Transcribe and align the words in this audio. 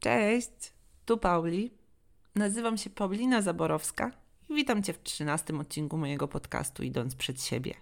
Cześć, 0.00 0.72
tu 1.06 1.18
Pauli. 1.18 1.70
Nazywam 2.34 2.78
się 2.78 2.90
Paulina 2.90 3.42
Zaborowska 3.42 4.10
i 4.48 4.54
witam 4.54 4.82
Cię 4.82 4.92
w 4.92 5.02
13 5.02 5.58
odcinku 5.58 5.96
mojego 5.96 6.28
podcastu 6.28 6.82
Idąc 6.82 7.14
przed 7.14 7.42
siebie, 7.42 7.74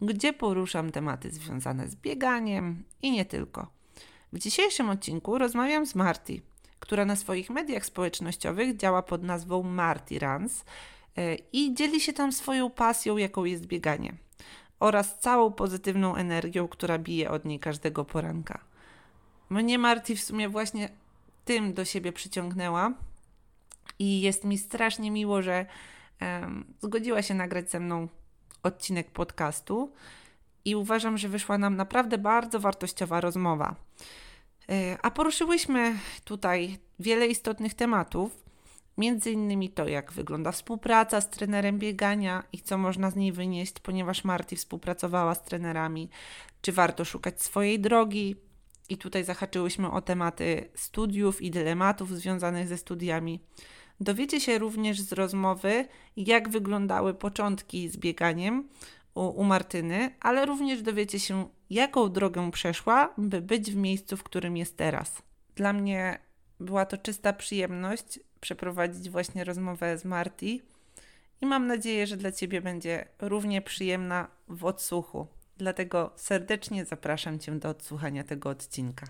gdzie 0.00 0.32
poruszam 0.32 0.92
tematy 0.92 1.30
związane 1.30 1.88
z 1.88 1.96
bieganiem 1.96 2.84
i 3.02 3.10
nie 3.10 3.24
tylko. 3.24 3.66
W 4.32 4.38
dzisiejszym 4.38 4.90
odcinku 4.90 5.38
rozmawiam 5.38 5.86
z 5.86 5.94
Marty, 5.94 6.40
która 6.80 7.04
na 7.04 7.16
swoich 7.16 7.50
mediach 7.50 7.86
społecznościowych 7.86 8.76
działa 8.76 9.02
pod 9.02 9.22
nazwą 9.22 9.62
Marty 9.62 10.18
Runs 10.18 10.64
e, 11.16 11.34
i 11.34 11.74
dzieli 11.74 12.00
się 12.00 12.12
tam 12.12 12.32
swoją 12.32 12.70
pasją, 12.70 13.16
jaką 13.16 13.44
jest 13.44 13.66
bieganie 13.66 14.14
oraz 14.80 15.18
całą 15.18 15.52
pozytywną 15.52 16.16
energią, 16.16 16.68
która 16.68 16.98
bije 16.98 17.30
od 17.30 17.44
niej 17.44 17.60
każdego 17.60 18.04
poranka. 18.04 18.64
Mnie 19.50 19.78
Marty 19.78 20.16
w 20.16 20.20
sumie 20.20 20.48
właśnie 20.48 21.01
tym 21.44 21.74
do 21.74 21.84
siebie 21.84 22.12
przyciągnęła. 22.12 22.92
I 23.98 24.20
jest 24.20 24.44
mi 24.44 24.58
strasznie 24.58 25.10
miło, 25.10 25.42
że 25.42 25.66
um, 26.20 26.74
zgodziła 26.80 27.22
się 27.22 27.34
nagrać 27.34 27.70
ze 27.70 27.80
mną 27.80 28.08
odcinek 28.62 29.10
podcastu. 29.10 29.92
I 30.64 30.76
uważam, 30.76 31.18
że 31.18 31.28
wyszła 31.28 31.58
nam 31.58 31.76
naprawdę 31.76 32.18
bardzo 32.18 32.60
wartościowa 32.60 33.20
rozmowa. 33.20 33.76
E, 34.70 34.98
a 35.02 35.10
poruszyłyśmy 35.10 35.98
tutaj 36.24 36.78
wiele 36.98 37.26
istotnych 37.26 37.74
tematów, 37.74 38.42
między 38.98 39.30
innymi 39.30 39.70
to, 39.70 39.88
jak 39.88 40.12
wygląda 40.12 40.52
współpraca 40.52 41.20
z 41.20 41.30
trenerem 41.30 41.78
biegania 41.78 42.42
i 42.52 42.60
co 42.60 42.78
można 42.78 43.10
z 43.10 43.16
niej 43.16 43.32
wynieść, 43.32 43.80
ponieważ 43.80 44.24
Marty 44.24 44.56
współpracowała 44.56 45.34
z 45.34 45.42
trenerami, 45.42 46.08
czy 46.62 46.72
warto 46.72 47.04
szukać 47.04 47.42
swojej 47.42 47.80
drogi, 47.80 48.36
i 48.88 48.98
tutaj 48.98 49.24
zahaczyłyśmy 49.24 49.90
o 49.90 50.00
tematy 50.00 50.70
studiów 50.74 51.42
i 51.42 51.50
dylematów 51.50 52.16
związanych 52.16 52.68
ze 52.68 52.78
studiami. 52.78 53.40
Dowiecie 54.00 54.40
się 54.40 54.58
również 54.58 55.00
z 55.00 55.12
rozmowy, 55.12 55.84
jak 56.16 56.48
wyglądały 56.48 57.14
początki 57.14 57.88
z 57.88 57.96
bieganiem 57.96 58.68
u, 59.14 59.20
u 59.20 59.44
Martyny, 59.44 60.14
ale 60.20 60.46
również 60.46 60.82
dowiecie 60.82 61.20
się, 61.20 61.48
jaką 61.70 62.08
drogę 62.12 62.50
przeszła, 62.50 63.14
by 63.18 63.40
być 63.40 63.70
w 63.70 63.76
miejscu, 63.76 64.16
w 64.16 64.22
którym 64.22 64.56
jest 64.56 64.76
teraz. 64.76 65.22
Dla 65.56 65.72
mnie 65.72 66.18
była 66.60 66.86
to 66.86 66.98
czysta 66.98 67.32
przyjemność 67.32 68.20
przeprowadzić 68.40 69.10
właśnie 69.10 69.44
rozmowę 69.44 69.98
z 69.98 70.04
Marty 70.04 70.60
i 71.40 71.46
mam 71.46 71.66
nadzieję, 71.66 72.06
że 72.06 72.16
dla 72.16 72.32
Ciebie 72.32 72.60
będzie 72.60 73.08
równie 73.18 73.62
przyjemna 73.62 74.28
w 74.48 74.64
odsłuchu. 74.64 75.26
Dlatego 75.62 76.12
serdecznie 76.16 76.84
zapraszam 76.84 77.38
Cię 77.38 77.52
do 77.58 77.68
odsłuchania 77.68 78.24
tego 78.24 78.50
odcinka. 78.50 79.06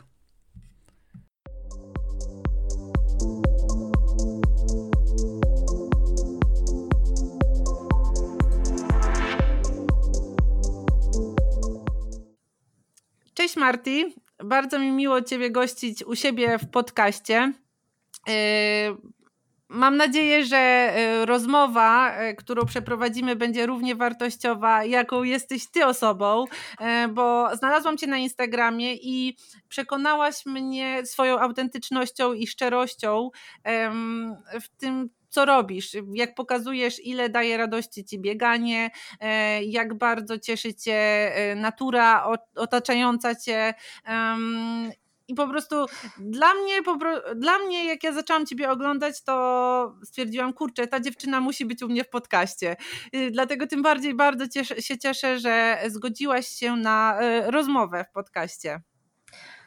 Cześć 13.34 13.56
Marty, 13.56 14.12
bardzo 14.44 14.78
mi 14.78 14.90
miło 14.90 15.22
Ciebie 15.22 15.50
gościć 15.50 16.04
u 16.04 16.16
siebie 16.16 16.58
w 16.58 16.70
podcaście. 16.70 17.52
Mam 19.74 19.96
nadzieję, 19.96 20.44
że 20.44 20.56
e, 20.56 21.26
rozmowa, 21.26 22.12
e, 22.12 22.34
którą 22.34 22.66
przeprowadzimy, 22.66 23.36
będzie 23.36 23.66
równie 23.66 23.94
wartościowa, 23.94 24.84
jaką 24.84 25.22
jesteś 25.22 25.66
ty 25.70 25.86
osobą, 25.86 26.44
e, 26.80 27.08
bo 27.08 27.56
znalazłam 27.56 27.98
cię 27.98 28.06
na 28.06 28.18
Instagramie 28.18 28.94
i 28.94 29.36
przekonałaś 29.68 30.46
mnie 30.46 31.06
swoją 31.06 31.38
autentycznością 31.38 32.32
i 32.32 32.46
szczerością 32.46 33.30
w 34.60 34.68
tym, 34.78 35.10
co 35.28 35.44
robisz, 35.44 35.96
jak 36.14 36.34
pokazujesz, 36.34 37.04
ile 37.04 37.28
daje 37.28 37.56
radości 37.56 38.04
ci 38.04 38.18
bieganie, 38.18 38.90
jak 39.66 39.94
bardzo 39.94 40.38
cieszy 40.38 40.74
cię 40.74 41.32
natura 41.56 42.26
otaczająca 42.56 43.34
cię 43.34 43.74
i 45.32 45.34
po 45.34 45.48
prostu 45.48 45.86
dla 46.18 46.54
mnie, 46.54 46.82
po, 46.82 46.98
dla 47.34 47.58
mnie, 47.58 47.84
jak 47.84 48.04
ja 48.04 48.12
zaczęłam 48.12 48.46
Ciebie 48.46 48.70
oglądać, 48.70 49.22
to 49.22 49.96
stwierdziłam, 50.04 50.52
kurczę, 50.52 50.86
ta 50.86 51.00
dziewczyna 51.00 51.40
musi 51.40 51.64
być 51.64 51.82
u 51.82 51.88
mnie 51.88 52.04
w 52.04 52.08
podcaście. 52.08 52.76
Y, 53.14 53.30
dlatego 53.30 53.66
tym 53.66 53.82
bardziej 53.82 54.14
bardzo 54.14 54.48
cieszę, 54.48 54.82
się 54.82 54.98
cieszę, 54.98 55.38
że 55.38 55.78
zgodziłaś 55.88 56.46
się 56.46 56.76
na 56.76 57.18
y, 57.22 57.50
rozmowę 57.50 58.04
w 58.10 58.12
podcaście. 58.12 58.80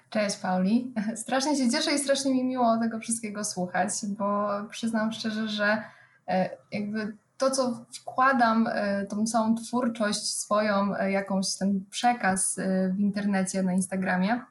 Cześć 0.09 0.37
Pauli. 0.37 0.93
Strasznie 1.15 1.55
się 1.55 1.69
cieszę 1.69 1.91
i 1.91 1.99
strasznie 1.99 2.33
mi 2.33 2.43
miło 2.43 2.77
tego 2.77 2.99
wszystkiego 2.99 3.43
słuchać, 3.43 3.89
bo 4.17 4.49
przyznam 4.69 5.11
szczerze, 5.11 5.47
że 5.47 5.83
e, 6.27 6.49
jakby 6.71 7.17
to, 7.37 7.51
co 7.51 7.85
wkładam, 7.93 8.67
e, 8.71 9.05
tą 9.05 9.25
całą 9.25 9.55
twórczość 9.55 10.21
swoją, 10.21 10.95
e, 10.95 11.11
jakąś 11.11 11.55
ten 11.55 11.85
przekaz 11.89 12.59
w 12.95 12.99
internecie, 12.99 13.63
na 13.63 13.73
Instagramie, 13.73 14.41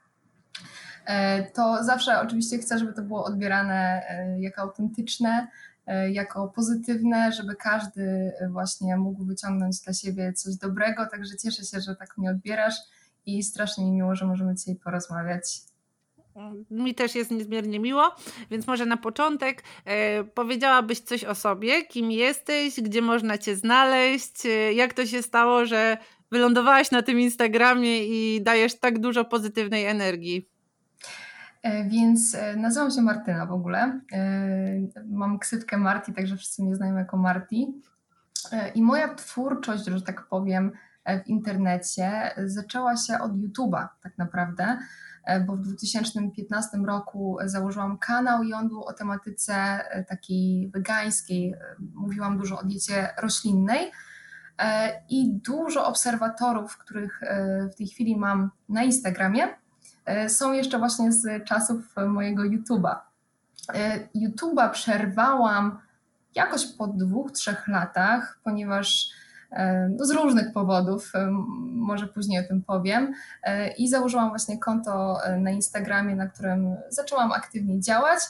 to 1.55 1.85
zawsze 1.85 2.21
oczywiście 2.21 2.59
chcę, 2.59 2.79
żeby 2.79 2.93
to 2.93 3.03
było 3.03 3.25
odbierane 3.25 4.03
e, 4.09 4.41
jako 4.41 4.63
autentyczne, 4.63 5.49
e, 5.87 6.11
jako 6.11 6.49
pozytywne, 6.49 7.33
żeby 7.33 7.57
każdy 7.57 8.33
właśnie 8.51 8.97
mógł 8.97 9.25
wyciągnąć 9.25 9.81
dla 9.81 9.93
siebie 9.93 10.33
coś 10.33 10.57
dobrego. 10.57 11.07
Także 11.07 11.37
cieszę 11.37 11.65
się, 11.65 11.81
że 11.81 11.97
tak 11.97 12.19
mnie 12.19 12.31
odbierasz 12.31 12.77
i 13.27 13.43
strasznie 13.43 13.85
mi 13.85 13.93
miło, 13.93 14.15
że 14.15 14.27
możemy 14.27 14.55
dzisiaj 14.55 14.77
porozmawiać. 14.77 15.61
Mi 16.71 16.95
też 16.95 17.15
jest 17.15 17.31
niezmiernie 17.31 17.81
miło, 17.81 18.15
więc 18.51 18.67
może 18.67 18.87
na 18.87 18.97
początek 18.97 19.63
e, 19.85 20.25
powiedziałabyś 20.25 21.01
coś 21.01 21.25
o 21.25 21.35
sobie, 21.35 21.85
kim 21.87 22.11
jesteś, 22.11 22.81
gdzie 22.81 23.03
można 23.03 23.39
Cię 23.39 23.57
znaleźć, 23.57 24.47
e, 24.47 24.73
jak 24.73 24.93
to 24.93 25.07
się 25.07 25.23
stało, 25.23 25.67
że 25.67 25.97
wylądowałaś 26.31 26.91
na 26.91 27.03
tym 27.03 27.21
Instagramie 27.21 28.05
i 28.05 28.43
dajesz 28.43 28.75
tak 28.75 28.99
dużo 28.99 29.25
pozytywnej 29.25 29.87
energii. 29.87 30.54
E, 31.65 31.85
więc 31.85 32.35
e, 32.35 32.57
nazywam 32.57 32.91
się 32.91 33.03
Martyna 33.03 33.47
w 33.47 33.53
ogóle. 33.53 34.01
E, 34.13 35.03
mam 35.07 35.39
ksywkę 35.39 35.77
Marti, 35.77 36.13
także 36.13 36.37
wszyscy 36.37 36.63
mnie 36.63 36.77
znają 36.77 36.97
jako 36.97 37.17
Marti. 37.17 37.83
I 38.75 38.83
moja 38.83 39.15
twórczość, 39.15 39.85
że 39.85 40.03
tak 40.03 40.29
powiem, 40.29 40.73
w 41.25 41.29
internecie 41.29 42.31
zaczęła 42.47 42.97
się 42.97 43.19
od 43.19 43.33
YouTube'a 43.33 43.89
tak 44.03 44.19
naprawdę, 44.19 44.79
bo 45.47 45.57
w 45.57 45.61
2015 45.61 46.79
roku 46.79 47.39
założyłam 47.45 47.99
kanał 47.99 48.43
i 48.43 48.53
on 48.53 48.69
był 48.69 48.85
o 48.85 48.93
tematyce 48.93 49.81
takiej 50.09 50.71
wegańskiej. 50.71 51.55
Mówiłam 51.95 52.39
dużo 52.39 52.59
o 52.59 52.65
diecie 52.65 53.09
roślinnej 53.23 53.93
i 55.09 55.33
dużo 55.33 55.87
obserwatorów, 55.87 56.79
których 56.79 57.21
w 57.73 57.75
tej 57.75 57.87
chwili 57.87 58.17
mam 58.17 58.51
na 58.69 58.83
Instagramie, 58.83 59.49
są 60.29 60.53
jeszcze 60.53 60.79
właśnie 60.79 61.13
z 61.13 61.45
czasów 61.45 61.95
mojego 62.07 62.43
YouTube'a. 62.43 62.97
E, 63.75 64.09
YouTube'a 64.15 64.71
przerwałam 64.71 65.79
jakoś 66.35 66.67
po 66.67 66.87
dwóch, 66.87 67.33
trzech 67.33 67.69
latach, 67.69 68.39
ponieważ 68.45 69.11
e, 69.51 69.89
no 69.89 70.05
z 70.05 70.11
różnych 70.11 70.53
powodów, 70.53 71.13
może 71.71 72.07
później 72.07 72.45
o 72.45 72.49
tym 72.49 72.63
powiem, 72.63 73.15
i 73.79 73.89
założyłam 73.89 74.29
właśnie 74.29 74.59
konto 74.59 75.19
na 75.39 75.51
Instagramie, 75.51 76.17
na 76.17 76.27
którym 76.27 76.77
zaczęłam 76.89 77.33
aktywnie 77.33 77.81
działać 77.81 78.21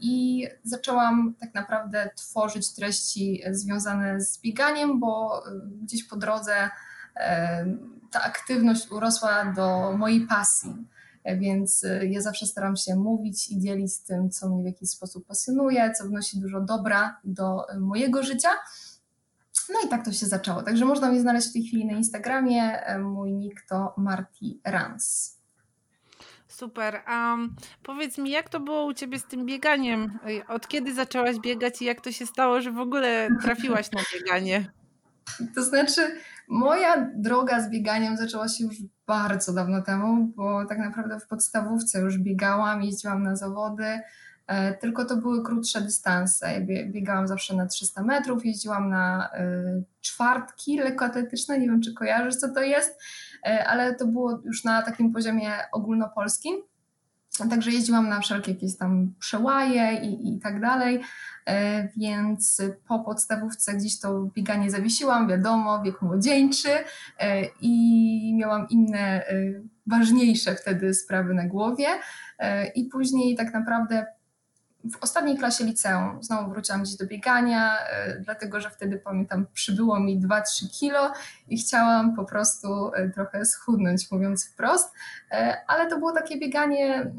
i 0.00 0.46
zaczęłam 0.64 1.34
tak 1.40 1.54
naprawdę 1.54 2.10
tworzyć 2.16 2.74
treści 2.74 3.42
związane 3.50 4.20
z 4.20 4.40
bieganiem, 4.40 5.00
bo 5.00 5.42
gdzieś 5.82 6.04
po 6.04 6.16
drodze 6.16 6.70
ta 8.10 8.22
aktywność 8.22 8.90
urosła 8.90 9.52
do 9.56 9.92
mojej 9.96 10.26
pasji. 10.26 10.74
Więc 11.36 11.84
y, 11.84 12.08
ja 12.10 12.20
zawsze 12.20 12.46
staram 12.46 12.76
się 12.76 12.96
mówić 12.96 13.50
i 13.50 13.60
dzielić 13.60 13.98
tym, 13.98 14.30
co 14.30 14.48
mnie 14.48 14.62
w 14.62 14.66
jakiś 14.66 14.90
sposób 14.90 15.26
pasjonuje, 15.26 15.92
co 15.98 16.04
wnosi 16.04 16.40
dużo 16.40 16.60
dobra 16.60 17.20
do 17.24 17.72
y, 17.74 17.80
mojego 17.80 18.22
życia. 18.22 18.48
No 19.68 19.80
i 19.86 19.88
tak 19.88 20.04
to 20.04 20.12
się 20.12 20.26
zaczęło. 20.26 20.62
Także 20.62 20.84
można 20.84 21.10
mnie 21.10 21.20
znaleźć 21.20 21.48
w 21.48 21.52
tej 21.52 21.62
chwili 21.62 21.86
na 21.86 21.92
Instagramie. 21.92 22.80
Mój 23.02 23.32
nick 23.32 23.66
to 23.68 23.94
Marty 23.96 24.46
Rans. 24.64 25.38
Super. 26.48 27.02
Um, 27.08 27.56
powiedz 27.82 28.18
mi, 28.18 28.30
jak 28.30 28.48
to 28.48 28.60
było 28.60 28.84
u 28.84 28.94
Ciebie 28.94 29.18
z 29.18 29.24
tym 29.24 29.46
bieganiem? 29.46 30.18
Od 30.48 30.68
kiedy 30.68 30.94
zaczęłaś 30.94 31.38
biegać 31.38 31.82
i 31.82 31.84
jak 31.84 32.00
to 32.00 32.12
się 32.12 32.26
stało, 32.26 32.60
że 32.60 32.72
w 32.72 32.78
ogóle 32.78 33.28
trafiłaś 33.42 33.92
na 33.92 34.00
bieganie? 34.14 34.72
To 35.54 35.62
znaczy, 35.62 36.00
moja 36.48 37.10
droga 37.14 37.60
z 37.60 37.70
bieganiem 37.70 38.16
zaczęła 38.16 38.48
się 38.48 38.64
już 38.64 38.76
bardzo 39.06 39.52
dawno 39.52 39.82
temu, 39.82 40.32
bo 40.36 40.66
tak 40.66 40.78
naprawdę 40.78 41.20
w 41.20 41.26
podstawówce 41.26 42.00
już 42.00 42.18
biegałam, 42.18 42.82
jeździłam 42.82 43.22
na 43.22 43.36
zawody, 43.36 44.00
e, 44.46 44.74
tylko 44.74 45.04
to 45.04 45.16
były 45.16 45.42
krótsze 45.42 45.80
dystanse. 45.80 46.60
Biegałam 46.86 47.28
zawsze 47.28 47.56
na 47.56 47.66
300 47.66 48.02
metrów, 48.02 48.46
jeździłam 48.46 48.90
na 48.90 49.30
e, 49.32 49.82
czwartki 50.00 50.78
lekkoatletyczne, 50.78 51.58
nie 51.58 51.66
wiem 51.66 51.80
czy 51.82 51.94
kojarzysz 51.94 52.36
co 52.36 52.48
to 52.48 52.60
jest, 52.60 53.00
e, 53.46 53.66
ale 53.66 53.94
to 53.94 54.06
było 54.06 54.40
już 54.44 54.64
na 54.64 54.82
takim 54.82 55.12
poziomie 55.12 55.52
ogólnopolskim. 55.72 56.54
Także 57.46 57.70
jeździłam 57.70 58.08
na 58.08 58.20
wszelkie 58.20 58.52
jakieś 58.52 58.76
tam 58.76 59.14
przełaje 59.18 60.00
i, 60.02 60.34
i 60.34 60.40
tak 60.40 60.60
dalej, 60.60 61.00
e, 61.46 61.88
więc 61.96 62.62
po 62.88 62.98
podstawówce 62.98 63.74
gdzieś 63.74 64.00
to 64.00 64.30
bieganie 64.34 64.70
zawiesiłam, 64.70 65.28
wiadomo, 65.28 65.82
wiek 65.82 66.02
młodzieńczy 66.02 66.68
e, 67.18 67.44
i 67.60 68.34
miałam 68.36 68.68
inne 68.68 68.98
e, 68.98 69.52
ważniejsze 69.86 70.54
wtedy 70.54 70.94
sprawy 70.94 71.34
na 71.34 71.46
głowie 71.46 71.86
i 72.74 72.84
później 72.84 73.36
tak 73.36 73.52
naprawdę 73.52 74.06
w 74.84 74.96
ostatniej 75.00 75.38
klasie 75.38 75.64
liceum 75.64 76.22
znowu 76.22 76.50
wróciłam 76.50 76.82
gdzieś 76.82 76.96
do 76.96 77.06
biegania, 77.06 77.78
dlatego 78.20 78.60
że 78.60 78.70
wtedy 78.70 78.98
pamiętam 78.98 79.46
przybyło 79.52 80.00
mi 80.00 80.20
2-3 80.20 80.40
kilo 80.80 81.12
i 81.48 81.58
chciałam 81.58 82.16
po 82.16 82.24
prostu 82.24 82.90
trochę 83.14 83.44
schudnąć, 83.44 84.10
mówiąc 84.10 84.48
wprost, 84.48 84.92
ale 85.66 85.90
to 85.90 85.98
było 85.98 86.12
takie 86.12 86.38
bieganie 86.38 87.12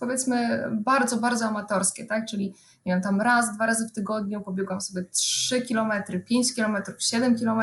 powiedzmy 0.00 0.64
bardzo, 0.70 1.16
bardzo 1.16 1.46
amatorskie, 1.46 2.06
tak? 2.06 2.26
Czyli 2.26 2.54
nie 2.86 2.92
wiem, 2.92 3.02
tam 3.02 3.20
raz, 3.20 3.54
dwa 3.54 3.66
razy 3.66 3.88
w 3.88 3.92
tygodniu 3.92 4.40
pobiegłam 4.40 4.80
sobie 4.80 5.04
3 5.04 5.62
km, 5.62 5.92
5 6.26 6.54
km, 6.54 6.76
7 6.98 7.38
km 7.38 7.62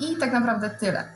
i 0.00 0.16
tak 0.16 0.32
naprawdę 0.32 0.70
tyle. 0.70 1.08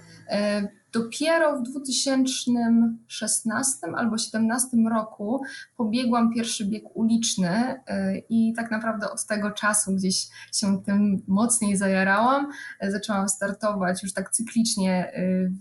Dopiero 0.93 1.59
w 1.59 1.63
2016 1.63 3.87
albo 3.87 4.17
2017 4.17 4.77
roku 4.91 5.43
pobiegłam 5.77 6.33
pierwszy 6.35 6.65
bieg 6.65 6.85
uliczny 6.95 7.81
e, 7.87 8.19
i 8.19 8.55
tak 8.57 8.71
naprawdę 8.71 9.11
od 9.11 9.27
tego 9.27 9.51
czasu 9.51 9.95
gdzieś 9.95 10.29
się 10.53 10.83
tym 10.83 11.23
mocniej 11.27 11.77
zajarałam. 11.77 12.53
E, 12.81 12.91
zaczęłam 12.91 13.29
startować 13.29 14.03
już 14.03 14.13
tak 14.13 14.31
cyklicznie 14.31 15.13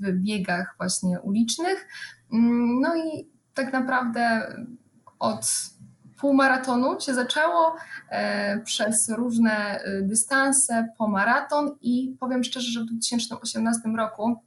w 0.02 0.12
biegach 0.12 0.76
właśnie 0.78 1.22
ulicznych. 1.22 1.88
Mm, 2.34 2.82
no 2.82 2.96
i 2.96 3.30
tak 3.54 3.74
naprawdę 3.74 4.54
od 5.20 5.46
półmaratonu 6.20 7.00
się 7.00 7.14
zaczęło 7.14 7.76
przez 8.64 9.10
różne 9.10 9.80
dystanse 10.02 10.88
po 10.98 11.08
maraton 11.08 11.78
i 11.82 12.16
powiem 12.20 12.44
szczerze, 12.44 12.72
że 12.72 12.82
w 12.82 12.86
2018 12.86 13.90
roku, 13.98 14.42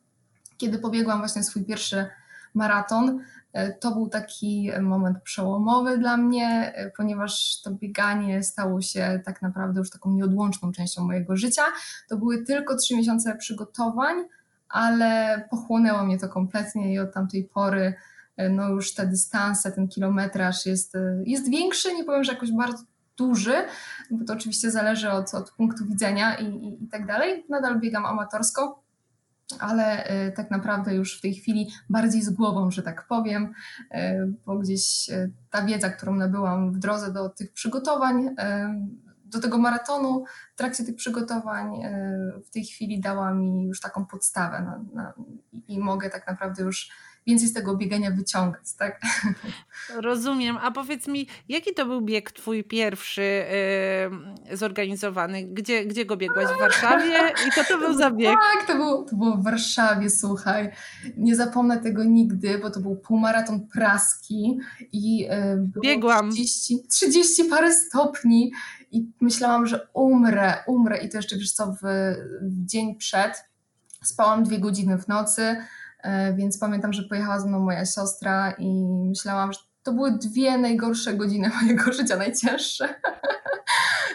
kiedy 0.60 0.78
pobiegłam 0.78 1.18
właśnie 1.18 1.42
swój 1.42 1.64
pierwszy 1.64 2.06
maraton, 2.54 3.20
e, 3.52 3.72
to 3.72 3.90
był 3.90 4.08
taki 4.08 4.70
moment 4.80 5.22
przełomowy 5.22 5.98
dla 5.98 6.16
mnie, 6.16 6.74
ponieważ 6.96 7.60
to 7.62 7.70
bieganie 7.70 8.42
stało 8.42 8.80
się 8.80 9.20
tak 9.24 9.42
naprawdę 9.42 9.78
już 9.80 9.90
taką 9.90 10.12
nieodłączną 10.12 10.72
częścią 10.72 11.04
mojego 11.04 11.36
życia. 11.36 11.62
To 12.08 12.16
były 12.16 12.44
tylko 12.44 12.76
trzy 12.76 12.96
miesiące 12.96 13.36
przygotowań, 13.36 14.16
ale 14.68 15.42
pochłonęło 15.50 16.04
mnie 16.04 16.18
to 16.18 16.28
kompletnie 16.28 16.94
i 16.94 16.98
od 16.98 17.14
tamtej 17.14 17.44
pory 17.44 17.94
E, 18.40 18.48
no 18.48 18.68
już 18.68 18.94
te 18.94 19.06
dystanse, 19.06 19.72
ten 19.72 19.88
kilometraż 19.88 20.66
jest, 20.66 20.94
e, 20.94 21.22
jest 21.26 21.50
większy, 21.50 21.94
nie 21.94 22.04
powiem, 22.04 22.24
że 22.24 22.32
jakoś 22.32 22.52
bardzo 22.52 22.84
duży, 23.16 23.54
bo 24.10 24.24
to 24.24 24.32
oczywiście 24.32 24.70
zależy 24.70 25.10
od, 25.10 25.34
od 25.34 25.50
punktu 25.50 25.86
widzenia 25.86 26.34
i, 26.34 26.44
i, 26.44 26.84
i 26.84 26.88
tak 26.88 27.06
dalej. 27.06 27.44
Nadal 27.48 27.80
biegam 27.80 28.06
amatorsko, 28.06 28.82
ale 29.58 30.04
e, 30.04 30.32
tak 30.32 30.50
naprawdę 30.50 30.94
już 30.94 31.18
w 31.18 31.20
tej 31.20 31.34
chwili 31.34 31.70
bardziej 31.90 32.22
z 32.22 32.30
głową, 32.30 32.70
że 32.70 32.82
tak 32.82 33.06
powiem, 33.06 33.52
bo 34.46 34.58
gdzieś 34.58 35.10
ta 35.50 35.62
wiedza, 35.62 35.90
którą 35.90 36.14
nabyłam 36.14 36.72
w 36.72 36.78
drodze 36.78 37.12
do 37.12 37.28
tych 37.28 37.52
przygotowań, 37.52 38.34
do 39.24 39.40
tego 39.40 39.58
maratonu, 39.58 40.24
w 40.54 40.58
trakcie 40.58 40.84
tych 40.84 40.96
przygotowań 40.96 41.82
w 42.46 42.50
tej 42.50 42.64
chwili 42.64 43.00
dała 43.00 43.34
mi 43.34 43.64
już 43.64 43.80
taką 43.80 44.06
podstawę 44.06 44.62
na, 44.62 44.84
na, 44.94 45.14
i 45.68 45.78
mogę 45.78 46.10
tak 46.10 46.26
naprawdę 46.26 46.62
już 46.62 46.90
więcej 47.30 47.48
z 47.48 47.52
tego 47.52 47.76
biegania 47.76 48.10
wyciągać, 48.10 48.74
tak? 48.78 49.00
Rozumiem. 49.96 50.56
A 50.56 50.70
powiedz 50.70 51.08
mi, 51.08 51.26
jaki 51.48 51.74
to 51.74 51.86
był 51.86 52.00
bieg 52.00 52.32
twój 52.32 52.64
pierwszy 52.64 53.44
yy, 54.48 54.56
zorganizowany? 54.56 55.44
Gdzie, 55.44 55.84
gdzie 55.84 56.04
go 56.04 56.16
biegłaś? 56.16 56.46
W 56.56 56.60
Warszawie? 56.60 57.18
I 57.48 57.50
co 57.54 57.64
to 57.64 57.78
był 57.78 57.94
za 57.98 58.10
bieg? 58.10 58.38
Tak, 58.52 58.66
to, 58.66 58.76
był, 58.76 59.04
to 59.04 59.16
było 59.16 59.36
w 59.36 59.44
Warszawie, 59.44 60.10
słuchaj. 60.10 60.70
Nie 61.16 61.36
zapomnę 61.36 61.78
tego 61.78 62.04
nigdy, 62.04 62.58
bo 62.58 62.70
to 62.70 62.80
był 62.80 62.96
półmaraton 62.96 63.68
praski 63.68 64.58
i 64.92 65.18
yy, 65.18 65.28
było 65.56 65.82
Biegłam. 65.82 66.30
30, 66.30 66.82
30 66.88 67.44
parę 67.44 67.72
stopni 67.72 68.52
i 68.92 69.08
myślałam, 69.20 69.66
że 69.66 69.88
umrę, 69.92 70.54
umrę 70.66 70.98
i 70.98 71.08
to 71.08 71.18
jeszcze 71.18 71.36
wiesz 71.36 71.52
co, 71.52 71.66
w, 71.66 71.78
w 72.42 72.66
dzień 72.66 72.94
przed 72.94 73.50
spałam 74.02 74.44
dwie 74.44 74.58
godziny 74.58 74.98
w 74.98 75.08
nocy, 75.08 75.56
więc 76.36 76.58
pamiętam, 76.58 76.92
że 76.92 77.02
pojechała 77.02 77.40
ze 77.40 77.48
mną 77.48 77.58
moja 77.58 77.86
siostra 77.86 78.50
i 78.58 78.84
myślałam, 79.08 79.52
że 79.52 79.58
to 79.82 79.92
były 79.92 80.18
dwie 80.18 80.58
najgorsze 80.58 81.14
godziny 81.14 81.50
mojego 81.62 81.92
życia, 81.92 82.16
najcięższe. 82.16 82.88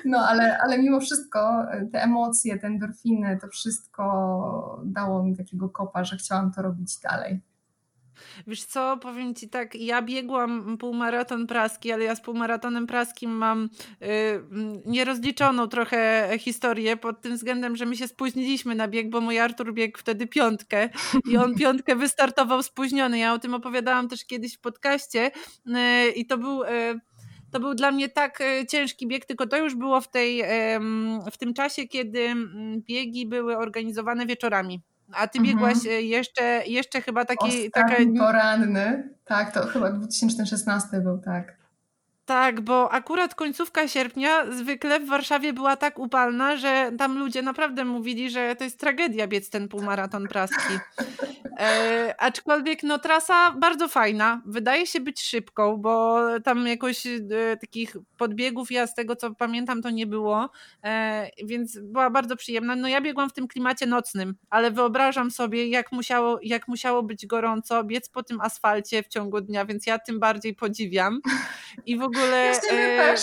No, 0.06 0.18
ale, 0.20 0.58
ale 0.58 0.78
mimo 0.78 1.00
wszystko 1.00 1.72
e, 1.72 1.86
te 1.86 2.04
emocje, 2.04 2.60
te 2.60 2.68
endorfiny, 2.68 3.38
to 3.42 3.48
wszystko 3.48 4.82
dało 4.86 5.24
mi 5.24 5.38
takiego 5.38 5.70
kopa, 5.70 6.04
że 6.04 6.18
chciałam 6.18 6.52
to 6.52 6.62
robić 6.62 7.00
dalej. 7.00 7.42
Wiesz 8.48 8.66
co, 8.66 8.98
powiem 8.98 9.36
Ci 9.36 9.50
tak, 9.50 9.76
ja 9.76 10.02
biegłam 10.02 10.78
półmaraton 10.78 11.48
praski, 11.48 11.92
ale 11.92 12.04
ja 12.04 12.16
z 12.16 12.22
półmaratonem 12.22 12.88
praskim 12.88 13.32
mam 13.32 13.70
yy, 14.02 14.08
nierozliczoną 14.86 15.68
trochę 15.68 16.30
historię 16.40 16.98
pod 16.98 17.22
tym 17.22 17.36
względem, 17.36 17.76
że 17.76 17.86
my 17.86 17.98
się 17.98 18.08
spóźniliśmy 18.08 18.76
na 18.76 18.88
bieg, 18.88 19.10
bo 19.10 19.22
mój 19.22 19.40
Artur 19.40 19.74
biegł 19.74 20.00
wtedy 20.00 20.28
piątkę 20.28 20.90
i 21.32 21.38
on 21.38 21.56
piątkę 21.62 21.96
wystartował 21.96 22.64
spóźniony. 22.64 23.18
Ja 23.18 23.34
o 23.34 23.40
tym 23.40 23.54
opowiadałam 23.54 24.08
też 24.08 24.26
kiedyś 24.26 24.56
w 24.58 24.60
podcaście 24.60 25.32
yy, 25.66 26.10
i 26.16 26.26
to 26.26 26.38
był... 26.38 26.64
Yy, 26.64 27.00
to 27.52 27.60
był 27.60 27.76
dla 27.76 27.92
mnie 27.92 28.10
tak 28.10 28.42
y, 28.42 28.66
ciężki 28.66 29.08
bieg, 29.08 29.26
tylko 29.26 29.48
to 29.48 29.58
już 29.58 29.76
było 29.76 30.02
w, 30.02 30.08
tej, 30.08 30.44
w 31.32 31.38
tym 31.38 31.54
czasie, 31.54 31.88
kiedy 31.88 32.36
biegi 32.78 33.26
były 33.26 33.58
organizowane 33.58 34.26
wieczorami. 34.26 34.82
A 35.12 35.28
ty 35.28 35.40
biegłaś 35.40 35.76
mhm. 35.76 35.96
E, 35.96 36.02
jeszcze, 36.02 36.64
jeszcze 36.68 37.02
chyba 37.02 37.26
taki... 37.26 37.72
Taka... 37.72 37.96
poranny, 38.18 39.10
tak, 39.26 39.54
to 39.54 39.68
chyba 39.68 39.92
2016 39.92 41.02
był, 41.02 41.18
tak. 41.18 41.65
Tak, 42.26 42.62
bo 42.62 42.92
akurat 42.92 43.36
końcówka 43.36 43.88
sierpnia 43.88 44.52
zwykle 44.52 45.00
w 45.00 45.08
Warszawie 45.08 45.54
była 45.54 45.76
tak 45.76 46.00
upalna, 46.00 46.58
że 46.58 46.92
tam 46.98 47.18
ludzie 47.18 47.42
naprawdę 47.42 47.86
mówili, 47.86 48.30
że 48.30 48.56
to 48.56 48.64
jest 48.64 48.80
tragedia 48.80 49.28
biec 49.28 49.50
ten 49.50 49.68
półmaraton 49.68 50.28
praski. 50.28 50.74
E, 51.60 52.16
aczkolwiek 52.18 52.84
no 52.84 53.00
trasa 53.00 53.52
bardzo 53.52 53.88
fajna, 53.88 54.42
wydaje 54.46 54.88
się 54.88 55.00
być 55.00 55.22
szybką, 55.22 55.78
bo 55.78 56.22
tam 56.44 56.68
jakoś 56.68 57.08
e, 57.08 57.22
takich 57.62 57.98
podbiegów 58.18 58.72
ja 58.72 58.88
z 58.88 58.96
tego 58.96 59.16
co 59.16 59.36
pamiętam 59.36 59.82
to 59.82 59.90
nie 59.90 60.08
było, 60.08 60.50
e, 60.84 61.30
więc 61.44 61.80
była 61.80 62.10
bardzo 62.10 62.36
przyjemna. 62.36 62.76
No 62.76 62.88
ja 62.88 63.02
biegłam 63.02 63.30
w 63.30 63.34
tym 63.34 63.48
klimacie 63.48 63.86
nocnym, 63.86 64.36
ale 64.50 64.72
wyobrażam 64.72 65.32
sobie 65.32 65.68
jak 65.68 65.92
musiało, 65.92 66.40
jak 66.44 66.68
musiało 66.68 67.04
być 67.04 67.26
gorąco 67.26 67.84
biec 67.84 68.10
po 68.10 68.24
tym 68.24 68.42
asfalcie 68.42 69.04
w 69.04 69.08
ciągu 69.08 69.42
dnia, 69.42 69.66
więc 69.66 69.86
ja 69.86 70.00
tym 70.00 70.20
bardziej 70.20 70.56
podziwiam. 70.56 71.22
I 71.86 71.98
w 71.98 72.02
ogóle... 72.04 72.15
Ja 72.16 72.78
e... 72.78 72.98
też. 72.98 73.22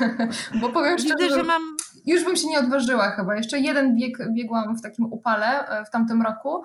Bo 0.60 0.68
powiem 0.68 0.98
szczerze, 0.98 1.16
Widzę, 1.18 1.34
że 1.34 1.42
mam... 1.42 1.76
już 2.06 2.24
bym 2.24 2.36
się 2.36 2.48
nie 2.48 2.58
odważyła 2.58 3.10
chyba. 3.10 3.36
Jeszcze 3.36 3.58
jeden 3.58 3.96
bieg 3.96 4.18
biegłam 4.32 4.76
w 4.76 4.82
takim 4.82 5.12
upale 5.12 5.68
e, 5.68 5.84
w 5.84 5.90
tamtym 5.90 6.22
roku 6.22 6.62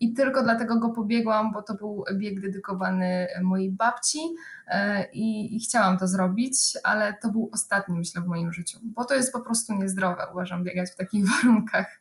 i 0.00 0.12
tylko 0.14 0.42
dlatego 0.42 0.78
go 0.78 0.90
pobiegłam, 0.90 1.52
bo 1.52 1.62
to 1.62 1.74
był 1.74 2.04
bieg 2.14 2.40
dedykowany 2.40 3.28
mojej 3.42 3.70
babci 3.70 4.18
e, 4.66 5.10
i, 5.12 5.56
i, 5.56 5.60
chciałam 5.60 5.98
to 5.98 6.08
zrobić, 6.08 6.56
ale 6.84 7.14
to 7.22 7.28
był 7.28 7.50
ostatni, 7.52 7.98
myślę, 7.98 8.22
w 8.22 8.26
moim 8.26 8.52
życiu, 8.52 8.78
bo 8.82 9.04
to 9.04 9.14
jest 9.14 9.32
po 9.32 9.40
prostu 9.40 9.74
niezdrowe, 9.74 10.26
uważam, 10.32 10.64
biegać 10.64 10.90
w 10.90 10.96
takich 10.96 11.24
warunkach. 11.30 12.00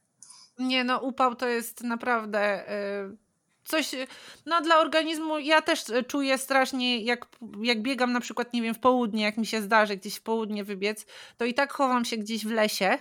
Nie, 0.60 0.84
no 0.84 1.00
upał 1.00 1.36
to 1.36 1.48
jest 1.48 1.84
naprawdę... 1.84 2.64
Yy 3.10 3.27
coś, 3.68 3.92
no 4.46 4.62
dla 4.62 4.80
organizmu, 4.80 5.40
ja 5.40 5.62
też 5.62 5.84
czuję 6.08 6.38
strasznie, 6.38 7.02
jak, 7.04 7.28
jak 7.62 7.82
biegam 7.82 8.12
na 8.12 8.20
przykład, 8.20 8.54
nie 8.54 8.62
wiem, 8.62 8.74
w 8.74 8.80
południe, 8.80 9.24
jak 9.24 9.38
mi 9.38 9.46
się 9.46 9.62
zdarzy 9.62 9.98
gdzieś 9.98 10.16
w 10.16 10.22
południe 10.22 10.64
wybiec, 10.64 11.06
to 11.38 11.46
i 11.46 11.54
tak 11.54 11.74
chowam 11.74 12.06
się 12.06 12.18
gdzieś 12.18 12.46
w 12.46 12.52
lesie, 12.52 12.98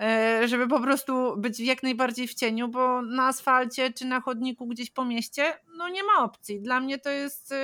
e, 0.00 0.48
żeby 0.48 0.68
po 0.68 0.80
prostu 0.80 1.36
być 1.36 1.60
jak 1.60 1.82
najbardziej 1.82 2.28
w 2.28 2.34
cieniu, 2.34 2.68
bo 2.68 3.02
na 3.02 3.26
asfalcie 3.26 3.92
czy 3.92 4.04
na 4.04 4.20
chodniku 4.20 4.66
gdzieś 4.66 4.90
po 4.90 5.04
mieście, 5.04 5.52
no 5.76 5.88
nie 5.88 6.02
ma 6.02 6.24
opcji. 6.24 6.60
Dla 6.60 6.80
mnie 6.80 6.98
to 6.98 7.10
jest, 7.10 7.54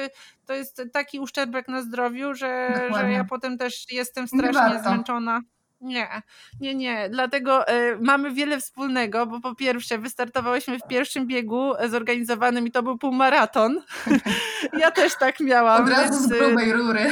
to 0.47 0.53
jest 0.53 0.83
taki 0.93 1.21
uszczerbek 1.21 1.69
na 1.69 1.83
zdrowiu, 1.83 2.35
że, 2.35 2.75
że 3.01 3.11
ja 3.11 3.25
potem 3.25 3.59
też 3.59 3.93
jestem 3.93 4.29
strasznie 4.29 4.83
zmęczona. 4.83 5.41
Nie, 5.83 6.23
nie, 6.61 6.75
nie. 6.75 7.09
Dlatego 7.11 7.69
y, 7.69 7.99
mamy 8.01 8.31
wiele 8.31 8.61
wspólnego, 8.61 9.27
bo 9.27 9.41
po 9.41 9.55
pierwsze 9.55 9.99
wystartowałyśmy 9.99 10.79
w 10.79 10.89
pierwszym 10.89 11.27
biegu 11.27 11.73
zorganizowanym 11.91 12.67
i 12.67 12.71
to 12.71 12.83
był 12.83 12.99
półmaraton. 12.99 13.83
ja 14.79 14.91
też 14.91 15.19
tak 15.19 15.41
miałam. 15.41 15.83
Od 15.83 15.89
razu 15.89 16.13
więc, 16.13 16.25
z 16.25 16.29
grubej 16.29 16.73
rury. 16.73 17.11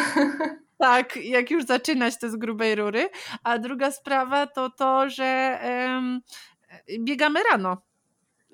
tak, 0.79 1.17
jak 1.17 1.50
już 1.50 1.65
zaczynać 1.65 2.19
to 2.19 2.31
z 2.31 2.37
grubej 2.37 2.75
rury. 2.75 3.09
A 3.45 3.59
druga 3.59 3.91
sprawa 3.91 4.47
to 4.47 4.71
to, 4.71 5.11
że 5.11 5.59
biegamy 7.00 7.41
rano. 7.50 7.90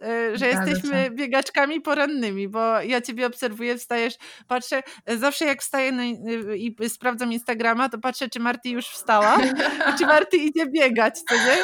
E, 0.02 0.38
że 0.38 0.46
jesteśmy 0.46 1.10
biegaczkami 1.10 1.80
porannymi, 1.80 2.48
bo 2.48 2.80
ja 2.80 3.00
ciebie 3.00 3.26
obserwuję, 3.26 3.78
wstajesz, 3.78 4.14
patrzę, 4.48 4.82
e, 5.06 5.16
zawsze 5.16 5.44
jak 5.44 5.62
wstaję 5.62 5.92
na, 5.92 6.04
i 6.56 6.76
sprawdzam 6.88 7.32
Instagrama, 7.32 7.88
to 7.88 7.98
patrzę, 7.98 8.28
czy 8.28 8.40
Marty 8.40 8.68
już 8.68 8.86
wstała 8.86 9.38
i 9.94 9.98
czy 9.98 10.06
Marty 10.16 10.36
idzie 10.36 10.66
biegać, 10.66 11.18
co 11.28 11.34
nie? 11.34 11.56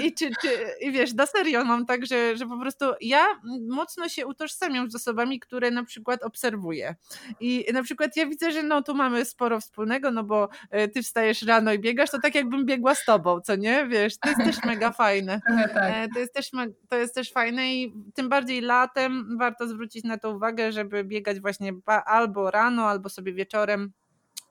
I, 0.00 0.04
i, 0.04 0.06
i 0.06 0.14
czy, 0.14 0.30
czy, 0.42 0.48
i 0.80 0.92
wiesz, 0.92 1.14
na 1.14 1.26
serio 1.26 1.64
mam 1.64 1.86
tak, 1.86 2.06
że, 2.06 2.36
że 2.36 2.46
po 2.46 2.60
prostu 2.60 2.84
ja 3.00 3.26
mocno 3.68 4.08
się 4.08 4.26
utożsamiam 4.26 4.90
z 4.90 4.94
osobami, 4.94 5.40
które 5.40 5.70
na 5.70 5.84
przykład 5.84 6.22
obserwuję. 6.22 6.94
I 7.40 7.66
na 7.72 7.82
przykład 7.82 8.16
ja 8.16 8.26
widzę, 8.26 8.52
że 8.52 8.62
no 8.62 8.82
tu 8.82 8.94
mamy 8.94 9.24
sporo 9.24 9.60
wspólnego, 9.60 10.10
no 10.10 10.24
bo 10.24 10.48
e, 10.70 10.88
ty 10.88 11.02
wstajesz 11.02 11.42
rano 11.42 11.72
i 11.72 11.78
biegasz, 11.78 12.10
to 12.10 12.18
tak 12.22 12.34
jakbym 12.34 12.66
biegła 12.66 12.94
z 12.94 13.04
tobą, 13.04 13.40
co 13.40 13.56
nie? 13.56 13.86
Wiesz, 13.86 14.14
to 14.22 14.28
jest 14.28 14.40
też 14.44 14.64
mega 14.64 14.92
fajne. 14.92 15.40
Tak. 15.74 16.14
To 16.14 16.18
jest 16.18 16.34
też, 16.34 16.50
to 16.88 16.96
jest 16.96 17.14
też 17.14 17.29
fajne 17.32 17.74
i 17.74 17.94
tym 18.14 18.28
bardziej 18.28 18.60
latem 18.60 19.38
warto 19.38 19.68
zwrócić 19.68 20.04
na 20.04 20.18
to 20.18 20.30
uwagę, 20.30 20.72
żeby 20.72 21.04
biegać 21.04 21.40
właśnie 21.40 21.72
albo 22.04 22.50
rano, 22.50 22.88
albo 22.88 23.08
sobie 23.08 23.32
wieczorem, 23.32 23.92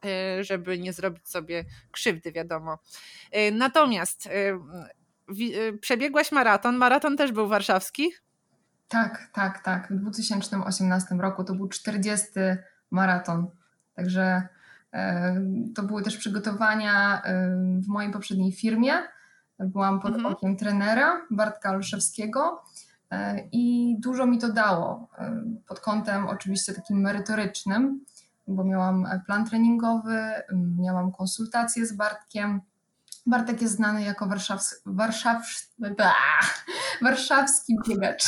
e, 0.05 0.43
żeby 0.43 0.79
nie 0.79 0.93
zrobić 0.93 1.29
sobie 1.29 1.65
krzywdy, 1.91 2.31
wiadomo. 2.31 2.79
E, 3.31 3.51
natomiast 3.51 4.27
e, 4.27 4.59
przebiegłaś 5.81 6.31
maraton. 6.31 6.75
Maraton 6.75 7.17
też 7.17 7.31
był 7.31 7.47
warszawski? 7.47 8.11
Tak, 8.87 9.29
tak, 9.33 9.63
tak. 9.63 9.87
W 9.93 9.95
2018 9.95 11.15
roku 11.15 11.43
to 11.43 11.55
był 11.55 11.67
40 11.67 12.27
maraton. 12.91 13.47
Także 13.95 14.47
to 15.75 15.83
były 15.83 16.03
też 16.03 16.17
przygotowania 16.17 17.21
w 17.83 17.87
mojej 17.87 18.11
poprzedniej 18.11 18.51
firmie 18.51 18.93
Byłam 19.59 19.99
pod 19.99 20.15
mhm. 20.15 20.33
okiem 20.33 20.57
trenera 20.57 21.21
Bartka 21.31 21.71
Olszewskiego 21.71 22.63
e, 23.11 23.47
i 23.51 23.95
dużo 23.99 24.25
mi 24.25 24.37
to 24.37 24.53
dało 24.53 25.09
e, 25.17 25.43
pod 25.67 25.79
kątem 25.79 26.27
oczywiście 26.27 26.73
takim 26.73 27.01
merytorycznym, 27.01 28.05
bo 28.47 28.63
miałam 28.63 29.07
plan 29.25 29.45
treningowy, 29.45 30.31
miałam 30.77 31.11
konsultacje 31.11 31.85
z 31.85 31.93
Bartkiem. 31.93 32.61
Bartek 33.25 33.61
jest 33.61 33.75
znany 33.75 34.03
jako 34.03 34.27
warszaws, 34.27 34.81
warszaws, 34.85 35.73
warszawski 37.01 37.77
biegacz. 37.87 38.23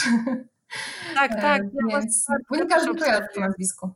Tak, 1.16 1.32
e, 1.32 1.42
tak. 1.42 1.62
Więc 1.90 2.28
nie 2.52 2.66
każdy 2.66 2.96
kojarzy 2.96 3.28
to 3.36 3.40
nazwisko. 3.42 3.94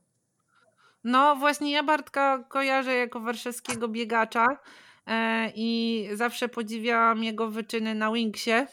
No 1.03 1.35
właśnie 1.35 1.71
ja 1.71 1.83
Bartka 1.83 2.43
kojarzę 2.49 2.93
jako 2.93 3.19
warszawskiego 3.19 3.87
biegacza. 3.87 4.45
E, 5.07 5.51
i 5.55 6.07
zawsze 6.13 6.49
podziwiałam 6.49 7.23
jego 7.23 7.49
wyczyny 7.49 7.95
na 7.95 8.11
Wingsie, 8.11 8.51
e, 8.51 8.67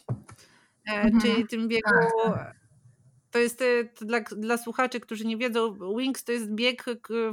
mhm. 0.87 1.21
czyli 1.21 1.47
tym 1.47 1.69
biegu. 1.69 1.91
Tak, 1.91 2.35
tak. 2.35 2.63
To 3.31 3.39
jest 3.39 3.63
e, 3.63 3.85
to 3.85 4.05
dla, 4.05 4.21
dla 4.21 4.57
słuchaczy, 4.59 5.01
którzy 5.01 5.25
nie 5.25 5.37
wiedzą, 5.37 5.77
Wings 5.99 6.25
to 6.25 6.33
jest 6.33 6.51
bieg, 6.51 6.85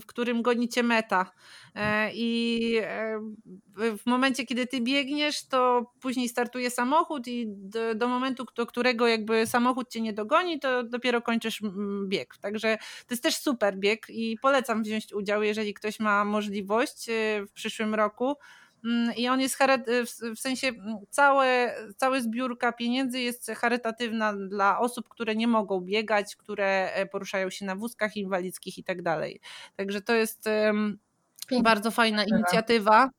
w 0.01 0.05
którym 0.05 0.41
gonicie 0.41 0.83
meta. 0.83 1.31
I 2.13 2.81
w 3.77 4.05
momencie, 4.05 4.45
kiedy 4.45 4.67
ty 4.67 4.81
biegniesz, 4.81 5.47
to 5.47 5.91
później 6.01 6.29
startuje 6.29 6.69
samochód, 6.69 7.27
i 7.27 7.45
do, 7.47 7.95
do 7.95 8.07
momentu, 8.07 8.45
do 8.55 8.65
którego 8.65 9.07
jakby 9.07 9.47
samochód 9.47 9.89
cię 9.89 10.01
nie 10.01 10.13
dogoni, 10.13 10.59
to 10.59 10.83
dopiero 10.83 11.21
kończysz 11.21 11.61
bieg. 12.07 12.37
Także 12.37 12.77
to 12.77 13.13
jest 13.13 13.23
też 13.23 13.35
super 13.35 13.77
bieg 13.77 14.05
i 14.09 14.37
polecam 14.41 14.83
wziąć 14.83 15.13
udział, 15.13 15.43
jeżeli 15.43 15.73
ktoś 15.73 15.99
ma 15.99 16.25
możliwość 16.25 17.07
w 17.47 17.51
przyszłym 17.53 17.95
roku. 17.95 18.35
Mm, 18.83 19.15
i 19.15 19.27
on 19.27 19.41
jest 19.41 19.57
w 20.35 20.39
sensie 20.39 20.67
mm, 20.67 20.97
całe, 21.09 21.75
cała 21.97 22.21
zbiórka 22.21 22.71
pieniędzy 22.71 23.19
jest 23.19 23.51
charytatywna 23.57 24.33
dla 24.33 24.79
osób, 24.79 25.09
które 25.09 25.35
nie 25.35 25.47
mogą 25.47 25.81
biegać, 25.81 26.35
które 26.35 26.93
e, 26.93 27.05
poruszają 27.05 27.49
się 27.49 27.65
na 27.65 27.75
wózkach 27.75 28.17
inwalidzkich 28.17 28.77
i 28.77 28.83
tak 28.83 29.01
dalej. 29.01 29.41
Także 29.75 30.01
to 30.01 30.13
jest 30.13 30.49
bardzo 31.63 31.91
fajna 31.91 32.23
inicjatywa. 32.23 33.09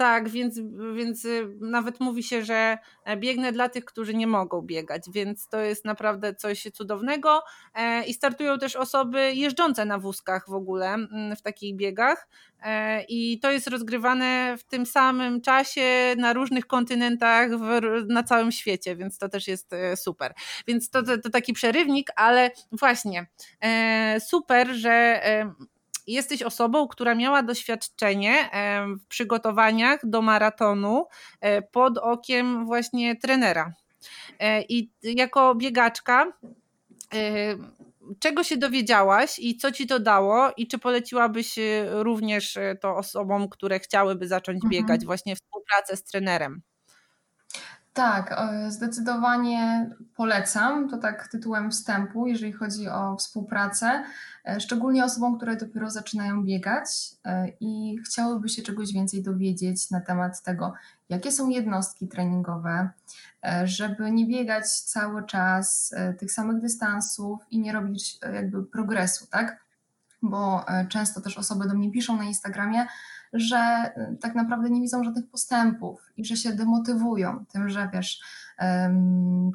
Tak, 0.00 0.28
więc, 0.28 0.60
więc 0.94 1.24
y, 1.24 1.56
nawet 1.60 2.00
mówi 2.00 2.22
się, 2.22 2.44
że 2.44 2.78
e, 3.04 3.16
biegnę 3.16 3.52
dla 3.52 3.68
tych, 3.68 3.84
którzy 3.84 4.14
nie 4.14 4.26
mogą 4.26 4.62
biegać, 4.62 5.02
więc 5.12 5.48
to 5.48 5.60
jest 5.60 5.84
naprawdę 5.84 6.34
coś 6.34 6.62
cudownego. 6.62 7.42
E, 7.74 8.04
I 8.04 8.14
startują 8.14 8.58
też 8.58 8.76
osoby 8.76 9.32
jeżdżące 9.34 9.84
na 9.84 9.98
wózkach 9.98 10.48
w 10.48 10.52
ogóle 10.52 10.96
w 11.36 11.42
takich 11.42 11.76
biegach. 11.76 12.28
E, 12.62 13.04
I 13.08 13.40
to 13.40 13.50
jest 13.50 13.66
rozgrywane 13.66 14.56
w 14.58 14.64
tym 14.64 14.86
samym 14.86 15.40
czasie 15.40 16.14
na 16.16 16.32
różnych 16.32 16.66
kontynentach 16.66 17.50
w, 17.50 17.80
na 18.08 18.22
całym 18.22 18.52
świecie, 18.52 18.96
więc 18.96 19.18
to 19.18 19.28
też 19.28 19.48
jest 19.48 19.70
super. 19.96 20.34
Więc 20.66 20.90
to, 20.90 21.02
to, 21.02 21.18
to 21.18 21.30
taki 21.30 21.52
przerywnik, 21.52 22.10
ale 22.16 22.50
właśnie 22.72 23.26
super, 24.20 24.68
że 24.74 25.20
jesteś 26.12 26.42
osobą, 26.42 26.88
która 26.88 27.14
miała 27.14 27.42
doświadczenie 27.42 28.50
w 29.00 29.06
przygotowaniach 29.06 30.00
do 30.06 30.22
maratonu 30.22 31.06
e, 31.40 31.62
pod 31.62 31.98
okiem 31.98 32.66
właśnie 32.66 33.16
trenera. 33.16 33.72
E, 34.38 34.62
I 34.62 34.90
jako 35.02 35.54
biegaczka, 35.54 36.26
e, 37.14 37.20
czego 38.18 38.44
się 38.44 38.56
dowiedziałaś 38.56 39.38
i 39.38 39.56
co 39.56 39.72
ci 39.72 39.86
to 39.86 40.00
dało, 40.00 40.50
i 40.56 40.66
czy 40.66 40.78
poleciłabyś 40.78 41.58
również 41.90 42.58
to 42.80 42.96
osobom, 42.96 43.48
które 43.48 43.78
chciałyby 43.78 44.28
zacząć 44.28 44.56
mhm. 44.56 44.70
biegać, 44.70 45.04
właśnie 45.04 45.36
współpracę 45.36 45.96
z 45.96 46.04
trenerem? 46.04 46.62
Tak, 47.92 48.36
zdecydowanie 48.68 49.90
polecam. 50.16 50.88
To 50.88 50.98
tak 50.98 51.28
tytułem 51.28 51.70
wstępu, 51.70 52.26
jeżeli 52.26 52.52
chodzi 52.52 52.88
o 52.88 53.16
współpracę, 53.16 54.04
szczególnie 54.58 55.04
osobom, 55.04 55.36
które 55.36 55.56
dopiero 55.56 55.90
zaczynają 55.90 56.44
biegać 56.44 56.86
e, 57.24 57.48
i 57.60 57.98
chciałyby 58.06 58.48
się 58.48 58.62
czegoś 58.62 58.92
więcej 58.92 59.22
dowiedzieć 59.22 59.90
na 59.90 60.00
temat 60.00 60.42
tego, 60.42 60.72
jakie 61.08 61.32
są 61.32 61.48
jednostki 61.48 62.08
treningowe, 62.08 62.90
e, 63.44 63.66
żeby 63.66 64.10
nie 64.10 64.26
biegać 64.26 64.80
cały 64.80 65.26
czas 65.26 65.94
tych 66.18 66.32
samych 66.32 66.60
dystansów 66.60 67.40
i 67.50 67.58
nie 67.58 67.72
robić 67.72 68.18
jakby 68.34 68.64
progresu, 68.64 69.26
tak? 69.26 69.64
Bo 70.22 70.64
często 70.88 71.20
też 71.20 71.38
osoby 71.38 71.68
do 71.68 71.74
mnie 71.74 71.90
piszą 71.90 72.16
na 72.16 72.24
Instagramie, 72.24 72.86
że 73.32 73.92
tak 74.20 74.34
naprawdę 74.34 74.70
nie 74.70 74.80
widzą 74.80 75.04
żadnych 75.04 75.30
postępów 75.30 76.12
i 76.16 76.24
że 76.24 76.36
się 76.36 76.52
demotywują 76.52 77.44
tym, 77.52 77.68
że 77.68 77.90
wiesz, 77.92 78.20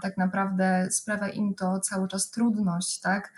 tak 0.02 0.18
naprawdę 0.18 0.88
sprawia 0.92 1.30
im 1.30 1.56
to 1.56 1.80
cały 1.80 2.08
czas 2.08 2.30
trudność, 2.30 3.00
tak? 3.00 3.34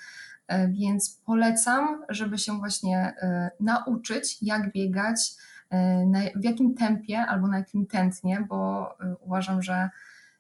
E, 0.48 0.68
więc 0.68 1.22
polecam, 1.26 2.04
żeby 2.10 2.38
się 2.38 2.58
właśnie 2.58 2.98
e, 2.98 3.52
nauczyć, 3.60 4.38
jak 4.42 4.72
biegać, 4.72 5.36
e, 5.72 6.32
w 6.36 6.44
jakim 6.44 6.76
tempie 6.76 7.20
albo 7.20 7.48
na 7.48 7.58
jakim 7.58 7.86
tętnie, 7.86 8.46
bo 8.50 8.90
uważam, 9.20 9.62
że 9.62 9.90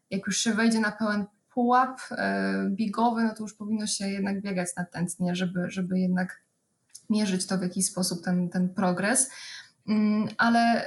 jak 0.10 0.28
już 0.28 0.38
się 0.38 0.54
wejdzie 0.54 0.80
na 0.80 0.92
pełen 0.92 1.26
pułap 1.54 2.02
biegowy, 2.70 3.24
no 3.24 3.36
to 3.36 3.44
już 3.44 3.54
powinno 3.54 3.88
się 3.88 4.10
jednak 4.10 4.42
biegać 4.42 4.76
na 4.78 4.86
tętnie, 4.86 5.36
żeby, 5.36 5.72
żeby 5.72 6.00
jednak 6.00 6.42
mierzyć 7.10 7.48
to 7.48 7.58
w 7.58 7.62
jakiś 7.62 7.86
sposób, 7.86 8.24
ten, 8.24 8.50
ten 8.50 8.70
progres. 8.70 9.32
Mm, 9.88 10.28
ale 10.38 10.86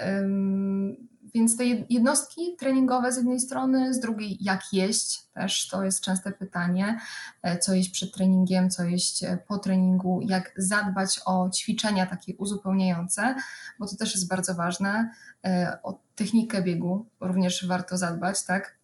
więc 1.34 1.56
te 1.56 1.64
jednostki 1.90 2.56
treningowe 2.58 3.12
z 3.12 3.16
jednej 3.16 3.40
strony, 3.40 3.94
z 3.94 4.00
drugiej 4.00 4.38
jak 4.40 4.72
jeść, 4.72 5.22
też 5.34 5.68
to 5.68 5.84
jest 5.84 6.00
częste 6.00 6.32
pytanie, 6.32 7.00
e, 7.42 7.58
co 7.58 7.74
jeść 7.74 7.90
przed 7.90 8.14
treningiem, 8.14 8.70
co 8.70 8.84
jeść 8.84 9.24
e, 9.24 9.38
po 9.48 9.58
treningu, 9.58 10.20
jak 10.22 10.52
zadbać 10.56 11.20
o 11.26 11.50
ćwiczenia 11.50 12.06
takie 12.06 12.36
uzupełniające, 12.36 13.34
bo 13.78 13.86
to 13.86 13.96
też 13.96 14.14
jest 14.14 14.28
bardzo 14.28 14.54
ważne, 14.54 15.10
e, 15.44 15.78
o 15.82 15.98
technikę 16.14 16.62
biegu 16.62 17.06
również 17.20 17.66
warto 17.66 17.98
zadbać, 17.98 18.44
tak? 18.44 18.80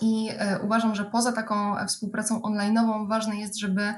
I 0.00 0.30
uważam, 0.62 0.94
że 0.94 1.04
poza 1.04 1.32
taką 1.32 1.86
współpracą 1.86 2.40
online'ową 2.40 3.08
ważne 3.08 3.36
jest, 3.36 3.58
żeby 3.58 3.94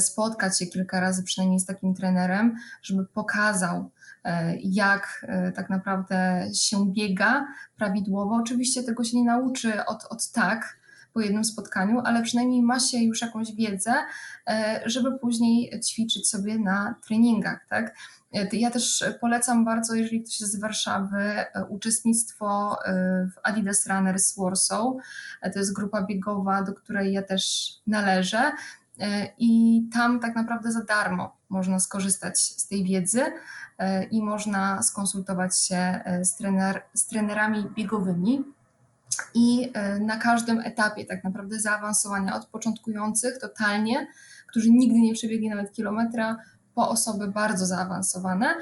spotkać 0.00 0.58
się 0.58 0.66
kilka 0.66 1.00
razy 1.00 1.22
przynajmniej 1.22 1.60
z 1.60 1.66
takim 1.66 1.94
trenerem, 1.94 2.56
żeby 2.82 3.06
pokazał, 3.06 3.90
jak 4.62 5.26
e, 5.28 5.52
tak 5.52 5.70
naprawdę 5.70 6.48
się 6.54 6.92
biega 6.92 7.46
prawidłowo. 7.76 8.34
Oczywiście 8.34 8.82
tego 8.82 9.04
się 9.04 9.16
nie 9.16 9.24
nauczy 9.24 9.84
od, 9.84 10.04
od 10.10 10.30
tak 10.30 10.80
po 11.12 11.20
jednym 11.20 11.44
spotkaniu, 11.44 12.00
ale 12.04 12.22
przynajmniej 12.22 12.62
ma 12.62 12.80
się 12.80 12.98
już 12.98 13.22
jakąś 13.22 13.54
wiedzę, 13.54 13.94
e, 14.48 14.80
żeby 14.86 15.18
później 15.18 15.80
ćwiczyć 15.80 16.28
sobie 16.28 16.58
na 16.58 16.94
treningach. 17.06 17.66
Tak? 17.68 17.94
Ja 18.52 18.70
też 18.70 19.04
polecam 19.20 19.64
bardzo, 19.64 19.94
jeżeli 19.94 20.22
ktoś 20.22 20.40
jest 20.40 20.52
z 20.52 20.60
Warszawy, 20.60 21.44
uczestnictwo 21.68 22.76
w 23.34 23.38
Adidas 23.42 23.86
Runners 23.86 24.36
Warsaw. 24.38 24.86
To 25.52 25.58
jest 25.58 25.74
grupa 25.74 26.02
biegowa, 26.02 26.62
do 26.62 26.74
której 26.74 27.12
ja 27.12 27.22
też 27.22 27.72
należę. 27.86 28.52
I 29.38 29.82
tam 29.92 30.20
tak 30.20 30.34
naprawdę 30.36 30.72
za 30.72 30.84
darmo 30.84 31.36
można 31.48 31.80
skorzystać 31.80 32.40
z 32.40 32.68
tej 32.68 32.84
wiedzy. 32.84 33.22
E, 33.80 34.04
i 34.04 34.22
można 34.22 34.82
skonsultować 34.82 35.58
się 35.58 35.76
e, 35.76 36.24
z, 36.24 36.36
trener, 36.36 36.82
z 36.94 37.06
trenerami 37.06 37.66
biegowymi. 37.76 38.44
i 39.34 39.72
na 40.00 40.16
każdym 40.16 40.60
etapie 40.60 41.04
tak 41.04 41.24
naprawdę 41.24 41.60
zaawansowania 41.60 42.36
od 42.36 42.46
początkujących 42.46 43.38
totalnie, 43.38 44.06
którzy 44.46 44.70
nigdy 44.70 44.98
nie 44.98 45.14
przebiegli 45.14 45.48
nawet 45.48 45.72
kilometra, 45.72 46.36
po 46.74 46.88
osoby 46.88 47.28
bardzo 47.28 47.66
zaawansowane, 47.66 48.54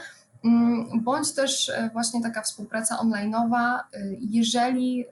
mm, 0.44 1.00
bądź 1.02 1.34
też 1.34 1.72
właśnie 1.92 2.22
taka 2.22 2.42
współpraca 2.42 2.96
online'owa, 2.96 3.78
jeżeli 4.20 5.04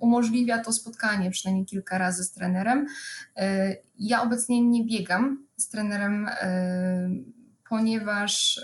umożliwia 0.00 0.58
to 0.58 0.72
spotkanie 0.72 1.30
przynajmniej 1.30 1.66
kilka 1.66 1.98
razy 1.98 2.24
z 2.24 2.32
trenerem. 2.32 2.86
E, 3.36 3.76
ja 3.98 4.22
obecnie 4.22 4.62
nie 4.62 4.84
biegam 4.84 5.46
z 5.56 5.68
trenerem, 5.68 6.28
e, 6.28 7.10
ponieważ 7.68 8.60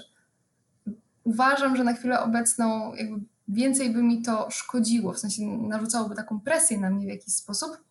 uważam, 1.24 1.76
że 1.76 1.84
na 1.84 1.92
chwilę 1.92 2.20
obecną 2.20 2.94
jakby 2.94 3.20
więcej 3.48 3.90
by 3.90 4.02
mi 4.02 4.22
to 4.22 4.50
szkodziło, 4.50 5.12
w 5.12 5.18
sensie 5.18 5.42
narzucałoby 5.42 6.14
taką 6.14 6.40
presję 6.40 6.78
na 6.78 6.90
mnie 6.90 7.06
w 7.06 7.08
jakiś 7.08 7.34
sposób. 7.34 7.86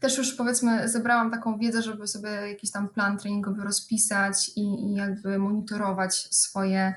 Też 0.00 0.18
już 0.18 0.34
powiedzmy 0.34 0.88
zebrałam 0.88 1.30
taką 1.30 1.58
wiedzę, 1.58 1.82
żeby 1.82 2.06
sobie 2.06 2.28
jakiś 2.28 2.70
tam 2.70 2.88
plan 2.88 3.18
treningowy 3.18 3.64
rozpisać 3.64 4.48
i, 4.56 4.60
i 4.60 4.94
jakby 4.94 5.38
monitorować 5.38 6.14
swoje 6.30 6.94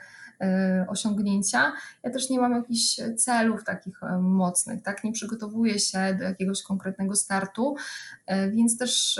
osiągnięcia. 0.87 1.71
Ja 2.03 2.09
też 2.09 2.29
nie 2.29 2.39
mam 2.39 2.51
jakichś 2.51 2.99
celów 3.17 3.63
takich 3.63 4.03
e, 4.03 4.17
mocnych, 4.17 4.81
tak? 4.81 5.03
Nie 5.03 5.11
przygotowuję 5.11 5.79
się 5.79 6.15
do 6.19 6.23
jakiegoś 6.23 6.63
konkretnego 6.63 7.15
startu, 7.15 7.75
e, 8.25 8.51
więc 8.51 8.77
też 8.77 9.19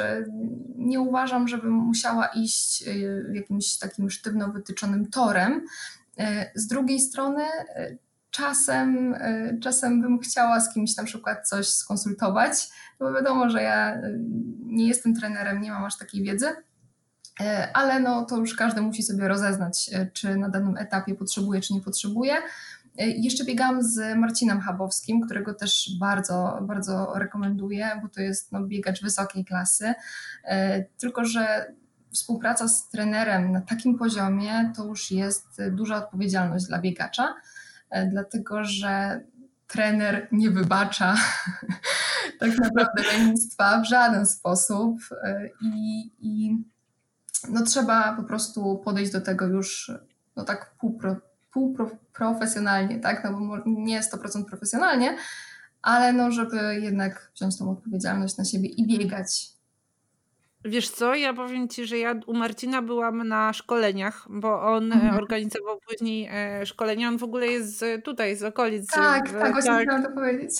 nie 0.76 1.00
uważam, 1.00 1.48
żebym 1.48 1.72
musiała 1.72 2.28
iść 2.28 2.84
jakimś 3.34 3.78
takim 3.78 4.10
sztywno 4.10 4.52
wytyczonym 4.52 5.10
torem. 5.10 5.66
Z 6.56 6.68
drugiej 6.68 7.00
strony, 7.00 7.44
czasem, 8.32 9.16
czasem 9.62 10.02
bym 10.02 10.20
chciała 10.20 10.60
z 10.60 10.74
kimś 10.74 10.98
na 10.98 11.04
przykład 11.04 11.48
coś 11.48 11.68
skonsultować, 11.68 12.70
bo 13.00 13.14
wiadomo, 13.14 13.50
że 13.50 13.62
ja 13.62 14.02
nie 14.66 14.88
jestem 14.88 15.16
trenerem, 15.16 15.62
nie 15.62 15.72
mam 15.72 15.86
aż 15.86 15.98
takiej 15.98 16.24
wiedzy 16.24 16.48
E, 16.48 16.69
ale 17.74 18.00
no 18.00 18.26
to 18.26 18.38
już 18.38 18.56
każdy 18.56 18.82
musi 18.82 19.04
sobie 19.04 19.28
rozeznać, 19.28 19.90
e, 19.94 20.08
czy 20.14 20.36
na 20.38 20.50
danym 20.50 20.78
etapie 20.78 21.16
potrzebuje, 21.16 21.62
czy 21.62 21.74
nie 21.74 21.82
potrzebuje. 21.82 22.34
E, 22.98 23.08
jeszcze 23.08 23.46
biegam 23.46 23.84
z 23.84 24.18
Marcinem 24.18 24.62
Chabowskim, 24.62 25.22
którego 25.22 25.54
też 25.54 25.98
bardzo, 26.00 26.60
bardzo 26.62 27.14
rekomenduję, 27.16 28.00
bo 28.02 28.10
to 28.10 28.22
jest 28.22 28.52
no, 28.52 28.64
biegacz 28.64 29.02
wysokiej 29.02 29.46
klasy. 29.46 29.94
Tylko, 30.98 31.26
że 31.26 31.74
współpraca 32.12 32.68
z 32.68 32.90
trenerem 32.90 33.52
na 33.52 33.62
takim 33.62 33.98
poziomie 33.98 34.72
to 34.76 34.86
już 34.86 35.12
jest 35.12 35.62
duża 35.72 35.98
odpowiedzialność 35.98 36.66
dla 36.66 36.80
biegacza, 36.80 37.36
dlatego 38.12 38.64
że 38.64 39.22
trener 39.68 40.28
nie 40.32 40.52
wybacza 40.52 41.16
tak 42.40 42.58
naprawdę 42.58 43.04
lenistwa 43.04 43.82
w 43.82 43.86
żaden 43.86 44.26
sposób 44.26 45.00
i, 45.62 46.12
i 46.20 46.58
no 47.50 47.66
trzeba 47.66 48.14
po 48.14 48.24
prostu 48.24 48.82
podejść 48.86 49.12
do 49.12 49.22
tego 49.22 49.48
już 49.48 49.92
no 50.36 50.44
tak 50.44 50.72
półpro, 50.80 51.16
półprofesjonalnie, 51.52 53.00
tak, 53.00 53.24
no 53.24 53.34
bo 53.34 53.58
nie 53.66 54.02
100% 54.02 54.46
profesjonalnie, 54.46 55.18
ale 55.82 56.14
no 56.14 56.32
żeby 56.32 56.80
jednak 56.82 57.32
wziąć 57.36 57.58
tą 57.58 57.72
odpowiedzialność 57.72 58.38
na 58.38 58.46
siebie 58.46 58.70
i 58.70 58.88
biegać 58.88 59.59
Wiesz 60.66 60.90
co, 60.90 61.16
ja 61.16 61.34
powiem 61.34 61.68
Ci, 61.68 61.86
że 61.86 61.98
ja 61.98 62.16
u 62.28 62.34
Marcina 62.34 62.82
byłam 62.82 63.28
na 63.28 63.54
szkoleniach, 63.54 64.28
bo 64.30 64.62
on 64.62 64.92
e, 64.92 64.96
mhm. 64.96 65.16
organizował 65.16 65.80
później 65.88 66.30
e, 66.32 66.66
szkolenia. 66.66 67.08
On 67.08 67.18
w 67.18 67.24
ogóle 67.24 67.48
jest 67.48 67.86
tutaj, 68.04 68.36
z 68.36 68.44
okolic. 68.44 68.88
Tak, 68.88 69.32
tak, 69.32 69.52
właśnie 69.52 69.72
tak. 69.72 69.84
chciałam 69.84 70.04
to 70.04 70.12
powiedzieć. 70.12 70.52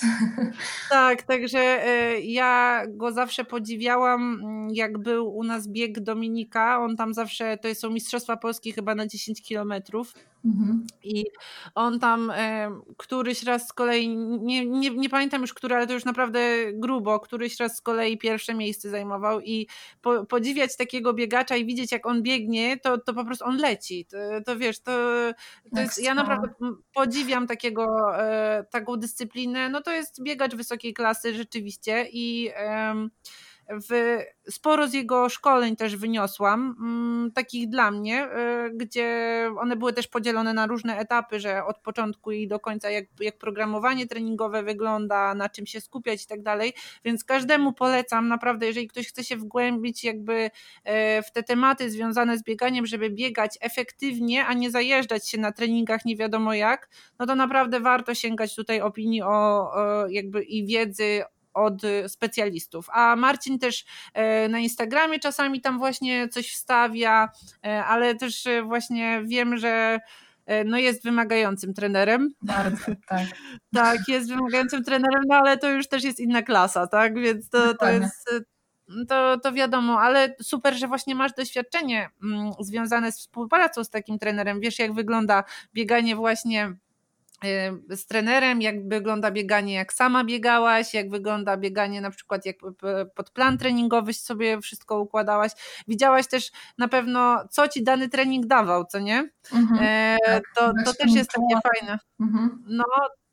Tak, 0.90 1.22
także 1.22 1.58
e, 1.58 2.20
ja 2.20 2.82
go 2.88 3.12
zawsze 3.12 3.44
podziwiałam, 3.44 4.40
mm, 4.44 4.70
jak 4.70 4.98
był 4.98 5.36
u 5.36 5.44
nas 5.44 5.68
bieg 5.68 6.00
Dominika. 6.00 6.80
On 6.80 6.96
tam 6.96 7.14
zawsze, 7.14 7.58
to 7.58 7.74
są 7.74 7.90
Mistrzostwa 7.90 8.36
Polskie 8.36 8.72
chyba 8.72 8.94
na 8.94 9.06
10 9.06 9.42
kilometrów. 9.42 10.14
Mhm. 10.44 10.86
I 11.02 11.24
on 11.74 12.00
tam 12.00 12.30
e, 12.30 12.70
któryś 12.96 13.42
raz 13.42 13.68
z 13.68 13.72
kolei, 13.72 14.08
nie, 14.18 14.66
nie, 14.66 14.90
nie 14.90 15.08
pamiętam 15.08 15.40
już 15.40 15.54
który, 15.54 15.74
ale 15.74 15.86
to 15.86 15.92
już 15.92 16.04
naprawdę 16.04 16.40
grubo, 16.72 17.20
któryś 17.20 17.60
raz 17.60 17.76
z 17.76 17.80
kolei 17.80 18.18
pierwsze 18.18 18.54
miejsce 18.54 18.90
zajmował 18.90 19.40
i 19.40 19.68
po, 20.02 20.26
podziwiać 20.26 20.76
takiego 20.76 21.14
biegacza 21.14 21.56
i 21.56 21.66
widzieć 21.66 21.92
jak 21.92 22.06
on 22.06 22.22
biegnie, 22.22 22.78
to, 22.78 22.98
to 22.98 23.14
po 23.14 23.24
prostu 23.24 23.44
on 23.44 23.56
leci. 23.56 24.06
To, 24.06 24.16
to 24.46 24.58
wiesz, 24.58 24.80
to, 24.80 24.92
to 25.74 25.80
jest, 25.80 26.02
ja 26.02 26.14
naprawdę 26.14 26.48
podziwiam 26.94 27.46
takiego, 27.46 27.86
e, 28.18 28.64
taką 28.70 28.96
dyscyplinę, 28.96 29.68
no 29.68 29.82
to 29.82 29.92
jest 29.92 30.22
biegacz 30.22 30.54
wysokiej 30.54 30.94
klasy 30.94 31.34
rzeczywiście 31.34 32.06
i 32.12 32.50
w, 33.70 34.18
sporo 34.50 34.88
z 34.88 34.94
jego 34.94 35.28
szkoleń 35.28 35.76
też 35.76 35.96
wyniosłam, 35.96 36.76
mm, 36.80 37.32
takich 37.32 37.68
dla 37.68 37.90
mnie, 37.90 38.24
y, 38.24 38.70
gdzie 38.74 39.48
one 39.58 39.76
były 39.76 39.92
też 39.92 40.08
podzielone 40.08 40.54
na 40.54 40.66
różne 40.66 40.98
etapy, 40.98 41.40
że 41.40 41.64
od 41.64 41.78
początku 41.78 42.32
i 42.32 42.48
do 42.48 42.60
końca 42.60 42.90
jak, 42.90 43.04
jak 43.20 43.38
programowanie 43.38 44.06
treningowe 44.06 44.62
wygląda, 44.62 45.34
na 45.34 45.48
czym 45.48 45.66
się 45.66 45.80
skupiać 45.80 46.24
i 46.24 46.26
tak 46.26 46.42
dalej, 46.42 46.72
więc 47.04 47.24
każdemu 47.24 47.72
polecam 47.72 48.28
naprawdę, 48.28 48.66
jeżeli 48.66 48.88
ktoś 48.88 49.08
chce 49.08 49.24
się 49.24 49.36
wgłębić 49.36 50.04
jakby 50.04 50.50
e, 50.84 51.22
w 51.22 51.32
te 51.32 51.42
tematy 51.42 51.90
związane 51.90 52.38
z 52.38 52.42
bieganiem, 52.42 52.86
żeby 52.86 53.10
biegać 53.10 53.58
efektywnie, 53.60 54.46
a 54.46 54.54
nie 54.54 54.70
zajeżdżać 54.70 55.28
się 55.28 55.38
na 55.38 55.52
treningach 55.52 56.04
nie 56.04 56.16
wiadomo 56.16 56.54
jak, 56.54 56.88
no 57.18 57.26
to 57.26 57.34
naprawdę 57.34 57.80
warto 57.80 58.14
sięgać 58.14 58.54
tutaj 58.54 58.80
opinii 58.80 59.22
o, 59.22 59.70
o 59.72 60.06
jakby 60.08 60.42
i 60.42 60.66
wiedzy 60.66 61.22
od 61.54 61.82
specjalistów. 62.08 62.86
A 62.92 63.16
Marcin 63.16 63.58
też 63.58 63.84
e, 64.14 64.48
na 64.48 64.58
Instagramie 64.58 65.18
czasami 65.18 65.60
tam 65.60 65.78
właśnie 65.78 66.28
coś 66.28 66.52
wstawia, 66.52 67.28
e, 67.66 67.84
ale 67.84 68.14
też 68.14 68.46
e, 68.46 68.62
właśnie 68.62 69.22
wiem, 69.24 69.56
że 69.56 70.00
no 70.64 70.78
jest 70.78 71.04
wymagającym 71.04 71.74
trenerem. 71.74 72.28
Bardzo, 72.42 72.84
tak. 73.08 73.26
tak, 73.74 73.98
jest 74.08 74.28
wymagającym 74.28 74.84
trenerem, 74.84 75.22
no 75.28 75.34
ale 75.34 75.58
to 75.58 75.70
już 75.70 75.88
też 75.88 76.04
jest 76.04 76.20
inna 76.20 76.42
klasa, 76.42 76.86
tak? 76.86 77.18
Więc 77.18 77.48
to, 77.48 77.74
to 77.74 77.88
jest 77.88 78.30
to, 79.08 79.38
to 79.38 79.52
wiadomo, 79.52 80.00
ale 80.00 80.34
super, 80.42 80.74
że 80.74 80.88
właśnie 80.88 81.14
masz 81.14 81.32
doświadczenie 81.32 82.10
mm, 82.22 82.50
związane 82.60 83.12
z 83.12 83.18
współpracą 83.18 83.84
z 83.84 83.90
takim 83.90 84.18
trenerem. 84.18 84.60
Wiesz, 84.60 84.78
jak 84.78 84.92
wygląda 84.92 85.44
bieganie 85.74 86.16
właśnie 86.16 86.72
Y, 86.72 86.89
z 87.90 88.06
trenerem, 88.06 88.62
jak 88.62 88.88
wygląda 88.88 89.30
bieganie, 89.30 89.74
jak 89.74 89.92
sama 89.92 90.24
biegałaś, 90.24 90.94
jak 90.94 91.10
wygląda 91.10 91.56
bieganie 91.56 92.00
na 92.00 92.10
przykład 92.10 92.46
jak 92.46 92.56
pod 93.14 93.30
plan 93.30 93.58
treningowy 93.58 94.12
sobie 94.12 94.60
wszystko 94.60 95.00
układałaś. 95.00 95.52
Widziałaś 95.88 96.26
też 96.26 96.50
na 96.78 96.88
pewno, 96.88 97.44
co 97.50 97.68
ci 97.68 97.82
dany 97.82 98.08
trening 98.08 98.46
dawał, 98.46 98.84
co 98.84 98.98
nie? 98.98 99.30
Mhm, 99.52 99.80
e, 99.82 100.16
tak, 100.26 100.44
to, 100.56 100.72
to 100.84 100.94
też 100.94 101.14
jest 101.14 101.30
takie 101.30 101.60
fajne. 101.62 101.98
Mhm. 102.20 102.64
No, 102.66 102.84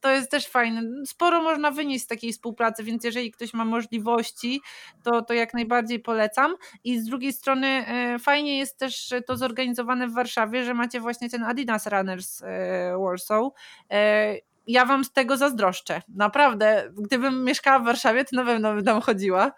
to 0.08 0.12
jest 0.12 0.32
też 0.32 0.48
fajne. 0.48 0.82
Sporo 1.06 1.42
można 1.42 1.72
wynieść 1.72 2.04
z 2.04 2.08
takiej 2.08 2.34
współpracy, 2.34 2.84
więc 2.84 3.04
jeżeli 3.04 3.32
ktoś 3.32 3.54
ma 3.54 3.66
możliwości, 3.66 4.62
to, 5.04 5.22
to 5.22 5.34
jak 5.34 5.54
najbardziej 5.54 6.00
polecam. 6.00 6.56
I 6.84 7.00
z 7.00 7.06
drugiej 7.06 7.34
strony 7.34 7.68
e, 7.68 8.20
fajnie 8.20 8.58
jest 8.58 8.78
też 8.78 9.14
to 9.26 9.38
zorganizowane 9.38 10.08
w 10.08 10.14
Warszawie, 10.14 10.64
że 10.64 10.74
macie 10.74 11.00
właśnie 11.00 11.30
ten 11.30 11.44
Adidas 11.44 11.88
Runners 11.88 12.42
e, 12.42 12.98
Warsaw 12.98 13.44
e, 13.92 14.36
ja 14.68 14.86
wam 14.86 15.04
z 15.04 15.12
tego 15.12 15.38
zazdroszczę. 15.38 16.02
Naprawdę, 16.16 16.92
gdybym 16.98 17.44
mieszkała 17.44 17.80
w 17.80 17.86
Warszawie, 17.86 18.26
to 18.26 18.36
na 18.36 18.46
pewno 18.46 18.74
bym 18.74 18.86
tam 18.86 19.02
chodziła. 19.02 19.52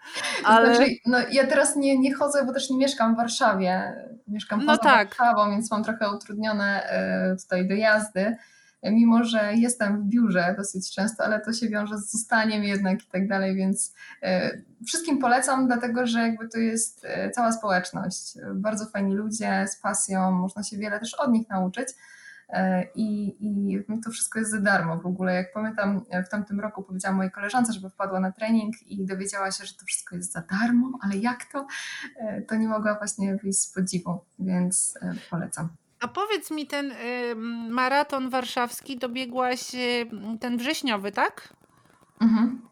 Ale... 0.44 0.76
Znaczy, 0.76 0.90
no, 1.06 1.18
ja 1.32 1.46
teraz 1.46 1.76
nie, 1.76 1.98
nie 1.98 2.14
chodzę, 2.14 2.44
bo 2.46 2.52
też 2.52 2.70
nie 2.70 2.78
mieszkam 2.78 3.14
w 3.14 3.16
Warszawie. 3.16 3.92
Mieszkam 4.28 4.64
no 4.64 4.66
poza 4.66 4.90
tak. 4.90 5.08
Warszawą, 5.08 5.50
więc 5.50 5.70
mam 5.70 5.84
trochę 5.84 6.10
utrudnione 6.16 6.82
tutaj 7.42 7.68
dojazdy 7.68 8.36
mimo 8.82 9.24
że 9.24 9.54
jestem 9.54 10.02
w 10.02 10.04
biurze 10.04 10.54
dosyć 10.58 10.94
często, 10.94 11.24
ale 11.24 11.40
to 11.40 11.52
się 11.52 11.68
wiąże 11.68 11.98
z 11.98 12.12
zostaniem 12.12 12.64
jednak 12.64 13.02
i 13.04 13.06
tak 13.06 13.28
dalej, 13.28 13.54
więc 13.54 13.94
e, 14.22 14.50
wszystkim 14.86 15.18
polecam, 15.18 15.66
dlatego 15.66 16.06
że 16.06 16.20
jakby 16.20 16.48
to 16.48 16.58
jest 16.58 17.04
e, 17.04 17.30
cała 17.30 17.52
społeczność, 17.52 18.34
bardzo 18.54 18.86
fajni 18.86 19.14
ludzie 19.14 19.66
z 19.68 19.76
pasją, 19.76 20.30
można 20.30 20.62
się 20.62 20.76
wiele 20.76 21.00
też 21.00 21.14
od 21.14 21.32
nich 21.32 21.48
nauczyć. 21.48 21.88
E, 22.48 22.86
I, 22.94 23.36
I 23.40 23.84
to 24.04 24.10
wszystko 24.10 24.38
jest 24.38 24.50
za 24.50 24.60
darmo 24.60 24.98
w 24.98 25.06
ogóle. 25.06 25.34
Jak 25.34 25.52
pamiętam, 25.52 26.04
w 26.26 26.28
tamtym 26.28 26.60
roku 26.60 26.82
powiedziałam 26.82 27.16
mojej 27.16 27.32
koleżance, 27.32 27.72
żeby 27.72 27.90
wpadła 27.90 28.20
na 28.20 28.32
trening 28.32 28.82
i 28.86 29.06
dowiedziała 29.06 29.50
się, 29.52 29.64
że 29.64 29.74
to 29.74 29.84
wszystko 29.86 30.16
jest 30.16 30.32
za 30.32 30.42
darmo, 30.50 30.98
ale 31.02 31.16
jak 31.16 31.44
to? 31.52 31.66
To 32.48 32.54
nie 32.56 32.68
mogła 32.68 32.94
właśnie 32.94 33.36
wyjść 33.36 33.58
z 33.58 33.72
podziwu, 33.72 34.20
więc 34.38 34.98
polecam. 35.30 35.68
A 36.00 36.08
powiedz 36.08 36.50
mi, 36.50 36.66
ten 36.66 36.92
y, 36.92 36.96
maraton 37.70 38.30
warszawski 38.30 38.98
dobiegłaś, 38.98 39.74
y, 39.74 40.10
ten 40.40 40.56
wrześniowy, 40.56 41.12
tak? 41.12 41.54
Mhm. 42.20 42.70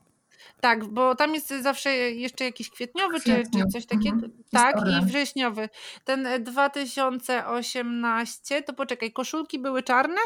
Tak, 0.60 0.84
bo 0.84 1.14
tam 1.14 1.34
jest 1.34 1.48
zawsze 1.48 1.90
jeszcze 1.96 2.44
jakiś 2.44 2.70
kwietniowy, 2.70 3.20
czy, 3.20 3.42
czy 3.54 3.66
coś 3.72 3.86
takiego. 3.86 4.16
Mhm. 4.16 4.32
Tak, 4.50 4.76
i 4.76 5.06
wrześniowy. 5.06 5.68
Ten 6.04 6.44
2018, 6.44 8.62
to 8.62 8.72
poczekaj, 8.72 9.12
koszulki 9.12 9.58
były 9.58 9.82
czarne? 9.82 10.20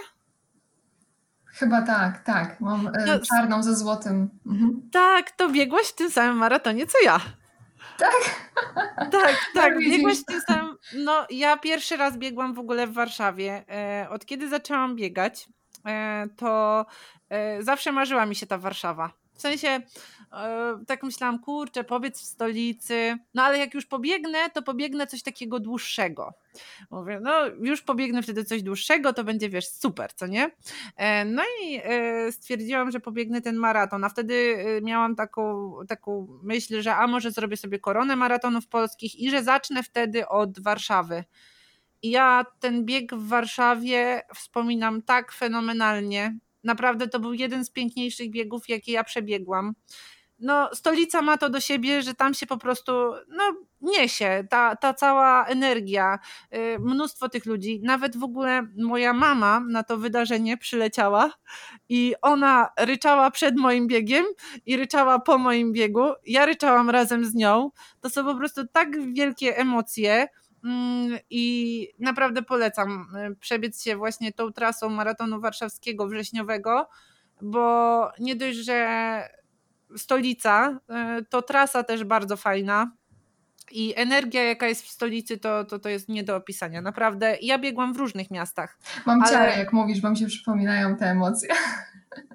Chyba 1.44 1.82
tak, 1.82 2.24
tak. 2.24 2.60
Mam 2.60 2.86
e, 2.86 2.90
no, 3.06 3.18
czarną 3.18 3.62
ze 3.62 3.76
złotym. 3.76 4.30
Mhm. 4.46 4.88
Tak, 4.92 5.30
to 5.30 5.48
biegłaś 5.48 5.86
w 5.86 5.94
tym 5.94 6.10
samym 6.10 6.36
maratonie 6.36 6.86
co 6.86 6.98
ja. 7.04 7.20
Tak? 7.98 8.12
Tak, 9.10 9.36
tak, 9.54 9.78
biegłaś 9.78 10.18
w 10.18 10.24
tym 10.24 10.40
samym. 10.40 10.76
No, 10.94 11.26
ja 11.30 11.56
pierwszy 11.56 11.96
raz 11.96 12.18
biegłam 12.18 12.54
w 12.54 12.58
ogóle 12.58 12.86
w 12.86 12.92
Warszawie. 12.92 13.64
E, 13.68 14.06
od 14.10 14.26
kiedy 14.26 14.48
zaczęłam 14.48 14.96
biegać, 14.96 15.48
e, 15.86 16.26
to 16.36 16.86
zawsze 17.60 17.92
marzyła 17.92 18.26
mi 18.26 18.34
się 18.34 18.46
ta 18.46 18.58
Warszawa. 18.58 19.10
W 19.34 19.40
sensie 19.40 19.68
E, 19.68 20.21
tak 20.86 21.02
myślałam, 21.02 21.38
kurczę, 21.38 21.84
powiedz 21.84 22.20
w 22.20 22.24
stolicy, 22.24 23.18
no 23.34 23.42
ale 23.42 23.58
jak 23.58 23.74
już 23.74 23.86
pobiegnę, 23.86 24.50
to 24.50 24.62
pobiegnę 24.62 25.06
coś 25.06 25.22
takiego 25.22 25.60
dłuższego. 25.60 26.34
Mówię, 26.90 27.20
no 27.22 27.46
już 27.46 27.82
pobiegnę 27.82 28.22
wtedy 28.22 28.44
coś 28.44 28.62
dłuższego, 28.62 29.12
to 29.12 29.24
będzie, 29.24 29.48
wiesz, 29.48 29.68
super, 29.68 30.12
co 30.12 30.26
nie? 30.26 30.50
E, 30.96 31.24
no 31.24 31.42
i 31.62 31.80
e, 31.84 32.32
stwierdziłam, 32.32 32.90
że 32.90 33.00
pobiegnę 33.00 33.40
ten 33.40 33.56
maraton, 33.56 34.04
a 34.04 34.08
wtedy 34.08 34.64
miałam 34.82 35.16
taką, 35.16 35.72
taką 35.88 36.26
myśl, 36.42 36.82
że 36.82 36.96
a 36.96 37.06
może 37.06 37.30
zrobię 37.30 37.56
sobie 37.56 37.78
koronę 37.78 38.16
maratonów 38.16 38.68
polskich 38.68 39.20
i 39.20 39.30
że 39.30 39.42
zacznę 39.42 39.82
wtedy 39.82 40.28
od 40.28 40.60
Warszawy. 40.60 41.24
I 42.02 42.10
ja 42.10 42.46
ten 42.60 42.84
bieg 42.84 43.14
w 43.14 43.28
Warszawie 43.28 44.22
wspominam 44.34 45.02
tak 45.02 45.32
fenomenalnie. 45.32 46.38
Naprawdę 46.64 47.08
to 47.08 47.20
był 47.20 47.32
jeden 47.32 47.64
z 47.64 47.70
piękniejszych 47.70 48.30
biegów, 48.30 48.68
jakie 48.68 48.92
ja 48.92 49.04
przebiegłam 49.04 49.74
no, 50.42 50.70
stolica 50.74 51.22
ma 51.22 51.36
to 51.36 51.50
do 51.50 51.60
siebie, 51.60 52.02
że 52.02 52.14
tam 52.14 52.34
się 52.34 52.46
po 52.46 52.56
prostu 52.56 52.92
no, 53.28 53.44
niesie 53.80 54.46
ta, 54.50 54.76
ta 54.76 54.94
cała 54.94 55.46
energia, 55.46 56.18
y, 56.54 56.78
mnóstwo 56.78 57.28
tych 57.28 57.46
ludzi. 57.46 57.80
Nawet 57.82 58.16
w 58.16 58.24
ogóle 58.24 58.66
moja 58.76 59.12
mama 59.12 59.60
na 59.68 59.82
to 59.82 59.98
wydarzenie 59.98 60.56
przyleciała 60.56 61.30
i 61.88 62.14
ona 62.22 62.68
ryczała 62.78 63.30
przed 63.30 63.56
moim 63.56 63.86
biegiem 63.86 64.24
i 64.66 64.76
ryczała 64.76 65.18
po 65.18 65.38
moim 65.38 65.72
biegu. 65.72 66.12
Ja 66.26 66.46
ryczałam 66.46 66.90
razem 66.90 67.24
z 67.24 67.34
nią. 67.34 67.70
To 68.00 68.10
są 68.10 68.24
po 68.24 68.34
prostu 68.34 68.66
tak 68.72 69.12
wielkie 69.12 69.56
emocje. 69.56 70.28
Mm, 70.64 71.18
I 71.30 71.88
naprawdę 71.98 72.42
polecam 72.42 73.16
y, 73.32 73.36
przebiec 73.36 73.82
się 73.82 73.96
właśnie 73.96 74.32
tą 74.32 74.52
trasą 74.52 74.88
maratonu 74.88 75.40
warszawskiego 75.40 76.06
wrześniowego, 76.06 76.88
bo 77.42 78.08
nie 78.18 78.36
dość, 78.36 78.58
że 78.58 79.41
stolica, 79.96 80.80
e, 80.88 81.22
to 81.28 81.42
trasa 81.42 81.82
też 81.82 82.04
bardzo 82.04 82.36
fajna. 82.36 82.92
I 83.70 83.94
energia, 83.96 84.42
jaka 84.42 84.66
jest 84.66 84.82
w 84.82 84.88
stolicy, 84.88 85.38
to, 85.38 85.64
to, 85.64 85.78
to 85.78 85.88
jest 85.88 86.08
nie 86.08 86.24
do 86.24 86.36
opisania. 86.36 86.82
Naprawdę, 86.82 87.36
ja 87.42 87.58
biegłam 87.58 87.94
w 87.94 87.96
różnych 87.96 88.30
miastach. 88.30 88.78
Mam 89.06 89.22
ale... 89.22 89.32
ciarę, 89.32 89.58
jak 89.58 89.72
mówisz, 89.72 90.00
bo 90.00 90.10
mi 90.10 90.16
się 90.16 90.26
przypominają 90.26 90.96
te 90.96 91.06
emocje. 91.06 91.48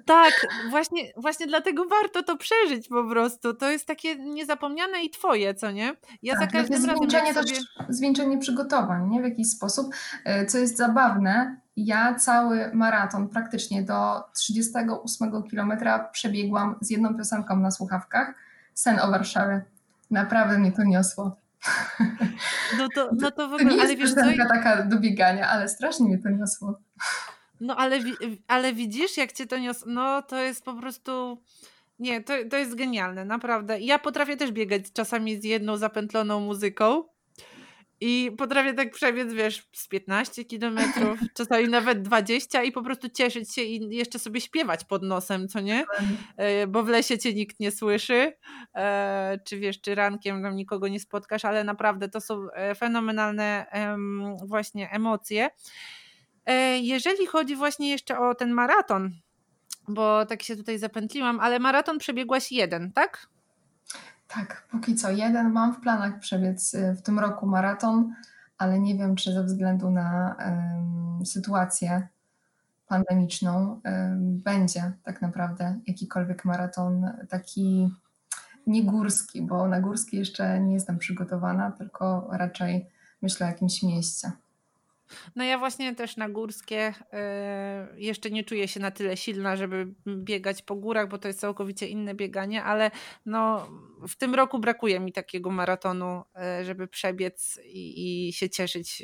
Tak, 0.04 0.46
właśnie, 0.70 1.12
właśnie 1.16 1.46
dlatego 1.46 1.84
warto 1.84 2.22
to 2.22 2.36
przeżyć 2.36 2.88
po 2.88 3.04
prostu. 3.04 3.54
To 3.54 3.70
jest 3.70 3.86
takie 3.86 4.16
niezapomniane 4.16 5.02
i 5.02 5.10
twoje, 5.10 5.54
co 5.54 5.70
nie? 5.70 5.92
Ja 6.22 6.34
tak, 6.34 6.42
za 6.42 6.46
każdym 6.58 6.84
razem. 6.86 6.96
Zwieńczenie 6.96 7.34
sobie... 7.34 7.46
też 7.46 7.64
zwieńczenie 7.88 8.38
przygotowań, 8.38 9.10
nie? 9.10 9.20
W 9.20 9.24
jakiś 9.24 9.50
sposób. 9.50 9.94
E, 10.24 10.46
co 10.46 10.58
jest 10.58 10.76
zabawne, 10.76 11.60
ja 11.76 12.14
cały 12.14 12.70
maraton 12.74 13.28
praktycznie 13.28 13.82
do 13.82 14.24
38 14.34 15.42
kilometra 15.42 15.98
przebiegłam 15.98 16.74
z 16.80 16.90
jedną 16.90 17.14
piosenką 17.14 17.56
na 17.56 17.70
słuchawkach. 17.70 18.34
Sen 18.74 19.00
o 19.00 19.10
Warszawie. 19.10 19.62
Naprawdę 20.10 20.58
mnie 20.58 20.72
to 20.72 20.84
niosło. 20.84 21.36
No 22.78 22.88
to, 22.94 23.10
no 23.20 23.30
to 23.30 23.48
w 23.48 23.52
ogóle, 23.52 23.70
to 23.70 23.76
nie 23.76 23.82
ale 23.82 23.94
jest 23.94 24.02
wiesz 24.02 24.14
co? 24.14 24.44
taka 24.48 24.82
do 24.82 24.98
biegania, 24.98 25.48
ale 25.48 25.68
strasznie 25.68 26.06
mnie 26.06 26.18
to 26.18 26.28
niosło. 26.28 26.78
No 27.60 27.76
ale, 27.76 28.00
ale 28.48 28.72
widzisz, 28.72 29.16
jak 29.16 29.32
cię 29.32 29.46
to 29.46 29.58
niosło, 29.58 29.92
no 29.92 30.22
to 30.22 30.36
jest 30.36 30.64
po 30.64 30.74
prostu... 30.74 31.42
Nie, 31.98 32.22
to, 32.22 32.32
to 32.50 32.56
jest 32.56 32.74
genialne, 32.74 33.24
naprawdę. 33.24 33.80
Ja 33.80 33.98
potrafię 33.98 34.36
też 34.36 34.52
biegać 34.52 34.82
czasami 34.92 35.40
z 35.40 35.44
jedną 35.44 35.76
zapętloną 35.76 36.40
muzyką, 36.40 37.04
i 38.00 38.32
potrafię 38.38 38.74
tak 38.74 38.90
przebiec, 38.90 39.32
wiesz, 39.32 39.68
z 39.72 39.88
15 39.88 40.44
kilometrów, 40.44 41.18
czasami 41.36 41.68
nawet 41.68 42.02
20 42.02 42.62
i 42.62 42.72
po 42.72 42.82
prostu 42.82 43.08
cieszyć 43.08 43.54
się 43.54 43.62
i 43.62 43.96
jeszcze 43.96 44.18
sobie 44.18 44.40
śpiewać 44.40 44.84
pod 44.84 45.02
nosem, 45.02 45.48
co 45.48 45.60
nie? 45.60 45.84
E, 46.36 46.66
bo 46.66 46.82
w 46.82 46.88
lesie 46.88 47.18
cię 47.18 47.34
nikt 47.34 47.60
nie 47.60 47.70
słyszy, 47.70 48.32
e, 48.74 49.38
czy 49.44 49.58
wiesz, 49.58 49.80
czy 49.80 49.94
rankiem 49.94 50.42
tam 50.42 50.56
nikogo 50.56 50.88
nie 50.88 51.00
spotkasz, 51.00 51.44
ale 51.44 51.64
naprawdę 51.64 52.08
to 52.08 52.20
są 52.20 52.50
e, 52.50 52.74
fenomenalne 52.74 53.66
właśnie 54.46 54.90
emocje. 54.90 55.50
Jeżeli 56.80 57.26
chodzi 57.26 57.56
właśnie 57.56 57.90
jeszcze 57.90 58.18
o 58.18 58.34
ten 58.34 58.50
maraton, 58.50 59.10
bo 59.88 60.26
tak 60.26 60.42
się 60.42 60.56
tutaj 60.56 60.78
zapętliłam, 60.78 61.40
ale 61.40 61.58
maraton 61.58 61.98
przebiegłaś 61.98 62.52
jeden, 62.52 62.92
tak? 62.92 63.28
Tak, 64.28 64.66
póki 64.70 64.94
co 64.94 65.10
jeden. 65.10 65.52
Mam 65.52 65.74
w 65.74 65.80
planach 65.80 66.18
przebiec 66.18 66.74
y, 66.74 66.94
w 66.98 67.02
tym 67.02 67.18
roku 67.18 67.46
maraton, 67.46 68.14
ale 68.58 68.80
nie 68.80 68.98
wiem, 68.98 69.16
czy 69.16 69.32
ze 69.32 69.44
względu 69.44 69.90
na 69.90 70.36
um, 70.38 71.26
sytuację 71.26 72.08
pandemiczną 72.88 73.80
um, 73.84 74.38
będzie 74.38 74.92
tak 75.02 75.22
naprawdę 75.22 75.78
jakikolwiek 75.86 76.44
maraton 76.44 77.10
taki 77.28 77.94
niegórski, 78.66 79.42
bo 79.42 79.68
na 79.68 79.80
górski 79.80 80.16
jeszcze 80.16 80.60
nie 80.60 80.74
jestem 80.74 80.98
przygotowana, 80.98 81.70
tylko 81.70 82.28
raczej 82.32 82.86
myślę 83.22 83.46
o 83.46 83.50
jakimś 83.50 83.82
mieście. 83.82 84.32
No 85.36 85.44
ja 85.44 85.58
właśnie 85.58 85.94
też 85.94 86.16
na 86.16 86.28
górskie 86.28 86.94
y, 87.96 88.00
jeszcze 88.00 88.30
nie 88.30 88.44
czuję 88.44 88.68
się 88.68 88.80
na 88.80 88.90
tyle 88.90 89.16
silna, 89.16 89.56
żeby 89.56 89.94
biegać 90.06 90.62
po 90.62 90.76
górach, 90.76 91.08
bo 91.08 91.18
to 91.18 91.28
jest 91.28 91.40
całkowicie 91.40 91.86
inne 91.86 92.14
bieganie, 92.14 92.64
ale 92.64 92.90
no 93.26 93.68
w 94.08 94.16
tym 94.16 94.34
roku 94.34 94.58
brakuje 94.58 95.00
mi 95.00 95.12
takiego 95.12 95.50
maratonu, 95.50 96.22
y, 96.60 96.64
żeby 96.64 96.88
przebiec 96.88 97.60
i, 97.64 98.28
i 98.28 98.32
się 98.32 98.50
cieszyć 98.50 99.02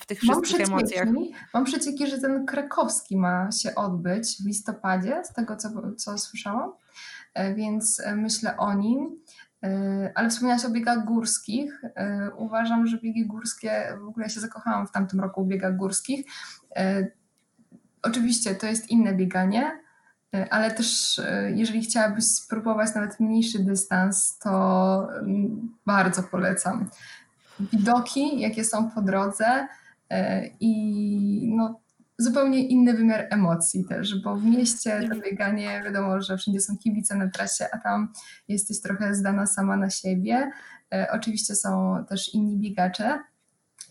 w, 0.00 0.06
tych 0.06 0.20
wszystkich 0.20 0.58
mam 0.58 0.68
emocjach. 0.68 1.08
Mam 1.54 1.64
przecieki, 1.64 2.06
że 2.06 2.18
ten 2.18 2.46
krakowski 2.46 3.16
ma 3.16 3.52
się 3.52 3.74
odbyć 3.74 4.42
w 4.42 4.46
listopadzie, 4.46 5.22
z 5.24 5.32
tego 5.32 5.56
co, 5.56 5.68
co 5.96 6.18
słyszałam, 6.18 6.72
e, 7.34 7.54
więc 7.54 8.00
e, 8.00 8.16
myślę 8.16 8.56
o 8.56 8.74
nim. 8.74 9.20
E, 9.64 10.12
ale 10.14 10.30
wspomniałaś 10.30 10.64
o 10.64 10.70
biegach 10.70 11.04
górskich. 11.04 11.82
E, 11.84 12.30
uważam, 12.36 12.86
że 12.86 12.98
biegi 12.98 13.26
górskie, 13.26 13.98
w 14.00 14.08
ogóle 14.08 14.26
ja 14.26 14.30
się 14.30 14.40
zakochałam 14.40 14.86
w 14.86 14.90
tamtym 14.90 15.20
roku 15.20 15.44
w 15.44 15.48
biegach 15.48 15.76
górskich. 15.76 16.26
E, 16.76 17.06
oczywiście 18.02 18.54
to 18.54 18.66
jest 18.66 18.90
inne 18.90 19.14
bieganie, 19.14 19.80
ale 20.50 20.70
też 20.70 21.20
jeżeli 21.54 21.82
chciałabyś 21.82 22.24
spróbować 22.24 22.94
nawet 22.94 23.20
mniejszy 23.20 23.58
dystans, 23.58 24.38
to 24.38 25.08
mm, 25.20 25.76
bardzo 25.86 26.22
polecam. 26.22 26.90
Widoki, 27.60 28.40
jakie 28.40 28.64
są 28.64 28.90
po 28.90 29.02
drodze 29.02 29.68
i 30.60 31.52
no, 31.56 31.80
zupełnie 32.18 32.68
inny 32.68 32.94
wymiar 32.94 33.26
emocji 33.30 33.84
też, 33.84 34.22
bo 34.22 34.36
w 34.36 34.44
mieście 34.44 34.90
to 34.90 35.04
mhm. 35.04 35.20
bieganie, 35.20 35.82
wiadomo, 35.84 36.22
że 36.22 36.36
wszędzie 36.36 36.60
są 36.60 36.78
kibice 36.78 37.14
na 37.14 37.30
trasie, 37.30 37.66
a 37.72 37.78
tam 37.78 38.12
jesteś 38.48 38.80
trochę 38.80 39.14
zdana 39.14 39.46
sama 39.46 39.76
na 39.76 39.90
siebie. 39.90 40.50
E, 40.92 41.08
oczywiście 41.12 41.54
są 41.54 42.04
też 42.08 42.34
inni 42.34 42.56
biegacze, 42.56 43.18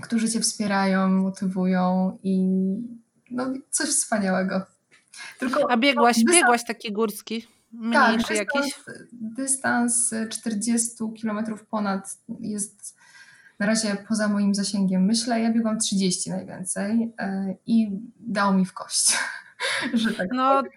którzy 0.02 0.30
cię 0.30 0.40
wspierają, 0.40 1.10
motywują 1.10 2.18
i 2.24 2.48
no, 3.32 3.54
coś 3.70 3.90
wspaniałego. 3.90 4.66
Tylko, 5.40 5.72
a 5.72 5.78
biegłaś, 5.78 6.16
dystans, 6.16 6.36
biegłaś 6.36 6.66
taki 6.66 6.92
górski? 6.92 7.48
Mniejszy 7.72 8.28
tak, 8.28 8.38
jakiś? 8.38 8.76
Dystans 9.12 10.14
40 10.30 10.96
km 11.22 11.46
ponad 11.70 12.18
jest 12.40 12.97
na 13.60 13.66
razie 13.66 13.98
poza 14.08 14.28
moim 14.28 14.56
zasięgiem 14.56 15.06
myślę. 15.06 15.42
Ja 15.42 15.54
biegłam 15.54 15.80
30 15.80 16.30
najwięcej 16.30 17.14
e, 17.20 17.56
i 17.66 17.92
dał 18.20 18.54
mi 18.54 18.66
w 18.66 18.74
kość, 18.74 19.18
że 19.94 20.14
tak 20.14 20.28
no, 20.34 20.58
powiem. 20.58 20.72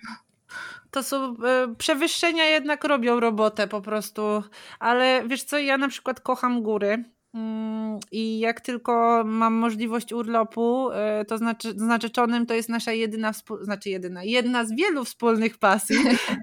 To 0.90 1.02
są 1.02 1.36
e, 1.44 1.74
przewyższenia 1.78 2.44
jednak 2.44 2.84
robią 2.84 3.20
robotę 3.20 3.68
po 3.68 3.80
prostu, 3.80 4.42
ale 4.78 5.22
wiesz 5.28 5.42
co, 5.42 5.58
ja 5.58 5.78
na 5.78 5.88
przykład 5.88 6.20
kocham 6.20 6.62
góry. 6.62 7.04
Mm, 7.34 7.98
I 8.12 8.38
jak 8.38 8.60
tylko 8.60 9.22
mam 9.24 9.54
możliwość 9.54 10.12
urlopu, 10.12 10.90
e, 10.90 11.24
to 11.24 11.38
znaczy 11.38 11.70
z 11.70 11.82
narzeczonym 11.82 12.46
to 12.46 12.54
jest 12.54 12.68
nasza 12.68 12.92
jedyna, 12.92 13.32
znaczy 13.60 13.90
jedyna, 13.90 14.24
jedna 14.24 14.64
z 14.64 14.72
wielu 14.72 15.04
wspólnych 15.04 15.58
pasji, 15.58 15.96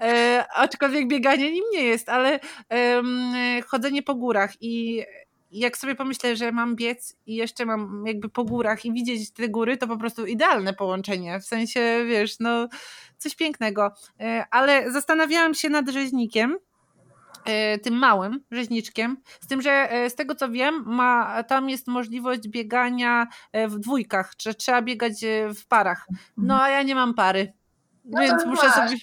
aczkolwiek 0.56 1.08
bieganie 1.08 1.52
nim 1.52 1.64
nie 1.74 1.84
jest, 1.84 2.10
ale 2.10 2.40
chodzenie 3.68 4.04
po 4.04 4.16
górach 4.16 4.52
i 4.62 5.04
jak 5.52 5.78
sobie 5.78 5.96
pomyślę, 5.96 6.36
że 6.36 6.52
mam 6.52 6.76
biec 6.76 7.16
i 7.26 7.36
jeszcze 7.36 7.66
mam 7.66 8.04
jakby 8.08 8.30
po 8.30 8.44
górach 8.44 8.86
i 8.86 8.94
widzieć 8.94 9.32
te 9.32 9.50
góry, 9.50 9.78
to 9.78 9.88
po 9.88 9.98
prostu 9.98 10.26
idealne 10.26 10.74
połączenie. 10.74 11.40
W 11.40 11.46
sensie, 11.46 12.06
wiesz, 12.08 12.40
no 12.40 12.68
coś 13.18 13.36
pięknego. 13.36 13.94
E, 14.20 14.46
ale 14.52 14.92
zastanawiałam 14.92 15.54
się 15.54 15.70
nad 15.70 15.90
rzeźnikiem, 15.90 16.58
e, 17.46 17.78
tym 17.78 17.94
małym 17.94 18.44
rzeźniczkiem, 18.52 19.18
z 19.42 19.48
tym, 19.48 19.62
że 19.62 19.92
e, 19.92 20.10
z 20.10 20.16
tego 20.16 20.36
co 20.36 20.50
wiem, 20.50 20.84
ma, 20.86 21.44
tam 21.44 21.70
jest 21.70 21.88
możliwość 21.88 22.48
biegania 22.48 23.28
w 23.68 23.80
dwójkach, 23.80 24.34
że 24.42 24.54
trzeba 24.54 24.82
biegać 24.82 25.14
w 25.56 25.68
parach. 25.68 26.08
No 26.38 26.62
a 26.62 26.70
ja 26.70 26.84
nie 26.84 26.96
mam 26.96 27.14
pary. 27.14 27.54
No 28.06 28.22
więc 28.22 28.46
muszę 28.46 28.68
masz. 28.68 28.76
sobie. 28.76 28.98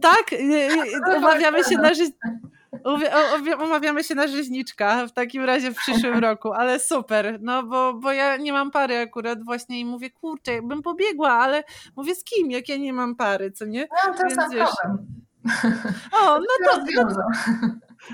Tak, 0.00 0.34
umawiamy 1.16 1.64
się 1.64 1.76
na 1.76 1.94
życie. 1.94 2.18
Umawiamy 3.64 4.04
się 4.04 4.14
na 4.14 4.26
rzeźniczka 4.26 5.06
w 5.06 5.12
takim 5.12 5.44
razie 5.44 5.70
w 5.70 5.76
przyszłym 5.76 6.18
roku, 6.18 6.52
ale 6.52 6.80
super, 6.80 7.38
no 7.40 7.62
bo, 7.62 7.94
bo 7.94 8.12
ja 8.12 8.36
nie 8.36 8.52
mam 8.52 8.70
pary 8.70 8.98
akurat 8.98 9.44
właśnie 9.44 9.80
i 9.80 9.84
mówię, 9.84 10.10
kurczę, 10.10 10.62
bym 10.62 10.82
pobiegła, 10.82 11.30
ale 11.30 11.64
mówię 11.96 12.14
z 12.14 12.24
kim, 12.24 12.50
jak 12.50 12.68
ja 12.68 12.76
nie 12.76 12.92
mam 12.92 13.16
pary, 13.16 13.52
co 13.52 13.64
nie? 13.64 13.80
Ja 13.80 13.88
mam 14.06 14.16
ten 14.16 14.30
sam. 14.30 14.50
O, 16.12 16.38
no 16.38 16.46
to, 16.64 16.78
no, 16.94 17.04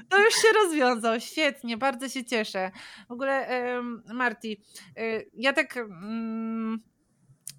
to 0.09 0.19
już 0.19 0.35
się 0.35 0.49
rozwiązał, 0.65 1.21
świetnie, 1.21 1.77
bardzo 1.77 2.09
się 2.09 2.25
cieszę. 2.25 2.71
W 3.09 3.13
ogóle, 3.13 3.49
Marti, 4.15 4.63
y, 4.99 5.31
ja 5.35 5.53
tak 5.53 5.77
mm, 5.77 6.81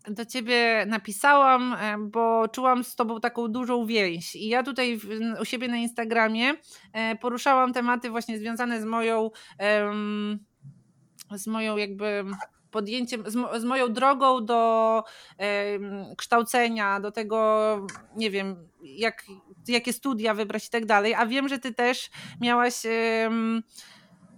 do 0.08 0.26
ciebie 0.26 0.86
napisałam, 0.88 1.76
bo 2.00 2.48
czułam 2.48 2.84
z 2.84 2.96
tobą 2.96 3.20
taką 3.20 3.48
dużą 3.48 3.86
więź. 3.86 4.36
I 4.36 4.48
ja 4.48 4.64
tutaj 4.64 5.00
u 5.42 5.46
siebie 5.46 5.68
na 5.68 5.78
Instagramie 5.78 6.54
e, 6.94 7.16
poruszałam 7.16 7.74
tematy 7.74 8.10
właśnie 8.10 8.38
związane 8.38 8.82
z 8.82 8.86
moją, 8.86 9.32
z 11.32 11.48
moją 11.48 11.78
jakby 11.78 12.26
podjęciem, 12.76 13.24
z, 13.56 13.64
moją 13.64 13.94
drogą 13.94 14.46
do 14.46 15.04
kształcenia, 16.18 17.00
do 17.00 17.12
tego, 17.12 17.88
nie 18.16 18.32
wiem, 18.32 18.70
jak, 18.84 19.24
jakie 19.68 19.94
studia 19.94 20.34
wybrać 20.34 20.68
i 20.68 20.70
tak 20.70 20.86
dalej. 20.86 21.14
A 21.14 21.26
wiem, 21.26 21.48
że 21.48 21.60
ty 21.60 21.74
też 21.74 22.10
miałaś. 22.42 22.86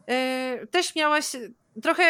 E, 0.08 0.68
też 0.72 0.96
miałaś 0.96 1.26
trochę 1.84 2.04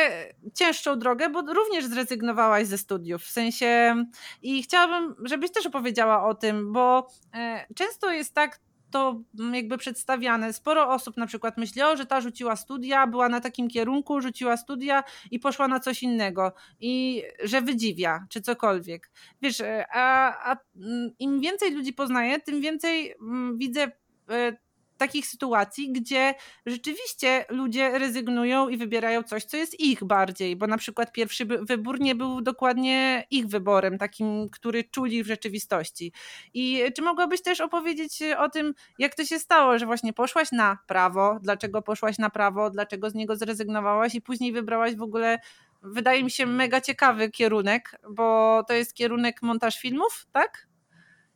cięższą 0.53 0.99
drogę, 0.99 1.29
bo 1.29 1.41
również 1.41 1.85
zrezygnowałaś 1.85 2.67
ze 2.67 2.77
studiów. 2.77 3.23
W 3.23 3.31
sensie 3.31 3.95
i 4.41 4.63
chciałabym, 4.63 5.15
żebyś 5.23 5.51
też 5.51 5.65
opowiedziała 5.65 6.25
o 6.25 6.35
tym, 6.35 6.73
bo 6.73 7.07
e, 7.33 7.65
często 7.75 8.11
jest 8.11 8.33
tak 8.33 8.59
to 8.91 9.21
jakby 9.53 9.77
przedstawiane. 9.77 10.53
Sporo 10.53 10.89
osób 10.93 11.17
na 11.17 11.27
przykład 11.27 11.57
myśli, 11.57 11.81
o, 11.81 11.97
że 11.97 12.05
ta 12.05 12.21
rzuciła 12.21 12.55
studia, 12.55 13.07
była 13.07 13.29
na 13.29 13.41
takim 13.41 13.67
kierunku, 13.67 14.21
rzuciła 14.21 14.57
studia 14.57 15.03
i 15.31 15.39
poszła 15.39 15.67
na 15.67 15.79
coś 15.79 16.03
innego 16.03 16.53
i 16.79 17.23
że 17.43 17.61
wydziwia, 17.61 18.25
czy 18.29 18.41
cokolwiek. 18.41 19.11
Wiesz, 19.41 19.61
e, 19.61 19.85
a, 19.93 20.51
a 20.51 20.57
mm, 20.75 21.11
im 21.19 21.39
więcej 21.39 21.73
ludzi 21.73 21.93
poznaję, 21.93 22.39
tym 22.39 22.61
więcej 22.61 23.15
mm, 23.21 23.57
widzę 23.57 23.91
e, 24.29 24.57
takich 24.97 25.27
sytuacji, 25.27 25.91
gdzie 25.91 26.35
rzeczywiście 26.65 27.45
ludzie 27.49 27.99
rezygnują 27.99 28.69
i 28.69 28.77
wybierają 28.77 29.23
coś, 29.23 29.43
co 29.43 29.57
jest 29.57 29.79
ich 29.79 30.03
bardziej, 30.03 30.55
bo 30.55 30.67
na 30.67 30.77
przykład 30.77 31.11
pierwszy 31.11 31.45
wybór 31.45 31.99
nie 31.99 32.15
był 32.15 32.41
dokładnie 32.41 33.25
ich 33.31 33.47
wyborem, 33.47 33.97
takim, 33.97 34.49
który 34.49 34.83
czuli 34.83 35.23
w 35.23 35.27
rzeczywistości. 35.27 36.13
I 36.53 36.83
czy 36.95 37.01
mogłabyś 37.01 37.41
też 37.41 37.61
opowiedzieć 37.61 38.19
o 38.37 38.49
tym, 38.49 38.73
jak 38.99 39.15
to 39.15 39.25
się 39.25 39.39
stało, 39.39 39.79
że 39.79 39.85
właśnie 39.85 40.13
poszłaś 40.13 40.51
na 40.51 40.77
prawo, 40.87 41.39
dlaczego 41.41 41.81
poszłaś 41.81 42.17
na 42.17 42.29
prawo, 42.29 42.69
dlaczego 42.69 43.09
z 43.09 43.15
niego 43.15 43.35
zrezygnowałaś 43.35 44.15
i 44.15 44.21
później 44.21 44.51
wybrałaś 44.51 44.95
w 44.95 45.01
ogóle 45.01 45.39
wydaje 45.83 46.23
mi 46.23 46.31
się 46.31 46.45
mega 46.45 46.81
ciekawy 46.81 47.31
kierunek, 47.31 47.99
bo 48.09 48.63
to 48.67 48.73
jest 48.73 48.93
kierunek 48.93 49.41
montaż 49.41 49.79
filmów, 49.79 50.27
tak? 50.31 50.67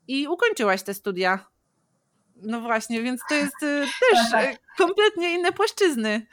I 0.08 0.28
ukończyłaś 0.28 0.84
te 0.84 0.94
studia. 0.94 1.51
No 2.42 2.62
właśnie, 2.62 3.04
więc 3.04 3.22
to 3.30 3.36
jest 3.36 3.64
y, 3.64 3.86
też 4.12 4.32
tak, 4.32 4.46
tak. 4.46 4.58
kompletnie 4.78 5.34
inne 5.34 5.52
płaszczyzny. 5.52 6.26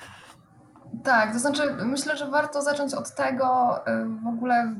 Tak, 1.04 1.32
to 1.32 1.38
znaczy 1.38 1.62
myślę, 1.84 2.16
że 2.16 2.30
warto 2.30 2.62
zacząć 2.62 2.94
od 2.94 3.14
tego 3.14 3.78
y, 3.88 4.04
w 4.24 4.26
ogóle, 4.26 4.74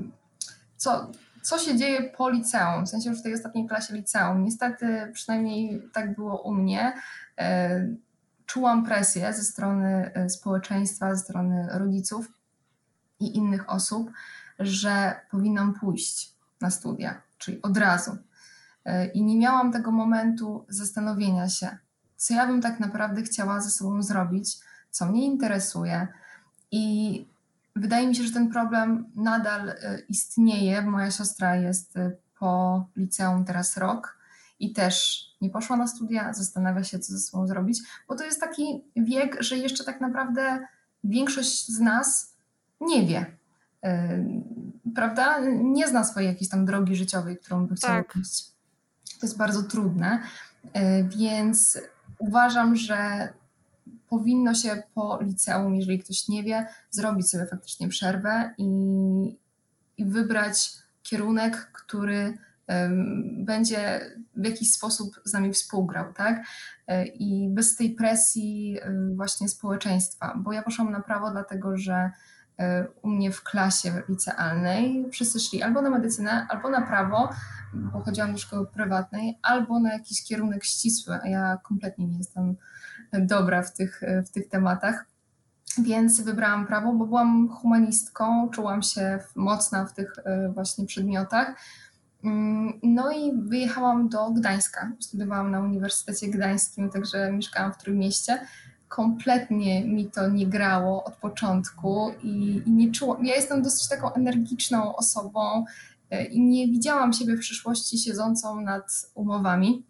co, 0.76 1.10
co 1.42 1.58
się 1.58 1.76
dzieje 1.76 2.02
po 2.02 2.30
liceum, 2.30 2.86
w 2.86 2.88
sensie 2.88 3.10
już 3.10 3.18
w 3.18 3.22
tej 3.22 3.34
ostatniej 3.34 3.66
klasie 3.66 3.94
liceum. 3.94 4.44
Niestety, 4.44 5.10
przynajmniej 5.12 5.82
tak 5.92 6.14
było 6.14 6.42
u 6.42 6.54
mnie, 6.54 6.92
y, 7.40 7.96
czułam 8.46 8.84
presję 8.84 9.32
ze 9.32 9.42
strony 9.42 10.10
społeczeństwa, 10.28 11.14
ze 11.14 11.24
strony 11.24 11.68
rodziców 11.72 12.32
i 13.20 13.36
innych 13.36 13.70
osób, 13.70 14.10
że 14.58 15.20
powinnam 15.30 15.74
pójść 15.74 16.32
na 16.60 16.70
studia, 16.70 17.22
czyli 17.38 17.62
od 17.62 17.76
razu. 17.76 18.16
E, 18.88 19.06
i 19.06 19.22
nie 19.22 19.36
miałam 19.36 19.72
tego 19.72 19.90
momentu 19.90 20.64
zastanowienia 20.68 21.48
się, 21.48 21.78
co 22.16 22.34
ja 22.34 22.46
bym 22.46 22.60
tak 22.62 22.80
naprawdę 22.80 23.22
chciała 23.22 23.60
ze 23.60 23.70
sobą 23.70 24.02
zrobić, 24.02 24.56
co 24.90 25.06
mnie 25.06 25.24
interesuje. 25.24 26.08
I 26.70 27.26
wydaje 27.76 28.08
mi 28.08 28.16
się, 28.16 28.22
że 28.22 28.32
ten 28.32 28.50
problem 28.50 29.04
nadal 29.14 29.68
e, 29.68 29.98
istnieje. 30.08 30.82
Moja 30.82 31.10
siostra 31.10 31.56
jest 31.56 31.96
e, 31.96 32.12
po 32.38 32.84
liceum 32.96 33.44
teraz 33.44 33.76
rok 33.76 34.18
i 34.60 34.72
też 34.72 35.24
nie 35.40 35.50
poszła 35.50 35.76
na 35.76 35.86
studia, 35.86 36.32
zastanawia 36.34 36.84
się, 36.84 36.98
co 36.98 37.12
ze 37.12 37.18
sobą 37.18 37.46
zrobić, 37.46 37.80
bo 38.08 38.16
to 38.16 38.24
jest 38.24 38.40
taki 38.40 38.84
wiek, 38.96 39.42
że 39.42 39.56
jeszcze 39.56 39.84
tak 39.84 40.00
naprawdę 40.00 40.66
większość 41.04 41.66
z 41.66 41.80
nas 41.80 42.34
nie 42.80 43.06
wie. 43.06 43.26
Prawda? 44.94 45.38
Nie 45.62 45.88
zna 45.88 46.04
swojej 46.04 46.28
jakiejś 46.28 46.50
tam 46.50 46.66
drogi 46.66 46.96
życiowej, 46.96 47.38
którą 47.38 47.66
by 47.66 47.74
chciała 47.74 48.02
tak. 48.02 48.12
pójść. 48.12 48.57
To 49.20 49.26
jest 49.26 49.36
bardzo 49.36 49.62
trudne, 49.62 50.22
e, 50.72 51.04
więc 51.04 51.78
uważam, 52.18 52.76
że 52.76 53.28
powinno 54.08 54.54
się 54.54 54.82
po 54.94 55.18
liceum, 55.22 55.74
jeżeli 55.74 55.98
ktoś 55.98 56.28
nie 56.28 56.42
wie, 56.42 56.66
zrobić 56.90 57.30
sobie 57.30 57.46
faktycznie 57.46 57.88
przerwę 57.88 58.54
i, 58.58 58.66
i 59.98 60.04
wybrać 60.04 60.72
kierunek, 61.02 61.70
który 61.72 62.38
będzie 63.38 64.00
w 64.36 64.44
jakiś 64.44 64.72
sposób 64.72 65.20
z 65.24 65.32
nami 65.32 65.52
współgrał, 65.52 66.12
tak? 66.12 66.44
E, 66.86 67.06
I 67.06 67.48
bez 67.50 67.76
tej 67.76 67.94
presji 67.94 68.78
e, 68.82 68.92
właśnie 69.14 69.48
społeczeństwa, 69.48 70.34
bo 70.36 70.52
ja 70.52 70.62
poszłam 70.62 70.90
na 70.90 71.00
prawo 71.00 71.30
dlatego, 71.30 71.76
że 71.76 72.10
u 73.02 73.08
mnie 73.08 73.32
w 73.32 73.42
klasie 73.42 74.02
licealnej 74.08 75.06
wszyscy 75.12 75.40
szli 75.40 75.62
albo 75.62 75.82
na 75.82 75.90
medycynę, 75.90 76.46
albo 76.50 76.70
na 76.70 76.80
prawo, 76.80 77.30
bo 77.74 78.00
chodziłam 78.00 78.32
do 78.32 78.38
szkoły 78.38 78.66
prywatnej, 78.66 79.38
albo 79.42 79.80
na 79.80 79.92
jakiś 79.92 80.24
kierunek 80.24 80.64
ścisły, 80.64 81.18
a 81.22 81.28
ja 81.28 81.58
kompletnie 81.62 82.06
nie 82.06 82.18
jestem 82.18 82.56
dobra 83.12 83.62
w 83.62 83.72
tych, 83.72 84.00
w 84.26 84.30
tych 84.30 84.48
tematach. 84.48 85.04
Więc 85.78 86.20
wybrałam 86.20 86.66
prawo, 86.66 86.92
bo 86.92 87.06
byłam 87.06 87.48
humanistką, 87.48 88.50
czułam 88.50 88.82
się 88.82 89.18
mocna 89.36 89.84
w 89.86 89.94
tych 89.94 90.14
e, 90.24 90.48
właśnie 90.48 90.86
przedmiotach. 90.86 91.54
Mm, 92.24 92.72
no 92.82 93.12
i 93.12 93.32
wyjechałam 93.36 94.08
do 94.08 94.30
Gdańska. 94.30 94.92
Studiowałam 95.00 95.50
na 95.50 95.60
Uniwersytecie 95.60 96.28
Gdańskim, 96.28 96.90
także 96.90 97.32
mieszkałam 97.32 97.72
w 97.72 97.78
Trójmieście. 97.78 98.46
Kompletnie 98.88 99.84
mi 99.84 100.10
to 100.10 100.28
nie 100.28 100.46
grało 100.46 101.04
od 101.04 101.16
początku 101.16 102.14
i, 102.22 102.62
i 102.66 102.70
nie 102.70 102.92
czułam. 102.92 103.24
Ja 103.24 103.34
jestem 103.34 103.62
dosyć 103.62 103.88
taką 103.88 104.12
energiczną 104.12 104.96
osobą 104.96 105.64
E, 106.10 106.24
i 106.24 106.40
nie 106.40 106.66
widziałam 106.66 107.12
siebie 107.12 107.36
w 107.36 107.40
przyszłości 107.40 107.98
siedzącą 107.98 108.60
nad 108.60 109.10
umowami. 109.14 109.86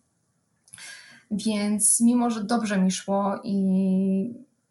Więc 1.30 2.00
mimo, 2.00 2.30
że 2.30 2.44
dobrze 2.44 2.78
mi 2.78 2.90
szło 2.90 3.40
i 3.44 3.54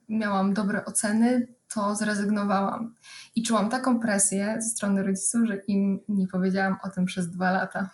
miałam 0.09 0.53
dobre 0.53 0.85
oceny, 0.85 1.47
to 1.73 1.95
zrezygnowałam. 1.95 2.95
I 3.35 3.43
czułam 3.43 3.69
taką 3.69 3.99
presję 3.99 4.55
ze 4.59 4.69
strony 4.69 5.03
rodziców, 5.03 5.41
że 5.47 5.55
im 5.57 5.99
nie 6.09 6.27
powiedziałam 6.27 6.77
o 6.83 6.89
tym 6.89 7.05
przez 7.05 7.29
dwa 7.29 7.51
lata. 7.51 7.89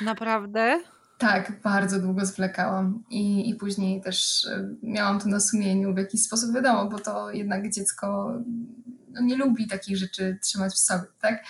Naprawdę? 0.00 0.80
Tak, 1.20 1.52
bardzo 1.62 2.00
długo 2.00 2.26
zwlekałam 2.26 3.04
i, 3.10 3.50
i 3.50 3.54
później 3.54 4.00
też 4.00 4.44
e, 4.44 4.68
miałam 4.82 5.20
to 5.20 5.28
na 5.28 5.40
sumieniu 5.40 5.94
w 5.94 5.98
jakiś 5.98 6.22
sposób, 6.22 6.54
wiadomo, 6.54 6.88
bo 6.88 6.98
to 6.98 7.30
jednak 7.30 7.70
dziecko 7.70 8.34
no, 9.08 9.20
nie 9.20 9.36
lubi 9.36 9.66
takich 9.66 9.96
rzeczy 9.96 10.38
trzymać 10.42 10.72
w 10.72 10.78
sobie, 10.78 11.04
tak? 11.20 11.44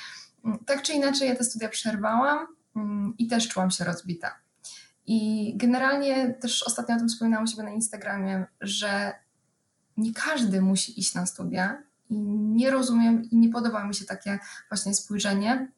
tak 0.66 0.82
czy 0.82 0.92
inaczej 0.92 1.28
ja 1.28 1.36
te 1.36 1.44
studia 1.44 1.68
przerwałam 1.68 2.46
mm, 2.76 3.14
i 3.18 3.26
też 3.26 3.48
czułam 3.48 3.70
się 3.70 3.84
rozbita. 3.84 4.38
I 5.06 5.52
generalnie 5.56 6.34
też 6.34 6.62
ostatnio 6.62 6.94
o 6.94 6.98
tym 6.98 7.08
wspominałam 7.08 7.48
sobie 7.48 7.62
na 7.62 7.70
Instagramie, 7.70 8.46
że 8.60 9.12
nie 9.96 10.14
każdy 10.14 10.60
musi 10.60 11.00
iść 11.00 11.14
na 11.14 11.26
studia 11.26 11.82
i 12.08 12.20
nie 12.38 12.70
rozumiem 12.70 13.30
i 13.30 13.36
nie 13.36 13.48
podoba 13.48 13.84
mi 13.84 13.94
się 13.94 14.04
takie 14.04 14.38
właśnie 14.68 14.94
spojrzenie, 14.94 15.68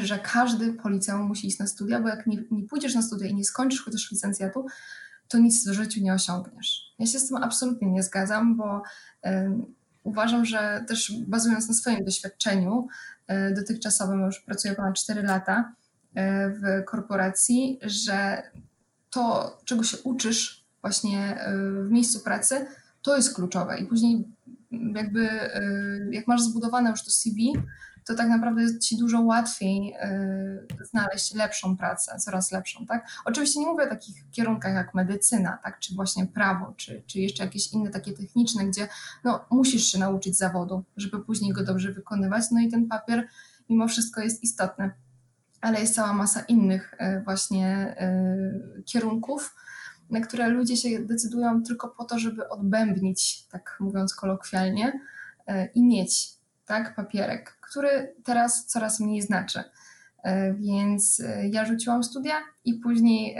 że 0.00 0.18
każdy 0.18 0.72
po 0.72 0.88
liceum 0.88 1.26
musi 1.26 1.46
iść 1.46 1.58
na 1.58 1.66
studia, 1.66 2.00
bo 2.00 2.08
jak 2.08 2.26
nie, 2.26 2.42
nie 2.50 2.62
pójdziesz 2.62 2.94
na 2.94 3.02
studia 3.02 3.26
i 3.26 3.34
nie 3.34 3.44
skończysz 3.44 3.84
chociaż 3.84 4.10
licencjatu, 4.10 4.66
to 5.28 5.38
nic 5.38 5.68
w 5.68 5.72
życiu 5.72 6.00
nie 6.02 6.14
osiągniesz. 6.14 6.94
Ja 6.98 7.06
się 7.06 7.18
z 7.18 7.28
tym 7.28 7.36
absolutnie 7.36 7.90
nie 7.90 8.02
zgadzam, 8.02 8.56
bo 8.56 8.82
y, 9.26 9.30
uważam, 10.02 10.44
że 10.44 10.84
też 10.88 11.12
bazując 11.26 11.68
na 11.68 11.74
swoim 11.74 12.04
doświadczeniu, 12.04 12.88
E, 13.26 13.52
dotychczasowym, 13.54 14.20
już 14.20 14.40
pracuję 14.40 14.74
ponad 14.74 14.94
4 14.94 15.22
lata 15.22 15.72
e, 16.14 16.50
w 16.50 16.84
korporacji, 16.84 17.78
że 17.82 18.42
to, 19.10 19.56
czego 19.64 19.84
się 19.84 19.96
uczysz 19.98 20.64
właśnie 20.80 21.40
e, 21.40 21.54
w 21.82 21.90
miejscu 21.90 22.20
pracy, 22.20 22.66
to 23.02 23.16
jest 23.16 23.34
kluczowe. 23.34 23.78
I 23.78 23.86
później 23.86 24.24
jakby 24.94 25.28
jak 26.10 26.26
masz 26.26 26.42
zbudowane 26.42 26.90
już 26.90 27.02
to 27.04 27.10
CV, 27.10 27.52
to 28.04 28.14
tak 28.14 28.28
naprawdę 28.28 28.62
jest 28.62 28.82
Ci 28.82 28.96
dużo 28.96 29.20
łatwiej 29.20 29.94
znaleźć 30.90 31.34
lepszą 31.34 31.76
pracę, 31.76 32.18
coraz 32.18 32.52
lepszą, 32.52 32.86
tak? 32.86 33.06
Oczywiście 33.24 33.60
nie 33.60 33.66
mówię 33.66 33.84
o 33.84 33.88
takich 33.88 34.30
kierunkach 34.30 34.74
jak 34.74 34.94
medycyna, 34.94 35.58
tak? 35.64 35.78
Czy 35.78 35.94
właśnie 35.94 36.26
prawo, 36.26 36.74
czy, 36.76 37.02
czy 37.06 37.20
jeszcze 37.20 37.44
jakieś 37.44 37.72
inne 37.72 37.90
takie 37.90 38.12
techniczne, 38.12 38.64
gdzie 38.64 38.88
no, 39.24 39.44
musisz 39.50 39.86
się 39.86 39.98
nauczyć 39.98 40.38
zawodu, 40.38 40.84
żeby 40.96 41.20
później 41.24 41.52
go 41.52 41.64
dobrze 41.64 41.92
wykonywać, 41.92 42.44
no 42.50 42.60
i 42.60 42.68
ten 42.68 42.88
papier 42.88 43.28
mimo 43.68 43.88
wszystko 43.88 44.20
jest 44.20 44.42
istotny 44.42 44.90
ale 45.62 45.80
jest 45.80 45.94
cała 45.94 46.12
masa 46.12 46.40
innych 46.40 46.94
e, 46.98 47.20
właśnie 47.20 47.66
e, 47.66 48.82
kierunków, 48.84 49.56
na 50.10 50.20
które 50.20 50.48
ludzie 50.48 50.76
się 50.76 50.98
decydują 50.98 51.62
tylko 51.62 51.88
po 51.88 52.04
to, 52.04 52.18
żeby 52.18 52.48
odbębnić, 52.48 53.46
tak 53.48 53.76
mówiąc 53.80 54.14
kolokwialnie, 54.14 55.00
i 55.74 55.84
mieć 55.84 56.30
tak, 56.72 56.94
papierek, 56.94 57.56
który 57.60 58.14
teraz 58.24 58.66
coraz 58.66 59.00
mniej 59.00 59.22
znaczy. 59.22 59.62
Więc 60.54 61.22
ja 61.50 61.64
rzuciłam 61.64 62.04
studia 62.04 62.34
i 62.64 62.74
później 62.74 63.36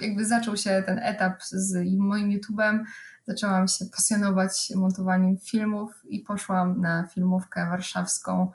jakby 0.00 0.24
zaczął 0.24 0.56
się 0.56 0.82
ten 0.86 0.98
etap 0.98 1.42
z 1.42 1.96
moim 1.98 2.30
YouTube'em, 2.30 2.78
zaczęłam 3.26 3.68
się 3.68 3.84
pasjonować 3.96 4.72
montowaniem 4.74 5.38
filmów 5.38 5.92
i 6.08 6.20
poszłam 6.20 6.80
na 6.80 7.06
filmówkę 7.06 7.66
warszawską, 7.70 8.50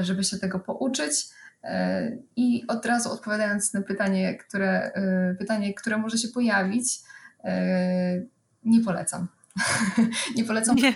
żeby 0.00 0.24
się 0.24 0.38
tego 0.38 0.58
pouczyć. 0.58 1.28
E, 1.64 2.10
I 2.36 2.66
od 2.68 2.86
razu 2.86 3.12
odpowiadając 3.12 3.74
na 3.74 3.82
pytanie, 3.82 4.38
które, 4.38 4.92
e, 4.94 5.34
pytanie, 5.38 5.74
które 5.74 5.98
może 5.98 6.18
się 6.18 6.28
pojawić, 6.28 7.00
e, 7.44 8.22
nie 8.64 8.84
polecam. 8.84 9.28
nie 10.36 10.44
polecam 10.44 10.76
nie. 10.76 10.94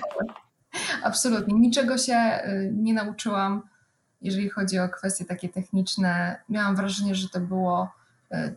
Absolutnie. 1.02 1.54
Niczego 1.54 1.98
się 1.98 2.40
nie 2.72 2.94
nauczyłam, 2.94 3.62
jeżeli 4.22 4.50
chodzi 4.50 4.78
o 4.78 4.88
kwestie 4.88 5.24
takie 5.24 5.48
techniczne. 5.48 6.36
Miałam 6.48 6.76
wrażenie, 6.76 7.14
że 7.14 7.28
to 7.28 7.40
było 7.40 7.92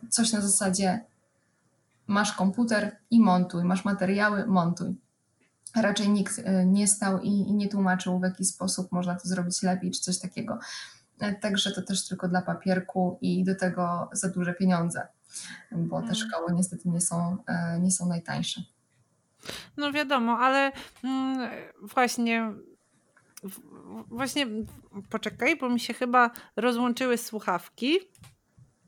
coś 0.09 0.33
na 0.33 0.41
zasadzie 0.41 0.99
masz 2.07 2.33
komputer 2.33 2.97
i 3.11 3.19
montuj, 3.19 3.63
masz 3.63 3.85
materiały, 3.85 4.47
montuj. 4.47 4.95
Raczej 5.75 6.09
nikt 6.09 6.41
nie 6.65 6.87
stał 6.87 7.21
i, 7.21 7.29
i 7.29 7.53
nie 7.53 7.69
tłumaczył, 7.69 8.19
w 8.19 8.23
jaki 8.23 8.45
sposób 8.45 8.91
można 8.91 9.15
to 9.15 9.27
zrobić 9.27 9.63
lepiej, 9.63 9.91
czy 9.91 10.01
coś 10.01 10.19
takiego. 10.19 10.59
Także 11.41 11.71
to 11.71 11.81
też 11.81 12.07
tylko 12.07 12.27
dla 12.27 12.41
papierku 12.41 13.17
i 13.21 13.43
do 13.43 13.55
tego 13.55 14.09
za 14.11 14.29
duże 14.29 14.53
pieniądze, 14.53 15.07
bo 15.71 15.97
te 15.99 16.03
mm. 16.03 16.15
szkoły 16.15 16.53
niestety 16.53 16.89
nie 16.89 17.01
są, 17.01 17.37
nie 17.79 17.91
są 17.91 18.05
najtańsze. 18.05 18.61
No 19.77 19.91
wiadomo, 19.91 20.37
ale 20.37 20.71
mm, 21.03 21.49
właśnie 21.81 22.53
właśnie 24.07 24.47
poczekaj, 25.09 25.55
bo 25.55 25.69
mi 25.69 25.79
się 25.79 25.93
chyba 25.93 26.31
rozłączyły 26.55 27.17
słuchawki. 27.17 27.99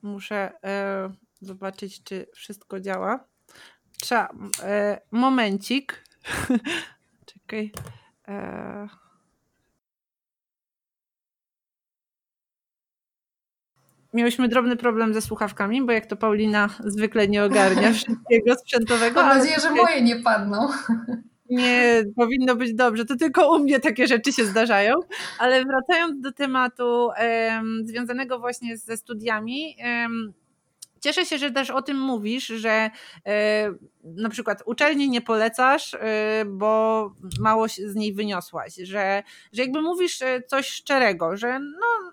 Muszę 0.01 0.51
e, 0.63 1.09
zobaczyć, 1.41 2.03
czy 2.03 2.27
wszystko 2.33 2.79
działa. 2.79 3.19
Trzeba, 4.01 4.29
e, 4.63 5.01
momencik. 5.11 6.03
Czekaj. 7.33 7.71
E, 8.27 8.87
miałyśmy 14.13 14.47
drobny 14.47 14.77
problem 14.77 15.13
ze 15.13 15.21
słuchawkami, 15.21 15.85
bo 15.85 15.91
jak 15.91 16.05
to 16.05 16.15
Paulina 16.15 16.69
zwykle 16.79 17.27
nie 17.27 17.43
ogarnia 17.43 17.93
wszystkiego 17.93 18.55
sprzętowego. 18.55 19.23
Mam 19.23 19.37
nadzieję, 19.37 19.59
że 19.59 19.71
moje 19.71 20.01
nie 20.01 20.15
padną. 20.15 20.67
Nie, 21.49 22.03
powinno 22.15 22.55
być 22.55 22.73
dobrze. 22.73 23.05
To 23.05 23.15
tylko 23.15 23.55
u 23.55 23.59
mnie 23.59 23.79
takie 23.79 24.07
rzeczy 24.07 24.33
się 24.33 24.45
zdarzają. 24.45 24.95
Ale 25.39 25.65
wracając 25.65 26.21
do 26.21 26.31
tematu 26.31 27.09
związanego 27.85 28.39
właśnie 28.39 28.77
ze 28.77 28.97
studiami, 28.97 29.75
Cieszę 31.01 31.25
się, 31.25 31.37
że 31.37 31.51
też 31.51 31.69
o 31.69 31.81
tym 31.81 31.99
mówisz, 31.99 32.47
że 32.47 32.89
e, 33.27 33.73
na 34.03 34.29
przykład 34.29 34.63
uczelni 34.65 35.09
nie 35.09 35.21
polecasz, 35.21 35.93
e, 35.93 36.45
bo 36.47 37.11
mało 37.39 37.67
z 37.67 37.95
niej 37.95 38.13
wyniosłaś, 38.13 38.75
że, 38.75 39.23
że 39.53 39.61
jakby 39.61 39.81
mówisz 39.81 40.21
e, 40.21 40.41
coś 40.41 40.67
szczerego, 40.67 41.37
że 41.37 41.59
no 41.59 42.11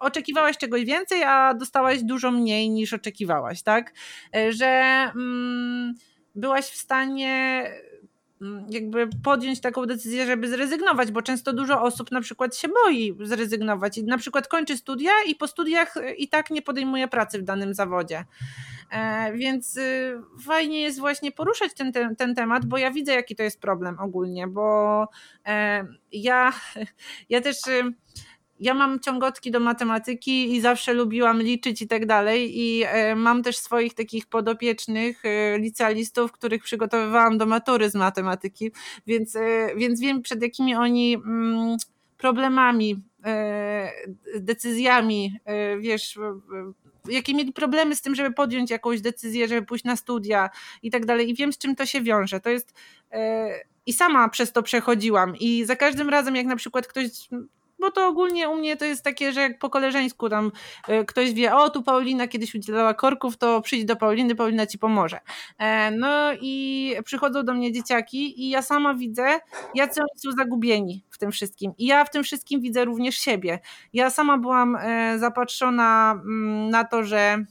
oczekiwałaś 0.00 0.58
czegoś 0.58 0.84
więcej, 0.84 1.22
a 1.22 1.54
dostałaś 1.54 2.02
dużo 2.02 2.30
mniej 2.30 2.70
niż 2.70 2.92
oczekiwałaś, 2.92 3.62
tak? 3.62 3.92
E, 4.36 4.52
że 4.52 4.66
mm, 5.14 5.94
byłaś 6.34 6.64
w 6.64 6.76
stanie 6.76 7.64
mm, 8.42 8.66
jakby 8.70 9.08
podjąć 9.24 9.60
taką 9.60 9.86
decyzję, 9.86 10.26
żeby 10.26 10.48
zrezygnować, 10.48 11.10
bo 11.10 11.22
często 11.22 11.52
dużo 11.52 11.82
osób 11.82 12.10
na 12.10 12.20
przykład 12.20 12.56
się 12.56 12.68
boi 12.68 13.16
zrezygnować 13.20 13.98
i 13.98 14.04
na 14.04 14.18
przykład 14.18 14.48
kończy 14.48 14.76
studia 14.76 15.10
i 15.26 15.34
po 15.34 15.46
studiach 15.46 15.94
i 16.16 16.28
tak 16.28 16.50
nie 16.50 16.62
podejmuje 16.62 17.08
pracy 17.08 17.38
w 17.38 17.42
danym 17.42 17.74
zawodzie. 17.74 18.24
E, 18.90 19.32
więc 19.32 19.76
y, 19.76 20.20
fajnie 20.44 20.80
jest 20.80 20.98
właśnie 20.98 21.32
poruszać 21.32 21.74
ten, 21.74 21.92
ten, 21.92 22.16
ten 22.16 22.34
temat, 22.34 22.66
bo 22.66 22.78
ja 22.78 22.90
widzę, 22.90 23.12
jaki 23.12 23.36
to 23.36 23.42
jest 23.42 23.60
problem 23.60 23.98
ogólnie, 24.00 24.46
bo 24.46 25.08
e, 25.46 25.86
ja, 26.12 26.52
ja 27.30 27.40
też 27.40 27.66
y, 27.66 27.92
ja 28.60 28.74
mam 28.74 29.00
ciągotki 29.00 29.50
do 29.50 29.60
matematyki 29.60 30.54
i 30.56 30.60
zawsze 30.60 30.92
lubiłam 30.92 31.42
liczyć 31.42 31.82
i 31.82 31.88
tak 31.88 32.06
dalej. 32.06 32.58
I 32.58 32.84
e, 32.86 33.14
mam 33.14 33.42
też 33.42 33.58
swoich 33.58 33.94
takich 33.94 34.26
podopiecznych 34.26 35.24
e, 35.24 35.58
licealistów, 35.58 36.32
których 36.32 36.62
przygotowywałam 36.62 37.38
do 37.38 37.46
matury 37.46 37.90
z 37.90 37.94
matematyki, 37.94 38.70
więc, 39.06 39.36
e, 39.36 39.68
więc 39.76 40.00
wiem, 40.00 40.22
przed 40.22 40.42
jakimi 40.42 40.74
oni 40.74 41.14
mm, 41.14 41.76
problemami, 42.16 42.96
decyzjami, 44.40 45.40
wiesz, 45.80 46.18
jakie 47.08 47.34
mieli 47.34 47.52
problemy 47.52 47.96
z 47.96 48.02
tym, 48.02 48.14
żeby 48.14 48.34
podjąć 48.34 48.70
jakąś 48.70 49.00
decyzję, 49.00 49.48
żeby 49.48 49.66
pójść 49.66 49.84
na 49.84 49.96
studia 49.96 50.50
i 50.82 50.90
tak 50.90 51.06
dalej. 51.06 51.30
I 51.30 51.34
wiem, 51.34 51.52
z 51.52 51.58
czym 51.58 51.76
to 51.76 51.86
się 51.86 52.02
wiąże. 52.02 52.40
To 52.40 52.50
jest. 52.50 52.74
I 53.86 53.92
sama 53.92 54.28
przez 54.28 54.52
to 54.52 54.62
przechodziłam. 54.62 55.36
I 55.36 55.64
za 55.64 55.76
każdym 55.76 56.08
razem, 56.08 56.36
jak 56.36 56.46
na 56.46 56.56
przykład 56.56 56.86
ktoś 56.86 57.04
bo 57.78 57.90
to 57.90 58.08
ogólnie 58.08 58.48
u 58.48 58.56
mnie 58.56 58.76
to 58.76 58.84
jest 58.84 59.04
takie, 59.04 59.32
że 59.32 59.40
jak 59.40 59.58
po 59.58 59.70
koleżeńsku 59.70 60.28
tam 60.28 60.52
e, 60.88 61.04
ktoś 61.04 61.32
wie, 61.32 61.56
o 61.56 61.70
tu 61.70 61.82
Paulina 61.82 62.28
kiedyś 62.28 62.54
udzielała 62.54 62.94
korków, 62.94 63.36
to 63.36 63.60
przyjdź 63.60 63.84
do 63.84 63.96
Pauliny, 63.96 64.34
Paulina 64.34 64.66
ci 64.66 64.78
pomoże. 64.78 65.20
E, 65.58 65.90
no 65.90 66.32
i 66.40 66.94
przychodzą 67.04 67.42
do 67.42 67.54
mnie 67.54 67.72
dzieciaki 67.72 68.42
i 68.42 68.50
ja 68.50 68.62
sama 68.62 68.94
widzę, 68.94 69.40
jacy 69.74 70.00
oni 70.00 70.20
są 70.20 70.32
zagubieni 70.32 71.04
w 71.10 71.18
tym 71.18 71.32
wszystkim. 71.32 71.72
I 71.78 71.86
ja 71.86 72.04
w 72.04 72.10
tym 72.10 72.24
wszystkim 72.24 72.60
widzę 72.60 72.84
również 72.84 73.16
siebie. 73.16 73.58
Ja 73.92 74.10
sama 74.10 74.38
byłam 74.38 74.76
e, 74.76 75.18
zapatrzona 75.18 76.12
mm, 76.12 76.70
na 76.70 76.84
to, 76.84 77.04
że 77.04 77.44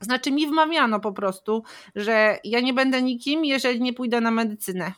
znaczy 0.00 0.32
mi 0.32 0.46
wmawiano 0.46 1.00
po 1.00 1.12
prostu, 1.12 1.62
że 1.94 2.38
ja 2.44 2.60
nie 2.60 2.74
będę 2.74 3.02
nikim, 3.02 3.44
jeżeli 3.44 3.80
nie 3.80 3.92
pójdę 3.92 4.20
na 4.20 4.30
medycynę. 4.30 4.92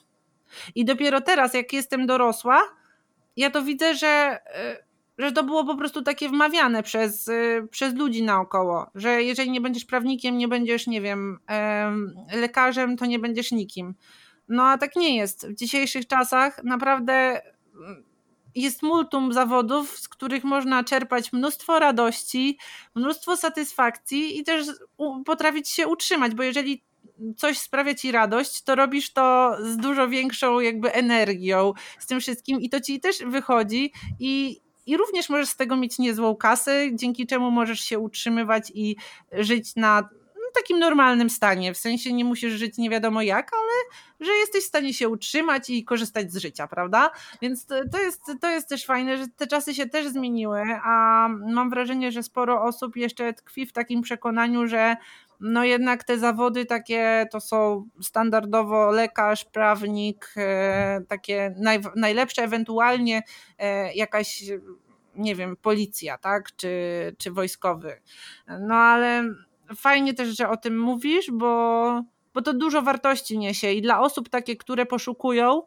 I 0.74 0.84
dopiero 0.84 1.20
teraz, 1.20 1.54
jak 1.54 1.72
jestem 1.72 2.06
dorosła, 2.06 2.62
ja 3.36 3.50
to 3.50 3.62
widzę, 3.62 3.94
że, 3.94 4.38
e, 4.46 4.84
że 5.18 5.32
to 5.32 5.44
było 5.44 5.64
po 5.64 5.76
prostu 5.76 6.02
takie 6.02 6.28
wmawiane 6.28 6.82
przez, 6.82 7.28
e, 7.28 7.66
przez 7.70 7.94
ludzi 7.94 8.22
naokoło, 8.22 8.86
że 8.94 9.22
jeżeli 9.22 9.50
nie 9.50 9.60
będziesz 9.60 9.84
prawnikiem, 9.84 10.38
nie 10.38 10.48
będziesz, 10.48 10.86
nie 10.86 11.00
wiem, 11.00 11.38
lekarzem, 12.34 12.96
to 12.96 13.06
nie 13.06 13.18
będziesz 13.18 13.52
nikim. 13.52 13.94
No 14.48 14.62
a 14.62 14.78
tak 14.78 14.96
nie 14.96 15.16
jest. 15.16 15.48
W 15.48 15.54
dzisiejszych 15.54 16.06
czasach 16.06 16.64
naprawdę 16.64 17.12
mm, 17.74 18.04
jest 18.54 18.82
multum 18.82 19.32
zawodów, 19.32 19.98
z 19.98 20.08
których 20.08 20.44
można 20.44 20.84
czerpać 20.84 21.32
mnóstwo 21.32 21.78
radości, 21.78 22.58
mnóstwo 22.94 23.36
satysfakcji 23.36 24.38
i 24.38 24.44
też 24.44 24.66
potrafić 25.24 25.68
się 25.68 25.88
utrzymać, 25.88 26.34
bo 26.34 26.42
jeżeli 26.42 26.82
coś 27.36 27.58
sprawia 27.58 27.94
ci 27.94 28.12
radość, 28.12 28.62
to 28.62 28.74
robisz 28.74 29.12
to 29.12 29.56
z 29.60 29.76
dużo 29.76 30.08
większą 30.08 30.60
jakby 30.60 30.92
energią, 30.92 31.72
z 31.98 32.06
tym 32.06 32.20
wszystkim 32.20 32.60
i 32.60 32.70
to 32.70 32.80
ci 32.80 33.00
też 33.00 33.18
wychodzi 33.18 33.92
i, 34.20 34.60
i 34.86 34.96
również 34.96 35.28
możesz 35.28 35.48
z 35.48 35.56
tego 35.56 35.76
mieć 35.76 35.98
niezłą 35.98 36.36
kasę, 36.36 36.86
dzięki 36.94 37.26
czemu 37.26 37.50
możesz 37.50 37.80
się 37.80 37.98
utrzymywać 37.98 38.72
i 38.74 38.96
żyć 39.32 39.76
na 39.76 40.08
takim 40.54 40.78
normalnym 40.78 41.30
stanie. 41.30 41.74
W 41.74 41.78
sensie 41.78 42.12
nie 42.12 42.24
musisz 42.24 42.52
żyć 42.52 42.78
nie 42.78 42.90
wiadomo 42.90 43.22
jak, 43.22 43.50
ale 43.52 44.02
że 44.20 44.32
jesteś 44.32 44.64
w 44.64 44.68
stanie 44.68 44.94
się 44.94 45.08
utrzymać 45.08 45.70
i 45.70 45.84
korzystać 45.84 46.32
z 46.32 46.36
życia, 46.36 46.66
prawda? 46.66 47.10
Więc 47.42 47.66
to, 47.66 47.74
to, 47.92 48.00
jest, 48.00 48.20
to 48.40 48.50
jest 48.50 48.68
też 48.68 48.86
fajne, 48.86 49.16
że 49.16 49.28
te 49.36 49.46
czasy 49.46 49.74
się 49.74 49.88
też 49.88 50.08
zmieniły, 50.08 50.62
a 50.84 51.28
mam 51.54 51.70
wrażenie, 51.70 52.12
że 52.12 52.22
sporo 52.22 52.62
osób 52.62 52.96
jeszcze 52.96 53.32
tkwi 53.32 53.66
w 53.66 53.72
takim 53.72 54.02
przekonaniu, 54.02 54.66
że 54.66 54.96
no 55.42 55.64
jednak 55.64 56.04
te 56.04 56.18
zawody 56.18 56.66
takie 56.66 57.26
to 57.30 57.40
są 57.40 57.88
standardowo 58.02 58.90
lekarz, 58.90 59.44
prawnik, 59.44 60.34
e, 60.36 61.00
takie 61.08 61.54
naj, 61.58 61.80
najlepsze, 61.96 62.42
ewentualnie 62.42 63.22
e, 63.58 63.94
jakaś 63.94 64.44
nie 65.16 65.34
wiem, 65.34 65.56
policja, 65.56 66.18
tak, 66.18 66.56
czy, 66.56 66.68
czy 67.18 67.30
wojskowy. 67.30 68.00
No 68.60 68.74
ale 68.74 69.24
fajnie 69.76 70.14
też, 70.14 70.36
że 70.36 70.48
o 70.48 70.56
tym 70.56 70.80
mówisz, 70.80 71.30
bo, 71.30 72.02
bo 72.34 72.42
to 72.42 72.54
dużo 72.54 72.82
wartości 72.82 73.38
niesie 73.38 73.72
i 73.72 73.82
dla 73.82 74.00
osób 74.00 74.28
takie, 74.28 74.56
które 74.56 74.86
poszukują, 74.86 75.62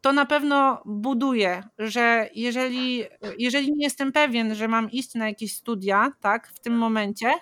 to 0.00 0.12
na 0.12 0.26
pewno 0.26 0.82
buduje, 0.84 1.62
że 1.78 2.28
jeżeli, 2.34 3.04
jeżeli 3.38 3.72
nie 3.72 3.84
jestem 3.84 4.12
pewien, 4.12 4.54
że 4.54 4.68
mam 4.68 4.90
iść 4.90 5.14
na 5.14 5.28
jakieś 5.28 5.54
studia, 5.54 6.12
tak, 6.20 6.48
w 6.48 6.60
tym 6.60 6.78
momencie, 6.78 7.32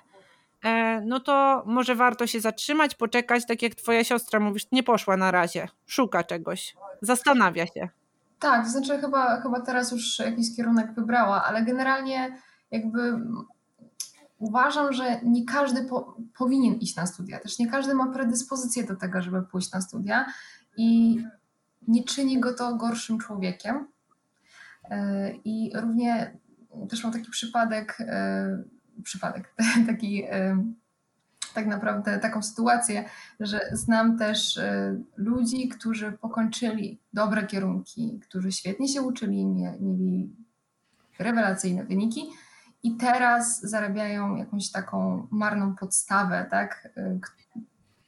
no 1.04 1.20
to 1.20 1.62
może 1.66 1.94
warto 1.94 2.26
się 2.26 2.40
zatrzymać, 2.40 2.94
poczekać, 2.94 3.46
tak 3.46 3.62
jak 3.62 3.74
twoja 3.74 4.04
siostra 4.04 4.40
mówisz, 4.40 4.66
nie 4.72 4.82
poszła 4.82 5.16
na 5.16 5.30
razie, 5.30 5.68
szuka 5.86 6.24
czegoś, 6.24 6.76
zastanawia 7.02 7.66
się. 7.66 7.88
Tak, 8.38 8.64
to 8.64 8.70
znaczy 8.70 8.98
chyba, 8.98 9.40
chyba 9.40 9.60
teraz 9.60 9.92
już 9.92 10.18
jakiś 10.18 10.56
kierunek 10.56 10.92
wybrała, 10.92 11.44
ale 11.44 11.62
generalnie 11.62 12.38
jakby 12.70 13.20
uważam, 14.38 14.92
że 14.92 15.20
nie 15.22 15.44
każdy 15.44 15.84
po, 15.84 16.16
powinien 16.38 16.74
iść 16.74 16.96
na 16.96 17.06
studia. 17.06 17.40
Też 17.40 17.58
nie 17.58 17.70
każdy 17.70 17.94
ma 17.94 18.06
predyspozycję 18.06 18.84
do 18.84 18.96
tego, 18.96 19.22
żeby 19.22 19.42
pójść 19.42 19.72
na 19.72 19.80
studia 19.80 20.26
i 20.76 21.18
nie 21.88 22.04
czyni 22.04 22.40
go 22.40 22.54
to 22.54 22.74
gorszym 22.74 23.18
człowiekiem. 23.18 23.86
E, 24.90 25.30
I 25.44 25.72
równie 25.74 26.38
też 26.90 27.04
mam 27.04 27.12
taki 27.12 27.30
przypadek, 27.30 27.96
e, 28.00 28.64
przypadek, 29.02 29.54
taki 29.86 30.24
e, 30.24 30.64
tak 31.54 31.66
naprawdę 31.66 32.18
taką 32.18 32.42
sytuację, 32.42 33.04
że 33.40 33.60
znam 33.72 34.18
też 34.18 34.60
ludzi, 35.16 35.68
którzy 35.68 36.12
pokończyli 36.12 37.00
dobre 37.12 37.46
kierunki, 37.46 38.20
którzy 38.22 38.52
świetnie 38.52 38.88
się 38.88 39.02
uczyli, 39.02 39.46
mieli 39.46 40.36
rewelacyjne 41.18 41.84
wyniki 41.84 42.24
i 42.82 42.96
teraz 42.96 43.60
zarabiają 43.60 44.36
jakąś 44.36 44.70
taką 44.70 45.26
marną 45.30 45.74
podstawę, 45.74 46.46
tak, 46.50 46.88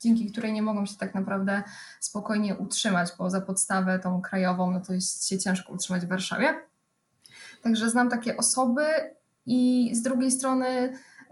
dzięki 0.01 0.33
której 0.33 0.53
nie 0.53 0.63
mogą 0.63 0.87
się 0.87 0.97
tak 0.97 1.15
naprawdę 1.15 1.63
spokojnie 2.01 2.55
utrzymać, 2.55 3.09
bo 3.19 3.31
za 3.31 3.41
podstawę 3.41 3.99
tą 3.99 4.21
krajową 4.21 4.71
no 4.71 4.81
to 4.81 4.93
jest 4.93 5.29
się 5.29 5.39
ciężko 5.39 5.73
utrzymać 5.73 6.07
w 6.07 6.09
Warszawie. 6.09 6.55
Także 7.63 7.91
znam 7.91 8.11
takie 8.11 8.37
osoby 8.37 8.83
i 9.47 9.91
z 9.95 10.03
drugiej 10.03 10.31
strony 10.31 10.67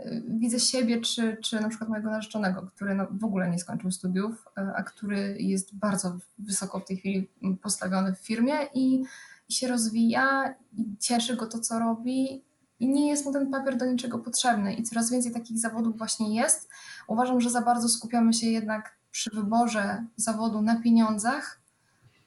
y, 0.00 0.22
widzę 0.28 0.60
siebie, 0.60 1.00
czy, 1.00 1.36
czy 1.42 1.60
na 1.60 1.68
przykład 1.68 1.90
mojego 1.90 2.10
narzeczonego, 2.10 2.62
który 2.62 2.94
no 2.94 3.06
w 3.10 3.24
ogóle 3.24 3.50
nie 3.50 3.58
skończył 3.58 3.90
studiów, 3.90 4.46
y, 4.58 4.60
a 4.76 4.82
który 4.82 5.36
jest 5.40 5.74
bardzo 5.74 6.18
wysoko 6.38 6.80
w 6.80 6.84
tej 6.84 6.96
chwili 6.96 7.30
postawiony 7.62 8.14
w 8.14 8.18
firmie 8.18 8.54
i, 8.74 9.04
się 9.48 9.68
rozwija 9.68 10.54
i 10.72 10.96
cieszy 10.98 11.36
go 11.36 11.46
to, 11.46 11.58
co 11.58 11.78
robi 11.78 12.44
i 12.80 12.88
nie 12.88 13.08
jest 13.08 13.24
mu 13.24 13.32
ten 13.32 13.50
papier 13.50 13.76
do 13.76 13.86
niczego 13.86 14.18
potrzebny 14.18 14.74
i 14.74 14.82
coraz 14.82 15.10
więcej 15.10 15.32
takich 15.32 15.58
zawodów 15.58 15.98
właśnie 15.98 16.34
jest. 16.34 16.68
Uważam, 17.06 17.40
że 17.40 17.50
za 17.50 17.60
bardzo 17.60 17.88
skupiamy 17.88 18.32
się 18.32 18.46
jednak 18.46 18.96
przy 19.10 19.30
wyborze 19.30 20.04
zawodu 20.16 20.62
na 20.62 20.80
pieniądzach, 20.80 21.60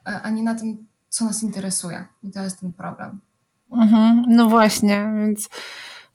e, 0.05 0.21
a 0.21 0.29
nie 0.29 0.43
na 0.43 0.55
tym, 0.55 0.88
co 1.09 1.25
nas 1.25 1.43
interesuje. 1.43 2.05
I 2.23 2.31
to 2.31 2.43
jest 2.43 2.59
ten 2.59 2.73
problem. 2.73 3.19
Mhm, 3.72 4.24
no 4.28 4.49
właśnie, 4.49 5.11
więc 5.18 5.49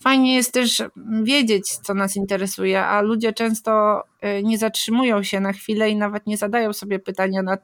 fajnie 0.01 0.35
jest 0.35 0.53
też 0.53 0.83
wiedzieć, 1.23 1.69
co 1.77 1.95
nas 1.95 2.17
interesuje, 2.17 2.85
a 2.87 3.01
ludzie 3.01 3.33
często 3.33 4.03
e, 4.21 4.43
nie 4.43 4.59
zatrzymują 4.59 5.23
się 5.23 5.41
na 5.41 5.53
chwilę 5.53 5.91
i 5.91 5.97
nawet 5.97 6.27
nie 6.27 6.37
zadają 6.37 6.73
sobie 6.73 6.99
pytania 6.99 7.43
na, 7.43 7.59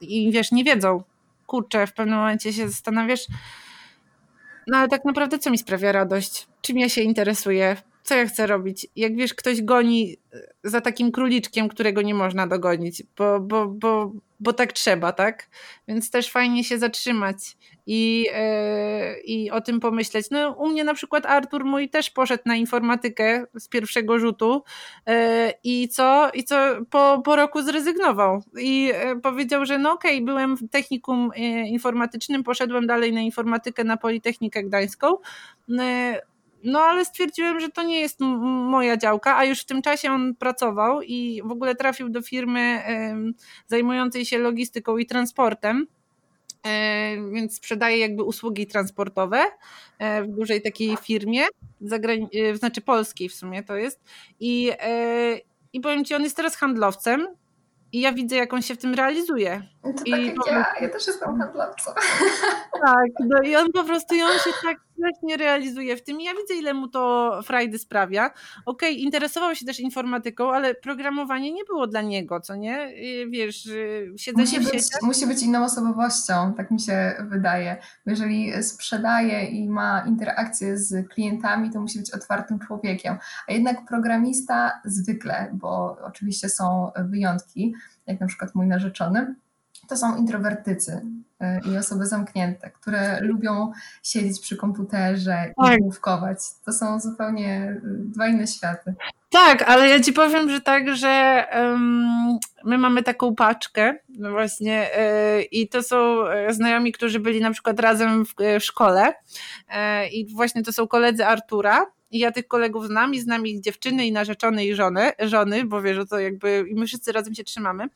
i 0.00 0.30
wiesz, 0.32 0.52
nie 0.52 0.64
wiedzą. 0.64 1.02
Kurczę, 1.46 1.86
w 1.86 1.92
pewnym 1.94 2.18
momencie 2.18 2.52
się 2.52 2.68
zastanawiasz, 2.68 3.26
no 4.66 4.78
ale 4.78 4.88
tak 4.88 5.04
naprawdę 5.04 5.38
co 5.38 5.50
mi 5.50 5.58
sprawia 5.58 5.92
radość? 5.92 6.48
Czym 6.60 6.78
ja 6.78 6.88
się 6.88 7.00
interesuję? 7.02 7.76
Co 8.06 8.14
ja 8.14 8.26
chcę 8.26 8.46
robić? 8.46 8.86
Jak 8.96 9.16
wiesz, 9.16 9.34
ktoś 9.34 9.62
goni 9.62 10.16
e, 10.32 10.38
za 10.64 10.80
takim 10.80 11.12
króliczkiem, 11.12 11.68
którego 11.68 12.02
nie 12.02 12.14
można 12.14 12.46
dogonić, 12.46 13.02
bo, 13.16 13.40
bo, 13.40 13.66
bo, 13.66 14.12
bo 14.40 14.52
tak 14.52 14.72
trzeba, 14.72 15.12
tak? 15.12 15.48
Więc 15.88 16.10
też 16.10 16.30
fajnie 16.30 16.64
się 16.64 16.78
zatrzymać 16.78 17.56
i, 17.86 18.26
yy, 18.32 19.20
i 19.24 19.50
o 19.50 19.60
tym 19.60 19.80
pomyśleć. 19.80 20.26
No, 20.30 20.50
u 20.50 20.68
mnie 20.68 20.84
na 20.84 20.94
przykład 20.94 21.26
Artur 21.26 21.64
mój 21.64 21.88
też 21.88 22.10
poszedł 22.10 22.42
na 22.46 22.56
informatykę 22.56 23.44
z 23.58 23.68
pierwszego 23.68 24.18
rzutu 24.18 24.62
yy, 25.06 25.14
i 25.64 25.88
co? 25.88 26.30
I 26.34 26.44
co 26.44 26.56
po, 26.90 27.22
po 27.24 27.36
roku 27.36 27.62
zrezygnował 27.62 28.42
i 28.58 28.84
yy, 28.84 29.20
powiedział, 29.20 29.66
że 29.66 29.78
no 29.78 29.92
okej, 29.92 30.14
okay, 30.14 30.24
byłem 30.24 30.56
w 30.56 30.70
technikum 30.70 31.30
informatycznym, 31.66 32.44
poszedłem 32.44 32.86
dalej 32.86 33.12
na 33.12 33.20
informatykę 33.20 33.84
na 33.84 33.96
Politechnikę 33.96 34.64
Gdańską 34.64 35.16
no 36.66 36.80
ale 36.80 37.04
stwierdziłem, 37.04 37.60
że 37.60 37.68
to 37.68 37.82
nie 37.82 38.00
jest 38.00 38.20
moja 38.20 38.96
działka, 38.96 39.36
a 39.36 39.44
już 39.44 39.60
w 39.60 39.66
tym 39.66 39.82
czasie 39.82 40.10
on 40.10 40.34
pracował 40.34 41.02
i 41.02 41.42
w 41.44 41.52
ogóle 41.52 41.74
trafił 41.74 42.08
do 42.08 42.22
firmy 42.22 42.82
zajmującej 43.66 44.26
się 44.26 44.38
logistyką 44.38 44.96
i 44.96 45.06
transportem 45.06 45.86
e, 46.66 47.30
więc 47.32 47.56
sprzedaje 47.56 47.98
jakby 47.98 48.22
usługi 48.22 48.66
transportowe 48.66 49.44
e, 49.98 50.22
w 50.22 50.28
dużej 50.28 50.62
takiej 50.62 50.96
firmie, 50.96 51.42
e, 51.92 52.56
znaczy 52.56 52.80
polskiej 52.80 53.28
w 53.28 53.34
sumie 53.34 53.62
to 53.62 53.76
jest. 53.76 54.00
I, 54.40 54.72
I 55.72 55.80
powiem 55.80 56.04
Ci, 56.04 56.14
on 56.14 56.22
jest 56.22 56.36
teraz 56.36 56.56
handlowcem 56.56 57.26
i 57.92 58.00
ja 58.00 58.12
widzę, 58.12 58.36
jak 58.36 58.54
on 58.54 58.62
się 58.62 58.74
w 58.74 58.78
tym 58.78 58.94
realizuje. 58.94 59.62
To 59.82 60.04
I 60.04 60.10
tak 60.10 60.20
jak 60.20 60.36
ja, 60.46 60.66
ja 60.80 60.88
też 60.88 61.06
jestem 61.06 61.38
handlowcą. 61.38 61.90
Tak, 62.86 63.10
no 63.20 63.42
i 63.42 63.56
on 63.56 63.72
po 63.72 63.84
prostu, 63.84 64.14
i 64.14 64.22
on 64.22 64.38
się 64.38 64.50
tak 64.62 64.85
nie 65.22 65.36
realizuje 65.36 65.96
w 65.96 66.02
tym. 66.02 66.20
I 66.20 66.24
ja 66.24 66.32
widzę, 66.34 66.54
ile 66.54 66.74
mu 66.74 66.88
to 66.88 67.32
frajdy 67.44 67.78
sprawia. 67.78 68.26
Okej, 68.66 68.90
okay, 68.90 68.92
interesował 68.92 69.54
się 69.54 69.66
też 69.66 69.80
informatyką, 69.80 70.52
ale 70.52 70.74
programowanie 70.74 71.52
nie 71.52 71.64
było 71.64 71.86
dla 71.86 72.02
niego, 72.02 72.40
co 72.40 72.56
nie? 72.56 72.92
Wiesz, 73.30 73.68
siedzenie 74.16 74.60
musi 74.60 74.60
być, 74.60 74.84
musi 75.02 75.26
być 75.26 75.42
inną 75.42 75.64
osobowością, 75.64 76.54
tak 76.56 76.70
mi 76.70 76.80
się 76.80 77.14
wydaje. 77.20 77.76
Jeżeli 78.06 78.62
sprzedaje 78.62 79.44
i 79.44 79.68
ma 79.68 80.04
interakcję 80.06 80.78
z 80.78 81.08
klientami, 81.08 81.70
to 81.70 81.80
musi 81.80 81.98
być 81.98 82.14
otwartym 82.14 82.58
człowiekiem. 82.58 83.16
A 83.48 83.52
jednak 83.52 83.86
programista 83.88 84.80
zwykle, 84.84 85.50
bo 85.52 85.98
oczywiście 86.04 86.48
są 86.48 86.90
wyjątki, 86.96 87.74
jak 88.06 88.20
na 88.20 88.26
przykład 88.26 88.54
mój 88.54 88.66
narzeczony, 88.66 89.34
to 89.88 89.96
są 89.96 90.16
introwertycy 90.16 90.92
y, 90.92 91.00
i 91.72 91.76
osoby 91.78 92.06
zamknięte, 92.06 92.70
które 92.70 93.20
lubią 93.20 93.72
siedzieć 94.02 94.40
przy 94.40 94.56
komputerze 94.56 95.52
i 95.52 95.66
tak. 95.66 95.78
główkować. 95.80 96.38
To 96.64 96.72
są 96.72 97.00
zupełnie 97.00 97.70
y, 97.70 97.80
dwa 97.84 98.28
inne 98.28 98.46
światy. 98.46 98.94
Tak, 99.30 99.62
ale 99.62 99.88
ja 99.88 100.00
ci 100.00 100.12
powiem, 100.12 100.50
że 100.50 100.60
tak, 100.60 100.96
że 100.96 101.44
um, 101.54 102.38
my 102.64 102.78
mamy 102.78 103.02
taką 103.02 103.34
paczkę 103.34 103.94
no 104.08 104.30
właśnie 104.30 104.90
yy, 105.36 105.42
i 105.42 105.68
to 105.68 105.82
są 105.82 106.26
e, 106.26 106.54
znajomi, 106.54 106.92
którzy 106.92 107.20
byli 107.20 107.40
na 107.40 107.50
przykład 107.50 107.80
razem 107.80 108.26
w, 108.26 108.34
w 108.60 108.64
szkole 108.64 109.14
yy, 109.68 110.08
i 110.08 110.34
właśnie 110.34 110.62
to 110.62 110.72
są 110.72 110.88
koledzy 110.88 111.26
Artura 111.26 111.86
i 112.10 112.18
ja 112.18 112.32
tych 112.32 112.48
kolegów 112.48 112.86
znam 112.86 113.14
i 113.14 113.20
znam 113.20 113.46
ich 113.46 113.60
dziewczyny 113.60 114.06
i 114.06 114.12
narzeczone 114.12 114.66
i 114.66 114.74
żony, 114.74 115.12
żony, 115.18 115.64
bo 115.64 115.82
wiesz, 115.82 115.96
że 115.96 116.06
to 116.06 116.18
jakby 116.18 116.64
i 116.68 116.74
my 116.74 116.86
wszyscy 116.86 117.12
razem 117.12 117.34
się 117.34 117.44
trzymamy. 117.44 117.88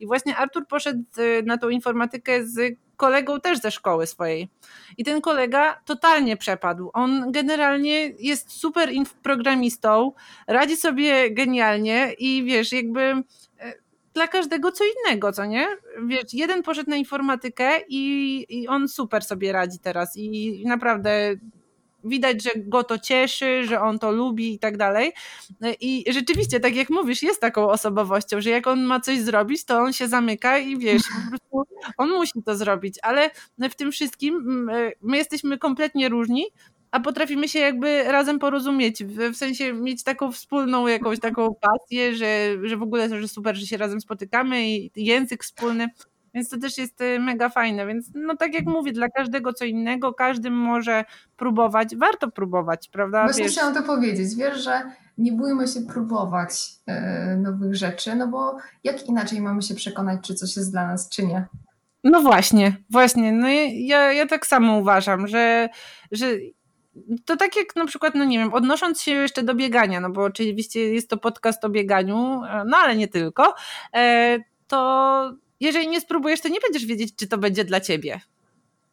I 0.00 0.06
właśnie 0.06 0.36
Artur 0.36 0.66
poszedł 0.66 1.02
y, 1.18 1.42
na 1.46 1.58
tą 1.58 1.68
informatykę 1.68 2.46
z 2.46 2.78
kolegą 2.96 3.40
też 3.40 3.58
ze 3.58 3.70
szkoły 3.70 4.06
swojej. 4.06 4.48
I 4.96 5.04
ten 5.04 5.20
kolega 5.20 5.80
totalnie 5.84 6.36
przepadł. 6.36 6.90
On 6.92 7.32
generalnie 7.32 8.12
jest 8.18 8.52
super 8.52 8.90
programistą, 9.22 10.12
radzi 10.46 10.76
sobie 10.76 11.30
genialnie 11.30 12.12
i 12.18 12.44
wiesz, 12.44 12.72
jakby 12.72 13.00
y, 13.00 13.22
dla 14.14 14.26
każdego 14.26 14.72
co 14.72 14.84
innego, 14.84 15.32
co 15.32 15.44
nie? 15.44 15.68
Wiesz, 16.06 16.24
jeden 16.32 16.62
poszedł 16.62 16.90
na 16.90 16.96
informatykę 16.96 17.70
i, 17.88 18.46
i 18.48 18.68
on 18.68 18.88
super 18.88 19.24
sobie 19.24 19.52
radzi 19.52 19.78
teraz 19.78 20.16
i 20.16 20.62
naprawdę 20.66 21.36
widać, 22.04 22.42
że 22.42 22.50
go 22.56 22.84
to 22.84 22.98
cieszy, 22.98 23.64
że 23.64 23.80
on 23.80 23.98
to 23.98 24.12
lubi 24.12 24.54
i 24.54 24.58
tak 24.58 24.76
dalej. 24.76 25.12
I 25.80 26.04
rzeczywiście, 26.08 26.60
tak 26.60 26.76
jak 26.76 26.90
mówisz, 26.90 27.22
jest 27.22 27.40
taką 27.40 27.68
osobowością, 27.68 28.40
że 28.40 28.50
jak 28.50 28.66
on 28.66 28.82
ma 28.82 29.00
coś 29.00 29.20
zrobić, 29.20 29.64
to 29.64 29.78
on 29.78 29.92
się 29.92 30.08
zamyka 30.08 30.58
i 30.58 30.78
wiesz, 30.78 31.02
po 31.02 31.28
prostu 31.28 31.74
on 31.98 32.10
musi 32.10 32.42
to 32.42 32.56
zrobić, 32.56 32.98
ale 33.02 33.30
w 33.58 33.74
tym 33.74 33.92
wszystkim 33.92 34.70
my 35.00 35.16
jesteśmy 35.16 35.58
kompletnie 35.58 36.08
różni, 36.08 36.44
a 36.90 37.00
potrafimy 37.00 37.48
się 37.48 37.58
jakby 37.58 38.02
razem 38.02 38.38
porozumieć, 38.38 39.04
w, 39.04 39.36
sensie 39.36 39.72
mieć 39.72 40.02
taką 40.02 40.32
wspólną 40.32 40.86
jakąś 40.86 41.20
taką 41.20 41.54
pasję, 41.54 42.14
że, 42.14 42.56
że 42.62 42.76
w 42.76 42.82
ogóle 42.82 43.20
że 43.20 43.28
super, 43.28 43.56
że 43.56 43.66
się 43.66 43.76
razem 43.76 44.00
spotykamy 44.00 44.68
i 44.68 44.90
język 44.96 45.44
wspólny. 45.44 45.88
Więc 46.34 46.48
to 46.48 46.58
też 46.58 46.78
jest 46.78 47.00
y, 47.00 47.18
mega 47.20 47.48
fajne. 47.48 47.86
Więc 47.86 48.10
no 48.14 48.36
tak 48.36 48.54
jak 48.54 48.66
mówię, 48.66 48.92
dla 48.92 49.08
każdego 49.08 49.52
co 49.52 49.64
innego, 49.64 50.14
każdy 50.14 50.50
może 50.50 51.04
próbować. 51.36 51.96
Warto 51.96 52.30
próbować, 52.30 52.88
prawda? 52.88 53.24
Właśnie 53.24 53.44
wiesz... 53.44 53.52
chciałam 53.52 53.74
to 53.74 53.82
powiedzieć. 53.82 54.34
Wiesz, 54.34 54.64
że 54.64 54.82
nie 55.18 55.32
bójmy 55.32 55.68
się 55.68 55.80
próbować 55.80 56.70
yy, 56.86 57.36
nowych 57.36 57.74
rzeczy, 57.74 58.14
no 58.14 58.28
bo 58.28 58.56
jak 58.84 59.06
inaczej 59.06 59.40
mamy 59.40 59.62
się 59.62 59.74
przekonać, 59.74 60.20
czy 60.26 60.34
coś 60.34 60.56
jest 60.56 60.72
dla 60.72 60.86
nas, 60.86 61.08
czy 61.08 61.26
nie? 61.26 61.46
No 62.04 62.22
właśnie, 62.22 62.76
właśnie. 62.90 63.32
No 63.32 63.48
ja, 63.72 64.12
ja 64.12 64.26
tak 64.26 64.46
samo 64.46 64.78
uważam, 64.78 65.26
że, 65.26 65.68
że 66.12 66.26
to 67.24 67.36
tak 67.36 67.56
jak 67.56 67.76
na 67.76 67.86
przykład, 67.86 68.14
no 68.14 68.24
nie 68.24 68.38
wiem, 68.38 68.54
odnosząc 68.54 69.02
się 69.02 69.10
jeszcze 69.10 69.42
do 69.42 69.54
biegania, 69.54 70.00
no 70.00 70.10
bo 70.10 70.24
oczywiście 70.24 70.80
jest 70.80 71.10
to 71.10 71.16
podcast 71.16 71.64
o 71.64 71.68
bieganiu, 71.68 72.42
no 72.66 72.76
ale 72.76 72.96
nie 72.96 73.08
tylko, 73.08 73.54
e, 73.96 74.38
to 74.66 75.32
jeżeli 75.60 75.88
nie 75.88 76.00
spróbujesz, 76.00 76.40
to 76.40 76.48
nie 76.48 76.60
będziesz 76.60 76.86
wiedzieć, 76.86 77.16
czy 77.16 77.28
to 77.28 77.38
będzie 77.38 77.64
dla 77.64 77.80
ciebie. 77.80 78.20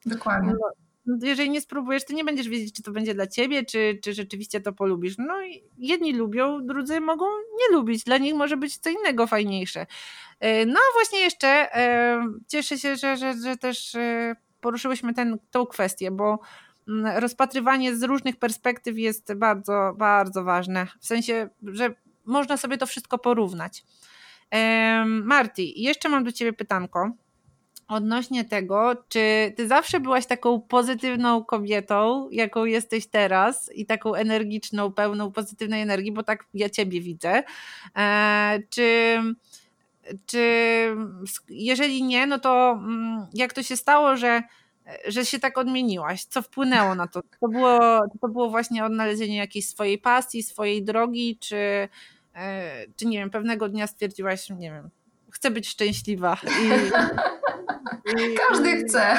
Dokładnie. 0.05 0.53
No, 0.59 0.71
no, 1.05 1.17
jeżeli 1.27 1.49
nie 1.49 1.61
spróbujesz, 1.61 2.05
to 2.05 2.13
nie 2.13 2.23
będziesz 2.23 2.49
wiedzieć, 2.49 2.75
czy 2.75 2.83
to 2.83 2.91
będzie 2.91 3.13
dla 3.13 3.27
ciebie, 3.27 3.65
czy, 3.65 3.99
czy 4.03 4.13
rzeczywiście 4.13 4.61
to 4.61 4.73
polubisz. 4.73 5.15
No 5.17 5.43
i 5.43 5.63
jedni 5.77 6.13
lubią, 6.13 6.65
drudzy 6.65 7.01
mogą 7.01 7.25
nie 7.25 7.77
lubić. 7.77 8.03
Dla 8.03 8.17
nich 8.17 8.35
może 8.35 8.57
być 8.57 8.77
co 8.77 8.89
innego 8.89 9.27
fajniejsze. 9.27 9.85
E, 10.39 10.65
no 10.65 10.79
a 10.79 10.93
właśnie 10.93 11.19
jeszcze 11.19 11.47
e, 11.47 12.23
cieszę 12.47 12.77
się, 12.77 12.95
że, 12.95 13.17
że, 13.17 13.33
że 13.33 13.57
też 13.57 13.95
e, 13.95 14.35
poruszyłyśmy 14.61 15.13
ten, 15.13 15.37
tą 15.51 15.65
kwestię, 15.65 16.11
bo 16.11 16.39
mm, 16.87 17.17
rozpatrywanie 17.17 17.95
z 17.95 18.03
różnych 18.03 18.35
perspektyw 18.35 18.97
jest 18.97 19.33
bardzo, 19.33 19.93
bardzo 19.97 20.43
ważne. 20.43 20.87
W 20.99 21.05
sensie, 21.05 21.49
że 21.63 21.95
można 22.25 22.57
sobie 22.57 22.77
to 22.77 22.85
wszystko 22.85 23.17
porównać. 23.17 23.83
Marty, 25.05 25.63
jeszcze 25.63 26.09
mam 26.09 26.23
do 26.23 26.31
ciebie 26.31 26.53
pytanko 26.53 27.11
odnośnie 27.87 28.45
tego, 28.45 28.95
czy 29.09 29.53
ty 29.57 29.67
zawsze 29.67 29.99
byłaś 29.99 30.25
taką 30.25 30.61
pozytywną 30.61 31.43
kobietą, 31.43 32.29
jaką 32.31 32.65
jesteś 32.65 33.07
teraz 33.07 33.71
i 33.75 33.85
taką 33.85 34.13
energiczną, 34.13 34.91
pełną 34.91 35.31
pozytywnej 35.31 35.81
energii, 35.81 36.11
bo 36.11 36.23
tak 36.23 36.45
ja 36.53 36.69
ciebie 36.69 37.01
widzę. 37.01 37.43
E, 37.97 38.59
czy, 38.69 39.17
czy 40.25 40.41
jeżeli 41.49 42.03
nie, 42.03 42.27
no 42.27 42.39
to 42.39 42.71
mm, 42.71 43.27
jak 43.33 43.53
to 43.53 43.63
się 43.63 43.77
stało, 43.77 44.17
że 44.17 44.43
że 45.07 45.25
się 45.25 45.39
tak 45.39 45.57
odmieniłaś? 45.57 46.25
Co 46.25 46.41
wpłynęło 46.41 46.95
na 46.95 47.07
to? 47.07 47.21
To 47.41 47.47
było, 47.47 47.79
to 48.21 48.27
było 48.27 48.49
właśnie 48.49 48.85
odnalezienie 48.85 49.37
jakiejś 49.37 49.67
swojej 49.67 49.97
pasji, 49.97 50.43
swojej 50.43 50.83
drogi, 50.83 51.37
czy, 51.41 51.89
czy 52.95 53.05
nie 53.05 53.17
wiem, 53.17 53.29
pewnego 53.29 53.69
dnia 53.69 53.87
stwierdziłaś, 53.87 54.49
nie 54.49 54.71
wiem, 54.71 54.89
chcę 55.31 55.51
być 55.51 55.69
szczęśliwa. 55.69 56.37
I, 56.43 56.67
i, 58.33 58.37
każdy 58.49 58.77
chce. 58.77 59.17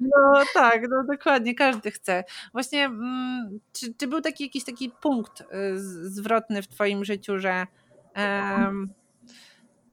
No 0.00 0.42
tak, 0.54 0.82
no 0.90 1.04
dokładnie, 1.04 1.54
każdy 1.54 1.90
chce. 1.90 2.24
Właśnie, 2.52 2.84
mm, 2.84 3.60
czy, 3.72 3.94
czy 3.94 4.06
był 4.06 4.20
taki 4.20 4.44
jakiś 4.44 4.64
taki 4.64 4.90
punkt 5.02 5.40
y, 5.40 5.44
zwrotny 6.10 6.62
w 6.62 6.68
twoim 6.68 7.04
życiu, 7.04 7.38
że, 7.38 7.66
um, 8.16 8.90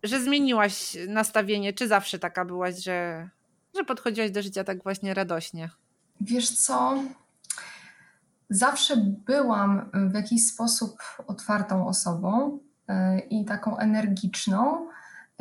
że 0.04 0.20
zmieniłaś 0.20 0.98
nastawienie, 1.08 1.74
czy 1.74 1.88
zawsze 1.88 2.20
taka 2.20 2.46
byłaś, 2.46 2.84
że, 2.84 3.30
że 3.76 3.84
podchodziłaś 3.84 4.32
do 4.32 4.42
życia 4.42 4.64
tak 4.64 4.84
właśnie 4.84 5.14
radośnie? 5.14 5.70
Wiesz 6.22 6.50
co, 6.50 7.04
zawsze 8.56 8.98
byłam 8.98 9.90
w 9.94 10.14
jakiś 10.14 10.48
sposób 10.48 10.98
otwartą 11.28 11.88
osobą 11.88 12.60
y, 12.90 13.20
i 13.20 13.46
taką 13.46 13.78
energiczną, 13.78 14.88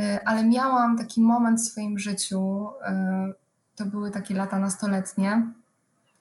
E, 0.00 0.28
ale 0.28 0.44
miałam 0.44 0.98
taki 0.98 1.22
moment 1.22 1.60
w 1.60 1.64
swoim 1.64 1.98
życiu, 1.98 2.68
to 3.76 3.86
były 3.86 4.10
takie 4.10 4.34
lata 4.34 4.58
nastoletnie, 4.58 5.52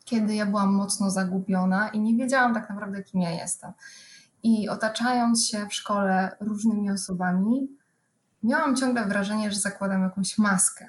kiedy 0.06 0.36
ja 0.36 0.46
byłam 0.46 0.74
mocno 0.74 1.10
zagubiona 1.10 1.89
i 1.89 2.00
nie 2.00 2.16
wiedziałam 2.16 2.54
tak 2.54 2.70
naprawdę, 2.70 3.04
kim 3.04 3.22
ja 3.22 3.30
jestem. 3.30 3.72
I 4.44 4.70
otaczając 4.70 5.46
się 5.48 5.68
w 5.68 5.74
szkole 5.74 6.36
różnymi 6.39 6.92
osobami, 6.92 7.68
miałam 8.44 8.76
ciągle 8.76 9.06
wrażenie, 9.06 9.52
że 9.52 9.60
zakładam 9.60 10.04
jakąś 10.04 10.38
maskę, 10.38 10.88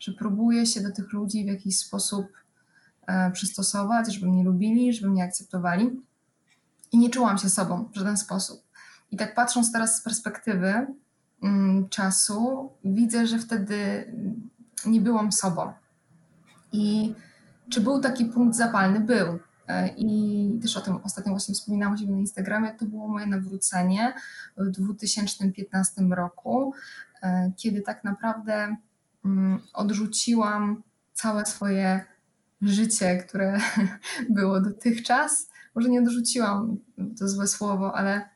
że 0.00 0.12
próbuję 0.12 0.66
się 0.66 0.80
do 0.80 0.92
tych 0.92 1.12
ludzi 1.12 1.44
w 1.44 1.48
jakiś 1.48 1.78
sposób 1.78 2.26
przystosować, 3.32 4.14
żeby 4.14 4.26
mnie 4.26 4.44
lubili, 4.44 4.92
żeby 4.92 5.10
mnie 5.10 5.24
akceptowali. 5.24 6.02
I 6.92 6.98
nie 6.98 7.10
czułam 7.10 7.38
się 7.38 7.50
sobą 7.50 7.88
w 7.92 7.96
żaden 7.96 8.16
sposób. 8.16 8.62
I 9.10 9.16
tak 9.16 9.34
patrząc 9.34 9.72
teraz 9.72 9.96
z 9.96 10.02
perspektywy, 10.02 10.86
Mm, 11.42 11.88
czasu, 11.88 12.70
widzę, 12.84 13.26
że 13.26 13.38
wtedy 13.38 14.12
nie 14.86 15.00
byłam 15.00 15.32
sobą. 15.32 15.72
I 16.72 17.14
czy 17.70 17.80
był 17.80 18.00
taki 18.00 18.24
punkt 18.24 18.56
zapalny? 18.56 19.00
Był. 19.00 19.38
E, 19.68 19.88
I 19.88 20.58
też 20.62 20.76
o 20.76 20.80
tym 20.80 20.96
ostatnio 20.96 21.32
właśnie 21.32 21.54
wspominałam 21.54 21.98
się 21.98 22.06
na 22.06 22.18
Instagramie. 22.18 22.74
To 22.74 22.84
było 22.84 23.08
moje 23.08 23.26
nawrócenie 23.26 24.14
w 24.56 24.70
2015 24.70 26.02
roku, 26.02 26.74
e, 27.22 27.52
kiedy 27.56 27.82
tak 27.82 28.04
naprawdę 28.04 28.76
mm, 29.24 29.60
odrzuciłam 29.72 30.82
całe 31.12 31.46
swoje 31.46 32.04
życie, 32.62 33.16
które 33.16 33.60
było 34.38 34.60
dotychczas. 34.60 35.50
Może 35.74 35.88
nie 35.88 36.00
odrzuciłam, 36.00 36.76
to 37.18 37.28
złe 37.28 37.46
słowo, 37.46 37.96
ale 37.96 38.28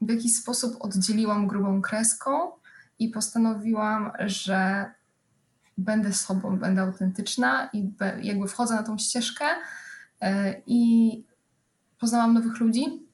w 0.00 0.10
jakiś 0.10 0.36
sposób 0.36 0.76
oddzieliłam 0.80 1.46
grubą 1.46 1.82
kreską 1.82 2.50
i 2.98 3.08
postanowiłam, 3.08 4.12
że 4.18 4.90
będę 5.78 6.12
sobą, 6.12 6.58
będę 6.58 6.82
autentyczna 6.82 7.70
i 7.72 7.92
jakby 8.22 8.48
wchodzę 8.48 8.74
na 8.74 8.82
tą 8.82 8.98
ścieżkę 8.98 9.44
e, 10.20 10.54
i 10.66 11.24
poznałam 11.98 12.34
nowych 12.34 12.60
ludzi. 12.60 13.06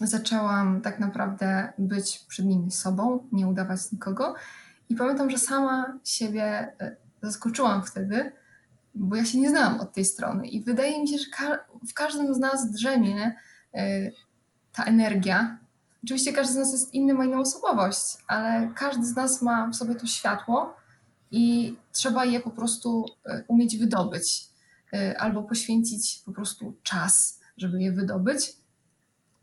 Zaczęłam 0.00 0.80
tak 0.80 1.00
naprawdę 1.00 1.72
być 1.78 2.24
przed 2.28 2.46
nimi 2.46 2.70
sobą, 2.70 3.28
nie 3.32 3.46
udawać 3.46 3.92
nikogo. 3.92 4.34
I 4.88 4.94
pamiętam, 4.94 5.30
że 5.30 5.38
sama 5.38 5.98
siebie 6.04 6.72
e, 6.80 6.96
zaskoczyłam 7.22 7.82
wtedy, 7.82 8.32
bo 8.94 9.16
ja 9.16 9.24
się 9.24 9.38
nie 9.38 9.50
znałam 9.50 9.80
od 9.80 9.92
tej 9.92 10.04
strony. 10.04 10.48
I 10.48 10.64
wydaje 10.64 11.00
mi 11.00 11.08
się, 11.08 11.18
że 11.18 11.26
w 11.88 11.94
każdym 11.94 12.34
z 12.34 12.38
nas 12.38 12.70
drzemie 12.70 13.36
e, 13.74 14.10
ta 14.72 14.84
energia, 14.84 15.58
Oczywiście 16.04 16.32
każdy 16.32 16.52
z 16.52 16.56
nas 16.56 16.72
jest 16.72 16.94
inny, 16.94 17.14
ma 17.14 17.24
inną 17.24 17.40
osobowość, 17.40 18.16
ale 18.26 18.70
każdy 18.74 19.06
z 19.06 19.16
nas 19.16 19.42
ma 19.42 19.68
w 19.68 19.76
sobie 19.76 19.94
to 19.94 20.06
światło 20.06 20.76
i 21.30 21.76
trzeba 21.92 22.24
je 22.24 22.40
po 22.40 22.50
prostu 22.50 23.06
e, 23.26 23.44
umieć 23.48 23.76
wydobyć 23.76 24.46
e, 24.92 25.20
albo 25.20 25.42
poświęcić 25.42 26.22
po 26.26 26.32
prostu 26.32 26.76
czas, 26.82 27.40
żeby 27.56 27.82
je 27.82 27.92
wydobyć. 27.92 28.52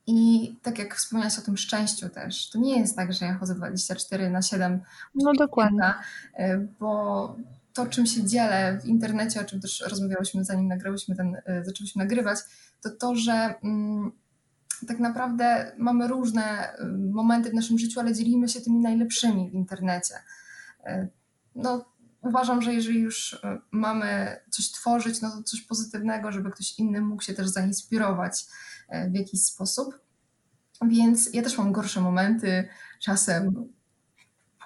I 0.08 0.56
tak 0.62 0.80
jak 0.80 0.96
wspomniałaś 0.96 1.40
o 1.40 1.42
tym 1.42 1.58
szczęściu 1.58 2.10
też, 2.10 2.50
to 2.50 2.60
nie 2.60 2.80
jest 2.80 2.96
tak, 2.96 3.14
że 3.14 3.26
ja 3.26 3.38
chodzę 3.38 3.56
24 3.56 4.30
na 4.30 4.42
7. 4.42 4.82
No 5.16 5.32
dokładnie. 5.34 5.94
E, 6.34 6.58
bo 6.58 7.36
to, 7.78 7.86
czym 7.86 8.06
się 8.06 8.24
dzielę 8.24 8.80
w 8.84 8.86
internecie, 8.86 9.42
o 9.42 9.46
czym 9.46 9.62
też 9.62 9.84
rozmawiałyśmy 9.90 10.46
zanim 10.46 10.68
nagrałyśmy 10.68 11.16
ten, 11.16 11.38
zaczęłyśmy 11.64 12.04
nagrywać, 12.04 12.40
to 12.82 12.90
to, 12.90 13.16
że 13.16 13.54
mm, 13.64 14.12
tak 14.88 15.00
naprawdę 15.00 15.72
mamy 15.78 16.08
różne 16.08 16.74
y, 16.80 16.86
momenty 17.12 17.50
w 17.50 17.54
naszym 17.54 17.80
życiu, 17.80 18.00
ale 18.00 18.14
dzielimy 18.14 18.50
się 18.50 18.62
tymi 18.62 18.80
najlepszymi 18.80 19.50
w 19.50 19.54
internecie. 19.54 20.14
Y, 20.88 21.08
no, 21.56 21.86
uważam, 22.22 22.62
że 22.62 22.74
jeżeli 22.74 23.00
już 23.00 23.42
mamy 23.72 24.40
coś 24.50 24.72
tworzyć, 24.72 25.22
no 25.22 25.32
to 25.32 25.44
coś 25.44 25.62
pozytywnego, 25.62 26.32
żeby 26.32 26.52
ktoś 26.52 26.80
inny 26.80 27.02
mógł 27.02 27.24
się 27.24 27.34
też 27.34 27.48
zainspirować 27.48 28.46
w 29.12 29.14
jakiś 29.14 29.44
sposób. 29.44 30.00
Więc 30.88 31.34
ja 31.34 31.44
też 31.44 31.58
mam 31.58 31.72
gorsze 31.72 32.02
momenty, 32.02 32.68
czasem 33.00 33.70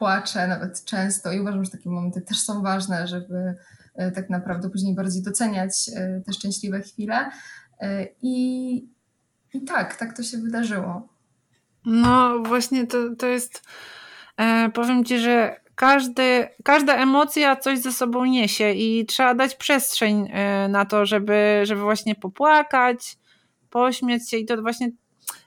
płaczę 0.01 0.47
nawet 0.47 0.85
często 0.85 1.31
i 1.31 1.39
uważam, 1.39 1.65
że 1.65 1.71
takie 1.71 1.89
momenty 1.89 2.21
też 2.21 2.39
są 2.39 2.61
ważne, 2.61 3.07
żeby 3.07 3.55
tak 4.15 4.29
naprawdę 4.29 4.69
później 4.69 4.95
bardziej 4.95 5.23
doceniać 5.23 5.91
te 6.25 6.33
szczęśliwe 6.33 6.81
chwile. 6.81 7.31
I 8.21 8.87
i 9.53 9.61
tak, 9.61 9.95
tak 9.95 10.17
to 10.17 10.23
się 10.23 10.37
wydarzyło. 10.37 11.07
No 11.85 12.39
właśnie 12.39 12.87
to, 12.87 12.97
to 13.15 13.27
jest, 13.27 13.63
e, 14.37 14.69
powiem 14.69 15.05
Ci, 15.05 15.19
że 15.19 15.55
każdy, 15.75 16.47
każda 16.63 16.95
emocja 16.95 17.55
coś 17.55 17.79
ze 17.79 17.91
sobą 17.91 18.25
niesie 18.25 18.71
i 18.71 19.05
trzeba 19.05 19.35
dać 19.35 19.55
przestrzeń 19.55 20.29
e, 20.31 20.67
na 20.67 20.85
to, 20.85 21.05
żeby, 21.05 21.61
żeby 21.63 21.81
właśnie 21.81 22.15
popłakać, 22.15 23.17
pośmiać 23.69 24.29
się 24.29 24.37
i 24.37 24.45
to 24.45 24.61
właśnie 24.61 24.91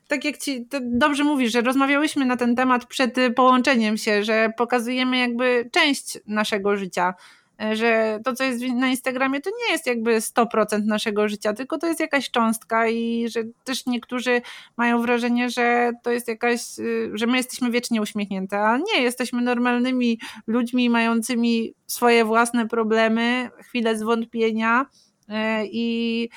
tak 0.09 0.25
jak 0.25 0.39
ci 0.39 0.67
dobrze 0.83 1.25
mówisz, 1.25 1.53
że 1.53 1.61
rozmawiałyśmy 1.61 2.25
na 2.25 2.37
ten 2.37 2.57
temat 2.57 2.87
przed 2.87 3.17
połączeniem 3.37 3.97
się, 3.97 4.25
że 4.25 4.53
pokazujemy 4.57 5.19
jakby 5.19 5.71
część 5.73 6.19
naszego 6.27 6.77
życia. 6.77 7.15
E, 7.63 7.77
że 7.77 8.21
to, 8.25 8.35
co 8.35 8.45
jest 8.45 8.63
na 8.63 8.89
Instagramie, 8.89 9.41
to 9.41 9.51
nie 9.51 9.73
jest 9.73 9.87
jakby 9.87 10.19
100% 10.19 10.85
naszego 10.85 11.29
życia, 11.29 11.53
tylko 11.53 11.79
to 11.79 11.87
jest 11.87 12.01
jakaś 12.01 12.31
cząstka 12.31 12.89
i 12.89 13.29
że 13.29 13.43
też 13.65 13.87
niektórzy 13.87 14.43
mają 14.77 15.03
wrażenie, 15.03 15.51
że 15.51 15.93
to 16.03 16.11
jest 16.11 16.29
jakaś, 16.29 16.79
y, 16.79 17.11
że 17.15 17.27
my 17.27 17.37
jesteśmy 17.37 17.71
wiecznie 17.71 18.03
uśmiechnięte, 18.03 18.61
a 18.61 18.79
nie, 18.79 19.03
jesteśmy 19.03 19.43
normalnymi 19.43 20.19
ludźmi 20.47 20.91
mającymi 20.91 21.75
swoje 21.87 22.25
własne 22.25 22.69
problemy, 22.69 23.51
chwile 23.59 23.99
zwątpienia 23.99 24.87
i 25.65 26.29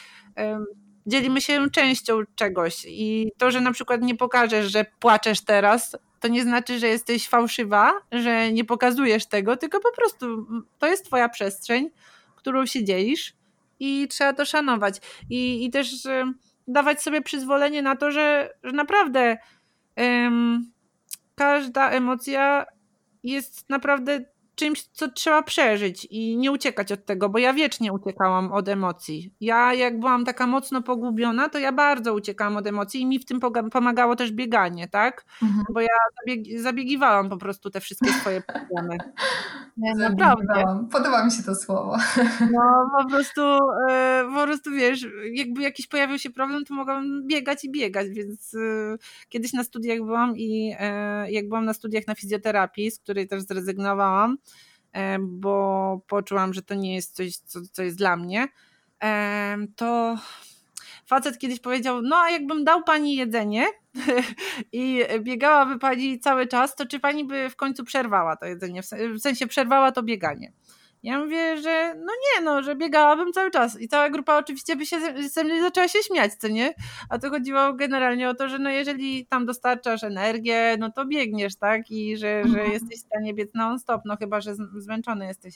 dzielimy 1.08 1.42
się 1.42 1.70
częścią 1.70 2.20
czegoś 2.36 2.86
i 2.88 3.32
to, 3.38 3.52
że 3.52 3.62
na 3.62 3.72
przykład 3.72 4.02
nie 4.02 4.16
pokażesz, 4.16 4.72
że 4.72 4.86
płaczesz 5.00 5.42
teraz, 5.42 5.98
to 6.20 6.28
nie 6.28 6.44
znaczy, 6.44 6.80
że 6.80 6.88
jesteś 6.88 7.28
fałszywa, 7.28 7.94
że 8.12 8.52
nie 8.52 8.66
pokazujesz 8.66 9.26
tego, 9.26 9.58
tylko 9.58 9.80
po 9.80 9.92
prostu 9.92 10.48
to 10.80 10.88
jest 10.88 11.06
twoja 11.06 11.30
przestrzeń, 11.30 11.90
którą 12.36 12.66
się 12.66 12.84
dzielisz 12.84 13.34
i 13.80 14.08
trzeba 14.08 14.34
to 14.34 14.46
szanować. 14.46 15.02
I, 15.30 15.66
i 15.66 15.72
też 15.72 16.08
dawać 16.68 17.02
sobie 17.02 17.22
przyzwolenie 17.22 17.82
na 17.82 17.96
to, 17.96 18.12
że, 18.12 18.54
że 18.64 18.72
naprawdę 18.72 19.38
każda 21.36 21.90
emocja 21.90 22.66
jest 23.24 23.70
naprawdę 23.70 24.26
czymś, 24.58 24.84
co 24.84 25.12
trzeba 25.12 25.44
przeżyć 25.44 26.08
i 26.10 26.38
nie 26.38 26.52
uciekać 26.52 26.92
od 26.92 27.06
tego, 27.06 27.30
bo 27.30 27.40
ja 27.40 27.54
wiecznie 27.54 27.94
uciekałam 27.94 28.52
od 28.52 28.68
emocji. 28.68 29.34
Ja 29.42 29.74
jak 29.74 30.00
byłam 30.00 30.26
taka 30.26 30.48
mocno 30.48 30.82
pogubiona, 30.82 31.50
to 31.50 31.60
ja 31.60 31.72
bardzo 31.72 32.14
uciekałam 32.14 32.58
od 32.58 32.68
emocji 32.68 33.02
i 33.02 33.06
mi 33.06 33.20
w 33.20 33.26
tym 33.26 33.40
pomagało 33.72 34.16
też 34.16 34.32
bieganie, 34.32 34.88
tak? 34.88 35.26
Mhm. 35.44 35.66
Bo 35.74 35.82
ja 35.82 35.88
zabieg 36.20 36.62
zabiegiwałam 36.62 37.30
po 37.30 37.38
prostu 37.38 37.70
te 37.70 37.80
wszystkie 37.80 38.14
swoje 38.14 38.42
problemy. 38.42 38.98
Naprawdę. 39.78 40.88
Podoba 40.92 41.26
mi 41.26 41.32
się 41.32 41.44
to 41.44 41.56
słowo. 41.56 41.98
No 42.52 42.90
po 42.98 43.10
prostu, 43.10 43.42
e, 43.90 44.24
po 44.36 44.44
prostu 44.44 44.72
wiesz, 44.72 45.08
jakby 45.34 45.62
jakiś 45.62 45.88
pojawił 45.88 46.20
się 46.20 46.30
problem, 46.30 46.66
to 46.66 46.74
mogłam 46.74 47.28
biegać 47.28 47.64
i 47.64 47.72
biegać, 47.72 48.10
więc 48.10 48.54
e, 48.54 48.98
kiedyś 49.30 49.54
na 49.54 49.64
studiach 49.64 49.98
byłam 49.98 50.38
i 50.38 50.76
e, 50.80 51.32
jak 51.32 51.48
byłam 51.48 51.66
na 51.66 51.74
studiach 51.74 52.08
na 52.08 52.16
fizjoterapii, 52.16 52.92
z 52.92 53.00
której 53.00 53.28
też 53.28 53.42
zrezygnowałam, 53.42 54.38
bo 55.20 56.02
poczułam, 56.08 56.54
że 56.54 56.62
to 56.62 56.76
nie 56.76 56.96
jest 56.96 57.16
coś, 57.16 57.38
co, 57.38 57.60
co 57.72 57.84
jest 57.84 57.98
dla 57.98 58.18
mnie, 58.18 58.48
to 59.76 60.18
facet 61.06 61.38
kiedyś 61.38 61.60
powiedział, 61.60 62.02
no 62.02 62.16
a 62.16 62.30
jakbym 62.30 62.64
dał 62.64 62.84
pani 62.84 63.16
jedzenie 63.16 63.66
i 64.72 65.04
biegałaby 65.20 65.80
pani 65.80 66.20
cały 66.20 66.48
czas, 66.48 66.76
to 66.76 66.86
czy 66.86 67.00
pani 67.00 67.26
by 67.26 67.50
w 67.50 67.56
końcu 67.56 67.84
przerwała 67.84 68.36
to 68.36 68.46
jedzenie, 68.46 68.82
w 69.16 69.20
sensie 69.20 69.48
przerwała 69.48 69.92
to 69.92 70.04
bieganie? 70.04 70.52
Ja 71.04 71.20
mówię, 71.20 71.58
że 71.58 71.96
no 71.96 72.14
nie, 72.14 72.46
no, 72.46 72.64
że 72.64 72.76
biegałabym 72.76 73.34
cały 73.34 73.52
czas 73.52 73.82
i 73.82 73.88
cała 73.88 74.10
grupa 74.10 74.38
oczywiście 74.38 74.76
by 74.76 74.86
się 74.86 75.00
ze 75.30 75.44
mnie 75.44 75.62
zaczęła 75.62 75.88
się 75.88 76.00
śmiać, 76.00 76.34
co 76.34 76.48
nie? 76.48 76.74
A 77.10 77.20
to 77.20 77.30
chodziło 77.30 77.74
generalnie 77.74 78.30
o 78.30 78.34
to, 78.34 78.50
że 78.50 78.60
no 78.60 78.70
jeżeli 78.70 79.26
tam 79.26 79.46
dostarczasz 79.46 80.04
energię, 80.04 80.76
no 80.80 80.92
to 80.92 81.06
biegniesz, 81.06 81.56
tak? 81.56 81.92
I 81.92 82.18
że, 82.18 82.44
że 82.44 82.60
mhm. 82.60 82.72
jesteś 82.72 82.98
w 82.98 83.06
stanie 83.06 83.34
biec 83.34 83.54
non-stop, 83.54 84.02
no 84.06 84.18
chyba, 84.18 84.42
że 84.42 84.56
zmęczony 84.78 85.26
jesteś. 85.26 85.56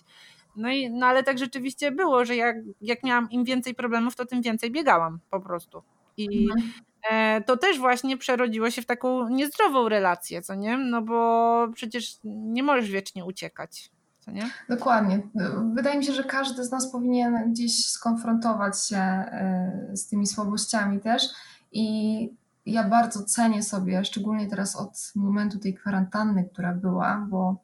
No 0.56 0.72
i, 0.72 0.90
no 0.90 1.06
ale 1.06 1.24
tak 1.24 1.38
rzeczywiście 1.38 1.92
było, 1.92 2.26
że 2.26 2.36
jak, 2.36 2.56
jak 2.82 3.04
miałam 3.04 3.30
im 3.32 3.44
więcej 3.44 3.76
problemów, 3.76 4.16
to 4.16 4.26
tym 4.26 4.42
więcej 4.42 4.72
biegałam 4.72 5.20
po 5.30 5.40
prostu. 5.40 5.84
I 6.18 6.44
mhm. 6.44 6.72
e, 7.10 7.42
to 7.42 7.58
też 7.58 7.80
właśnie 7.80 8.18
przerodziło 8.18 8.72
się 8.72 8.82
w 8.82 8.86
taką 8.86 9.30
niezdrową 9.30 9.90
relację, 9.90 10.42
co 10.42 10.56
nie? 10.56 10.78
No 10.78 11.02
bo 11.02 11.68
przecież 11.76 12.18
nie 12.24 12.64
możesz 12.64 12.92
wiecznie 12.92 13.26
uciekać 13.26 13.92
co 14.22 14.32
nie? 14.32 14.50
Dokładnie. 14.70 15.22
Wydaje 15.74 15.98
mi 15.98 16.06
się, 16.06 16.14
że 16.14 16.24
każdy 16.24 16.64
z 16.64 16.72
nas 16.72 16.92
powinien 16.92 17.52
gdzieś 17.52 17.86
skonfrontować 17.86 18.88
się 18.88 18.98
e, 18.98 19.92
z 19.94 20.08
tymi 20.08 20.28
słabościami 20.28 21.00
też 21.00 21.30
i 21.72 22.30
ja 22.66 22.84
bardzo 22.84 23.24
cenię 23.24 23.64
sobie, 23.64 24.06
szczególnie 24.06 24.48
teraz 24.48 24.76
od 24.76 25.12
momentu 25.16 25.60
tej 25.60 25.74
kwarantanny, 25.74 26.44
która 26.54 26.74
była, 26.74 27.28
bo 27.30 27.64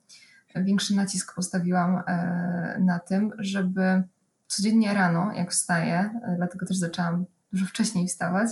większy 0.55 0.95
nacisk 0.95 1.35
postawiłam 1.35 2.03
e, 2.07 2.77
na 2.79 2.99
tym, 2.99 3.31
żeby 3.37 4.03
codziennie 4.47 4.93
rano, 4.93 5.33
jak 5.33 5.51
wstaję, 5.51 6.19
e, 6.23 6.35
dlatego 6.37 6.65
też 6.65 6.77
zaczęłam 6.77 7.25
dużo 7.53 7.65
wcześniej 7.65 8.07
wstawać, 8.07 8.49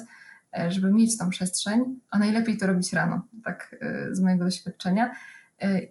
żeby 0.68 0.91
mieć 0.91 1.18
tą 1.18 1.30
przestrzeń, 1.30 1.99
a 2.10 2.20
najlepiej 2.20 2.58
to 2.58 2.68
robić 2.68 2.93
rano, 2.93 3.22
tak 3.43 3.76
z 4.12 4.20
mojego 4.20 4.45
doświadczenia, 4.45 5.16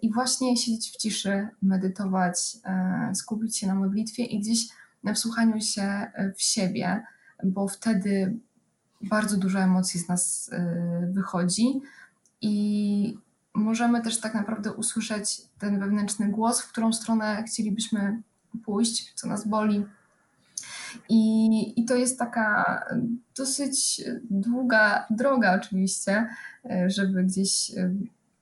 i 0.01 0.13
właśnie 0.13 0.57
siedzieć 0.57 0.91
w 0.91 0.97
ciszy, 0.97 1.47
medytować, 1.61 2.57
e, 2.65 3.11
skupić 3.15 3.57
się 3.57 3.67
na 3.67 3.75
modlitwie 3.75 4.23
i 4.23 4.39
gdzieś 4.39 4.59
na 5.03 5.13
wsłuchaniu 5.13 5.61
się 5.61 5.81
e, 5.81 6.33
w 6.37 6.41
siebie, 6.41 7.03
bo 7.43 7.67
wtedy 7.67 8.39
bardzo 9.01 9.37
dużo 9.37 9.59
emocji 9.59 9.99
z 9.99 10.07
nas 10.09 10.51
wychodzi 11.11 11.81
i 12.41 13.17
możemy 13.53 14.01
też 14.01 14.19
tak 14.19 14.33
naprawdę 14.33 14.73
usłyszeć 14.73 15.41
ten 15.59 15.79
wewnętrzny 15.79 16.29
głos, 16.29 16.61
w 16.61 16.71
którą 16.71 16.93
stronę 16.93 17.43
chcielibyśmy 17.43 18.21
pójść, 18.65 19.13
co 19.15 19.27
nas 19.27 19.47
boli. 19.47 19.85
I, 21.09 21.81
I 21.81 21.85
to 21.85 21.95
jest 21.95 22.19
taka 22.19 22.83
dosyć 23.37 24.03
długa 24.29 25.05
droga, 25.09 25.55
oczywiście, 25.55 26.27
żeby 26.87 27.23
gdzieś 27.23 27.71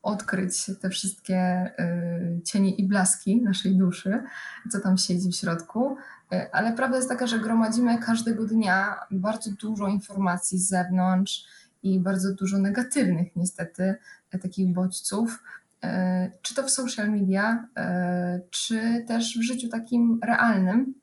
odkryć 0.04 0.72
te 0.82 0.90
wszystkie 0.90 1.72
y, 1.80 2.42
cienie 2.44 2.76
i 2.76 2.88
blaski 2.88 3.42
naszej 3.42 3.76
duszy, 3.76 4.24
co 4.70 4.80
tam 4.80 4.98
siedzi 4.98 5.32
w 5.32 5.36
środku. 5.36 5.98
Y, 6.34 6.52
ale 6.52 6.74
prawda 6.74 6.98
jest 6.98 7.10
taka, 7.10 7.28
że 7.28 7.40
gromadzimy 7.40 7.98
każdego 7.98 8.46
dnia 8.46 9.00
bardzo 9.12 9.52
dużo 9.52 9.88
informacji 9.88 10.60
z 10.60 10.68
zewnątrz 10.68 11.46
i 11.84 12.00
bardzo 12.00 12.34
dużo 12.34 12.58
negatywnych, 12.58 13.36
niestety, 13.36 13.96
e, 14.32 14.40
takich 14.40 14.74
bodźców, 14.74 15.44
e, 15.84 16.32
czy 16.42 16.56
to 16.56 16.64
w 16.64 16.72
social 16.72 17.12
media, 17.12 17.68
e, 17.78 18.42
czy 18.50 19.06
też 19.08 19.38
w 19.38 19.42
życiu 19.42 19.70
takim 19.70 20.20
realnym, 20.24 20.94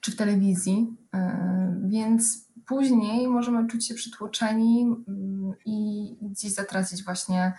czy 0.00 0.12
w 0.12 0.16
telewizji. 0.16 0.96
Więc 1.84 2.44
później 2.66 3.28
możemy 3.28 3.66
czuć 3.68 3.86
się 3.86 3.94
przytłoczeni 3.94 4.82
mm, 5.08 5.52
i 5.66 6.16
gdzieś 6.22 6.52
zatracić 6.52 7.04
właśnie 7.04 7.52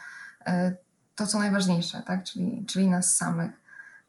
to, 1.15 1.27
co 1.27 1.39
najważniejsze, 1.39 2.03
tak? 2.07 2.23
czyli, 2.23 2.65
czyli 2.67 2.87
nas 2.87 3.15
samych. 3.15 3.51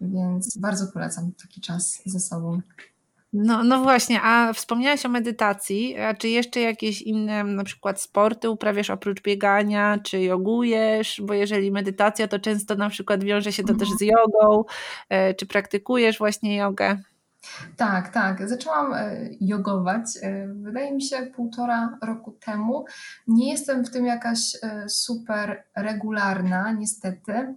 Więc 0.01 0.59
bardzo 0.59 0.93
polecam 0.93 1.33
taki 1.43 1.61
czas 1.61 2.03
ze 2.07 2.21
sobą. 2.21 2.61
No, 3.33 3.65
no 3.65 3.83
właśnie, 3.83 4.23
a 4.23 4.53
wspomniałaś 4.53 5.07
o 5.07 5.09
medytacji, 5.09 5.99
a 5.99 6.15
czy 6.15 6.29
jeszcze 6.29 6.61
jakieś 6.61 7.03
inne 7.03 7.45
na 7.45 7.65
przykład 7.65 8.01
sporty 8.01 8.51
uprawiasz 8.51 8.91
oprócz 8.91 9.23
biegania, 9.23 9.99
czy 10.03 10.21
jogujesz? 10.21 11.21
Bo 11.25 11.35
jeżeli 11.35 11.71
medytacja, 11.71 12.29
to 12.29 12.39
często 12.39 12.75
na 12.75 12.89
przykład 12.89 13.25
wiąże 13.25 13.53
się 13.53 13.65
to 13.65 13.75
też 13.75 13.89
z 13.99 14.01
jogą, 14.01 14.65
e, 15.09 15.35
czy 15.35 15.47
praktykujesz 15.47 16.19
właśnie 16.19 16.57
jogę? 16.57 16.99
Tak, 17.77 18.09
tak. 18.09 18.49
Zaczęłam 18.49 18.95
e, 18.95 19.17
jogować, 19.41 20.05
e, 20.23 20.47
wydaje 20.49 20.93
mi 20.93 21.03
się, 21.03 21.17
półtora 21.23 21.99
roku 22.03 22.33
temu. 22.33 22.85
Nie 23.27 23.51
jestem 23.51 23.85
w 23.85 23.91
tym 23.91 24.07
jakaś 24.07 24.57
e, 24.63 24.89
super 24.89 25.65
regularna, 25.77 26.73
niestety, 26.73 27.55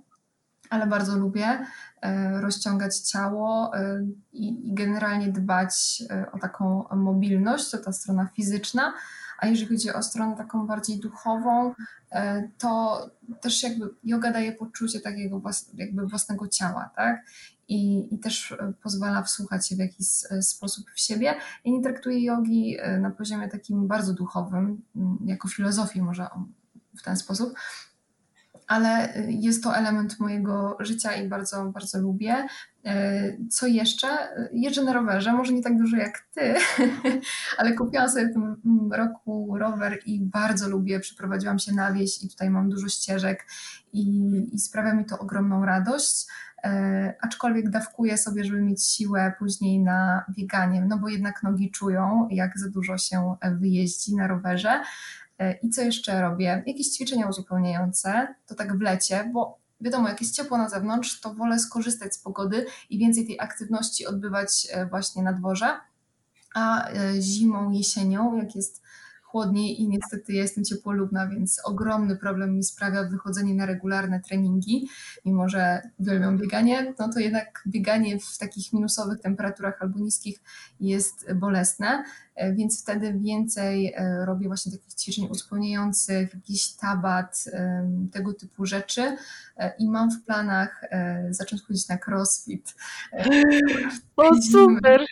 ale 0.70 0.88
bardzo 0.88 1.18
lubię 1.18 1.66
rozciągać 2.42 2.98
ciało 2.98 3.72
i 4.34 4.74
generalnie 4.74 5.32
dbać 5.32 6.04
o 6.32 6.40
taką 6.40 6.86
mobilność, 6.92 7.72
to 7.72 7.78
ta 7.78 7.92
strona 7.92 8.28
fizyczna. 8.36 8.94
A 9.40 9.48
jeżeli 9.48 9.68
chodzi 9.68 9.94
o 9.94 10.04
stronę 10.04 10.36
taką 10.38 10.68
bardziej 10.68 11.00
duchową, 11.00 11.74
to 12.58 13.02
też 13.42 13.64
jakby 13.64 13.90
yoga 14.04 14.32
daje 14.32 14.52
poczucie 14.52 15.00
takiego 15.00 15.42
jakby 15.74 16.08
własnego 16.08 16.48
ciała, 16.48 16.90
tak? 16.96 17.26
I, 17.68 18.14
i 18.16 18.20
też 18.20 18.52
e, 18.52 18.74
pozwala 18.84 19.24
wsłuchać 19.24 19.68
się 19.68 19.76
w 19.76 19.80
jakiś 19.80 20.08
e, 20.32 20.42
sposób 20.42 20.86
w 20.96 21.00
siebie. 21.00 21.36
Ja 21.66 21.72
nie 21.72 21.84
traktuję 21.84 22.24
jogi 22.24 22.78
e, 22.80 23.00
na 23.00 23.12
poziomie 23.12 23.48
takim 23.48 23.88
bardzo 23.88 24.14
duchowym, 24.14 24.82
jako 25.26 25.48
filozofii 25.48 26.02
może 26.02 26.28
w 26.98 27.04
ten 27.04 27.18
sposób, 27.18 27.54
ale 28.68 29.14
jest 29.28 29.64
to 29.64 29.78
element 29.78 30.20
mojego 30.20 30.78
życia 30.80 31.14
i 31.14 31.28
bardzo, 31.28 31.66
bardzo 31.66 32.00
lubię. 32.00 32.48
Co 33.50 33.68
jeszcze? 33.68 34.08
Jeżdżę 34.54 34.84
na 34.84 34.94
rowerze, 34.94 35.34
może 35.34 35.54
nie 35.54 35.64
tak 35.64 35.78
dużo 35.78 35.98
jak 35.98 36.28
ty, 36.34 36.56
ale 37.58 37.74
kupiłam 37.74 38.10
sobie 38.10 38.28
w 38.28 38.34
tym 38.34 38.94
roku 38.94 39.58
rower 39.58 40.00
i 40.06 40.22
bardzo 40.22 40.70
lubię. 40.70 41.00
Przyprowadziłam 41.00 41.60
się 41.60 41.74
na 41.74 41.94
wieś 41.94 42.24
i 42.24 42.30
tutaj 42.30 42.50
mam 42.50 42.70
dużo 42.70 42.90
ścieżek 42.90 43.46
i, 43.94 44.32
i 44.54 44.60
sprawia 44.60 44.94
mi 44.94 45.06
to 45.06 45.20
ogromną 45.20 45.66
radość. 45.66 46.28
E, 46.66 47.14
aczkolwiek 47.22 47.70
dawkuję 47.70 48.18
sobie, 48.18 48.44
żeby 48.44 48.62
mieć 48.62 48.86
siłę 48.86 49.34
później 49.40 49.80
na 49.80 50.26
bieganie, 50.30 50.86
no 50.86 50.98
bo 50.98 51.10
jednak 51.10 51.44
nogi 51.44 51.72
czują, 51.72 52.28
jak 52.32 52.60
za 52.60 52.70
dużo 52.70 52.98
się 52.98 53.36
wyjeździ 53.60 54.16
na 54.16 54.28
rowerze. 54.28 54.82
E, 55.40 55.54
I 55.54 55.70
co 55.70 55.82
jeszcze 55.82 56.22
robię? 56.22 56.64
Jakieś 56.68 56.88
ćwiczenia 56.88 57.28
uzupełniające, 57.28 58.36
to 58.46 58.56
tak 58.56 58.78
w 58.78 58.82
lecie, 58.82 59.30
bo 59.34 59.60
wiadomo, 59.82 60.10
jak 60.10 60.22
jest 60.22 60.36
ciepło 60.36 60.58
na 60.58 60.70
zewnątrz, 60.70 61.20
to 61.20 61.34
wolę 61.34 61.60
skorzystać 61.60 62.16
z 62.16 62.20
pogody 62.20 62.66
i 62.90 62.98
więcej 62.98 63.28
tej 63.28 63.40
aktywności 63.40 64.06
odbywać 64.06 64.68
e, 64.72 64.86
właśnie 64.86 65.24
na 65.24 65.34
dworze. 65.34 65.80
A 66.56 66.88
zimą, 67.20 67.72
jesienią, 67.72 68.36
jak 68.38 68.56
jest 68.56 68.82
chłodniej 69.36 69.82
i 69.82 69.88
niestety 69.88 70.34
ja 70.34 70.42
jestem 70.42 70.64
ciepłolubna, 70.64 71.28
więc 71.28 71.62
ogromny 71.64 72.16
problem 72.16 72.56
mi 72.56 72.64
sprawia 72.64 73.04
wychodzenie 73.04 73.56
na 73.56 73.66
regularne 73.66 74.22
treningi. 74.22 74.88
Mimo, 75.26 75.50
że 75.50 75.82
uwielbiam 75.98 76.38
bieganie, 76.38 76.94
no 77.00 77.10
to 77.14 77.20
jednak 77.20 77.64
bieganie 77.68 78.20
w 78.20 78.38
takich 78.38 78.74
minusowych 78.74 79.20
temperaturach 79.20 79.82
albo 79.82 80.00
niskich 80.00 80.40
jest 80.80 81.34
bolesne, 81.34 82.04
e, 82.36 82.54
więc 82.54 82.82
wtedy 82.82 83.14
więcej 83.14 83.94
e, 83.96 84.26
robię 84.26 84.48
właśnie 84.48 84.72
takich 84.72 84.94
ćwiczeń 84.94 85.28
uzupełniających, 85.32 86.34
jakiś 86.34 86.74
tabat, 86.74 87.46
tego 88.12 88.34
typu 88.34 88.66
rzeczy 88.66 89.18
e, 89.58 89.74
i 89.80 89.90
mam 89.90 90.12
w 90.12 90.24
planach 90.26 90.82
zacząć 91.30 91.62
chodzić 91.62 91.88
na 91.88 91.98
crossfit. 92.08 92.76
O 94.16 94.30
super! 94.52 95.06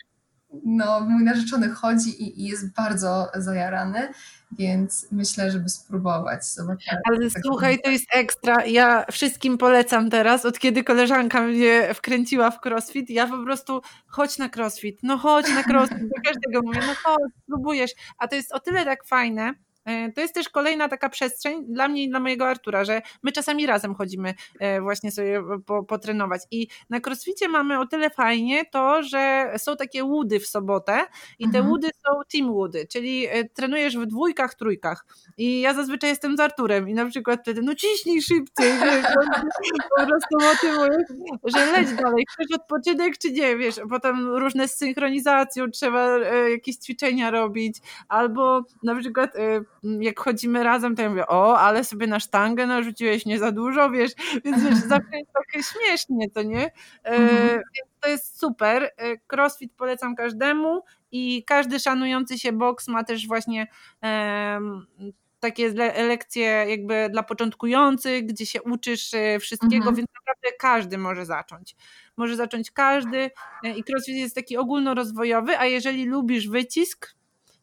No, 0.65 0.99
mój 1.01 1.23
narzeczony 1.23 1.69
chodzi 1.69 2.23
i, 2.23 2.41
i 2.41 2.47
jest 2.47 2.73
bardzo 2.73 3.31
zajarany, 3.35 4.09
więc 4.51 5.07
myślę, 5.11 5.51
żeby 5.51 5.69
spróbować. 5.69 6.45
Zobaczymy. 6.45 6.99
Ale 7.09 7.29
tak 7.31 7.43
słuchaj, 7.45 7.79
to 7.83 7.89
jest 7.89 8.05
ekstra. 8.13 8.65
Ja 8.65 9.05
wszystkim 9.11 9.57
polecam 9.57 10.09
teraz, 10.09 10.45
od 10.45 10.59
kiedy 10.59 10.83
koleżanka 10.83 11.41
mnie 11.41 11.93
wkręciła 11.93 12.51
w 12.51 12.65
crossfit, 12.65 13.09
ja 13.09 13.27
po 13.27 13.43
prostu 13.43 13.81
chodź 14.07 14.37
na 14.37 14.49
crossfit, 14.55 14.99
no 15.03 15.17
chodź 15.17 15.45
na 15.55 15.63
crossfit, 15.63 16.07
do 16.09 16.21
każdego 16.25 16.61
mówię, 16.63 16.79
no 16.87 16.93
chodź, 17.03 17.31
spróbujesz. 17.43 17.91
A 18.17 18.27
to 18.27 18.35
jest 18.35 18.51
o 18.51 18.59
tyle 18.59 18.85
tak 18.85 19.05
fajne, 19.05 19.53
to 20.15 20.21
jest 20.21 20.33
też 20.33 20.49
kolejna 20.49 20.89
taka 20.89 21.09
przestrzeń 21.09 21.65
dla 21.65 21.87
mnie 21.87 22.03
i 22.03 22.09
dla 22.09 22.19
mojego 22.19 22.47
Artura, 22.47 22.85
że 22.85 23.01
my 23.23 23.31
czasami 23.31 23.65
razem 23.65 23.95
chodzimy 23.95 24.33
e, 24.59 24.81
właśnie 24.81 25.11
sobie 25.11 25.43
po, 25.65 25.83
potrenować. 25.83 26.41
I 26.51 26.67
na 26.89 26.99
crossficie 27.07 27.49
mamy 27.49 27.79
o 27.79 27.87
tyle 27.87 28.09
fajnie 28.09 28.65
to, 28.65 29.03
że 29.03 29.53
są 29.57 29.75
takie 29.75 30.03
łudy 30.03 30.39
w 30.39 30.47
sobotę 30.47 31.05
i 31.39 31.43
te 31.43 31.57
mhm. 31.57 31.69
łudy 31.69 31.87
są 31.87 32.21
team 32.31 32.51
łudy, 32.51 32.87
czyli 32.87 33.27
e, 33.27 33.49
trenujesz 33.49 33.97
w 33.97 34.05
dwójkach, 34.05 34.53
trójkach. 34.55 35.05
I 35.37 35.61
ja 35.61 35.73
zazwyczaj 35.73 36.09
jestem 36.09 36.37
z 36.37 36.39
Arturem 36.39 36.89
i 36.89 36.93
na 36.93 37.05
przykład 37.05 37.41
wtedy, 37.41 37.61
no 37.61 37.75
ciśnij 37.75 38.21
szybciej, 38.21 38.73
wiesz, 38.83 39.05
po 39.97 40.05
prostu 40.05 40.37
motywuję, 40.39 40.97
że 41.43 41.71
leć 41.71 41.93
dalej, 41.93 42.25
chcesz 42.29 42.59
odpoczynek 42.59 43.17
czy 43.17 43.31
nie, 43.31 43.57
wiesz, 43.57 43.75
potem 43.89 44.27
różne 44.27 44.67
z 44.67 44.77
synchronizacją 44.77 45.71
trzeba 45.71 46.17
jakieś 46.49 46.75
ćwiczenia 46.75 47.31
robić, 47.31 47.77
albo 48.07 48.61
na 48.83 48.95
przykład 48.95 49.31
jak 49.83 50.19
chodzimy 50.19 50.63
razem, 50.63 50.95
to 50.95 51.01
ja 51.01 51.09
mówię, 51.09 51.27
o, 51.27 51.59
ale 51.59 51.83
sobie 51.83 52.07
na 52.07 52.19
sztangę 52.19 52.67
narzuciłeś 52.67 53.25
nie 53.25 53.39
za 53.39 53.51
dużo, 53.51 53.89
wiesz, 53.89 54.11
więc 54.45 54.63
wiesz, 54.63 54.75
zawsze 54.95 55.17
jest 55.17 55.31
trochę 55.33 55.63
śmiesznie, 55.63 56.29
to 56.29 56.43
nie? 56.43 56.65
E, 57.03 57.09
mhm. 57.09 57.49
Więc 57.49 57.89
to 57.99 58.09
jest 58.09 58.39
super. 58.39 58.91
E, 58.97 59.17
crossfit 59.33 59.73
polecam 59.73 60.15
każdemu 60.15 60.83
i 61.11 61.43
każdy 61.47 61.79
szanujący 61.79 62.39
się 62.39 62.51
boks 62.51 62.87
ma 62.87 63.03
też 63.03 63.27
właśnie 63.27 63.67
takie 65.39 65.73
le 65.73 66.03
lekcje 66.03 66.65
jakby 66.69 67.09
dla 67.11 67.23
początkujących, 67.23 68.25
gdzie 68.25 68.45
się 68.45 68.61
uczysz 68.61 69.13
e, 69.13 69.39
wszystkiego, 69.39 69.75
mhm. 69.75 69.95
więc 69.95 70.09
naprawdę 70.15 70.57
każdy 70.59 70.97
może 70.97 71.25
zacząć. 71.25 71.75
Może 72.17 72.35
zacząć 72.35 72.71
każdy 72.71 73.31
i 73.75 73.83
crossfit 73.83 74.15
jest 74.15 74.35
taki 74.35 74.57
ogólnorozwojowy, 74.57 75.57
a 75.57 75.65
jeżeli 75.65 76.05
lubisz 76.05 76.49
wycisk, 76.49 77.15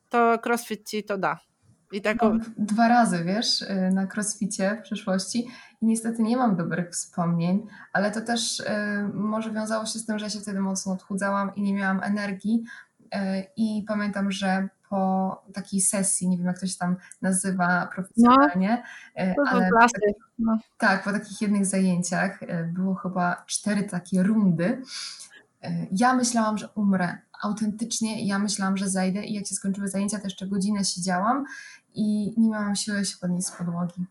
to 0.08 0.38
crossfit 0.44 0.88
ci 0.88 1.04
to 1.04 1.18
da. 1.18 1.49
I 1.92 2.02
tak 2.02 2.22
o... 2.22 2.32
Dwa 2.58 2.88
razy, 2.88 3.24
wiesz, 3.24 3.62
y, 3.62 3.90
na 3.92 4.06
crossficie 4.06 4.76
w 4.80 4.82
przeszłości 4.82 5.48
i 5.82 5.86
niestety 5.86 6.22
nie 6.22 6.36
mam 6.36 6.56
dobrych 6.56 6.90
wspomnień, 6.90 7.66
ale 7.92 8.10
to 8.10 8.20
też 8.20 8.60
y, 8.60 8.64
może 9.14 9.50
wiązało 9.50 9.86
się 9.86 9.98
z 9.98 10.06
tym, 10.06 10.18
że 10.18 10.24
ja 10.26 10.30
się 10.30 10.40
wtedy 10.40 10.60
mocno 10.60 10.92
odchudzałam 10.92 11.54
i 11.54 11.62
nie 11.62 11.74
miałam 11.74 12.02
energii 12.02 12.64
y, 13.14 13.18
i 13.56 13.84
pamiętam, 13.88 14.32
że 14.32 14.68
po 14.88 15.42
takiej 15.54 15.80
sesji, 15.80 16.28
nie 16.28 16.36
wiem 16.36 16.46
jak 16.46 16.60
to 16.60 16.66
się 16.66 16.78
tam 16.78 16.96
nazywa 17.22 17.88
profesjonalnie, 17.94 18.82
no, 19.16 19.44
ale 19.46 19.68
takich, 19.80 20.24
no. 20.38 20.58
tak, 20.78 21.04
po 21.04 21.12
takich 21.12 21.40
jednych 21.40 21.66
zajęciach 21.66 22.40
było 22.72 22.94
chyba 22.94 23.44
cztery 23.46 23.82
takie 23.82 24.22
rundy. 24.22 24.82
Ja 25.92 26.14
myślałam, 26.14 26.58
że 26.58 26.68
umrę. 26.74 27.18
Autentycznie 27.42 28.26
ja 28.26 28.38
myślałam, 28.38 28.76
że 28.76 28.88
zajdę 28.88 29.24
i 29.24 29.34
jak 29.34 29.46
się 29.46 29.54
skończyły 29.54 29.88
zajęcia, 29.88 30.18
to 30.18 30.24
jeszcze 30.24 30.46
godzinę 30.46 30.84
siedziałam 30.84 31.44
i 31.94 32.34
nie 32.36 32.50
miałam 32.50 32.76
siły 32.76 33.04
się 33.04 33.16
podnieść 33.20 33.46
z 33.46 33.52
podłogi. 33.52 34.06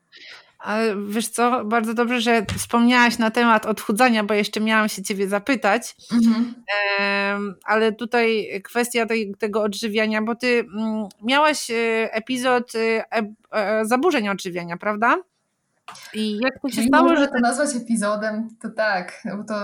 Ale 0.60 0.96
wiesz 1.08 1.28
co, 1.28 1.66
bardzo 1.66 1.94
dobrze, 1.94 2.22
że 2.22 2.46
wspomniałaś 2.58 3.18
na 3.18 3.32
temat 3.32 3.66
odchudzania, 3.66 4.24
bo 4.24 4.34
jeszcze 4.34 4.60
miałam 4.60 4.90
się 4.90 5.04
ciebie 5.04 5.28
zapytać, 5.28 5.96
mhm. 6.14 7.56
ale 7.64 7.92
tutaj 7.92 8.50
kwestia 8.64 9.06
tego 9.40 9.62
odżywiania, 9.62 10.22
bo 10.22 10.36
ty 10.36 10.48
mm, 10.60 11.08
miałaś 11.24 11.72
e, 11.72 12.14
epizod 12.14 12.76
e, 12.76 13.04
e, 13.52 13.86
zaburzeń 13.86 14.30
odżywiania, 14.30 14.78
prawda? 14.78 15.18
I 16.14 16.38
jak 16.38 16.62
to 16.62 16.70
się 16.70 16.84
stało, 16.84 17.16
że 17.16 17.28
to 17.28 17.40
nazwać 17.40 17.76
epizodem, 17.76 18.50
to 18.62 18.70
tak, 18.70 19.24
bo 19.38 19.44
to 19.44 19.56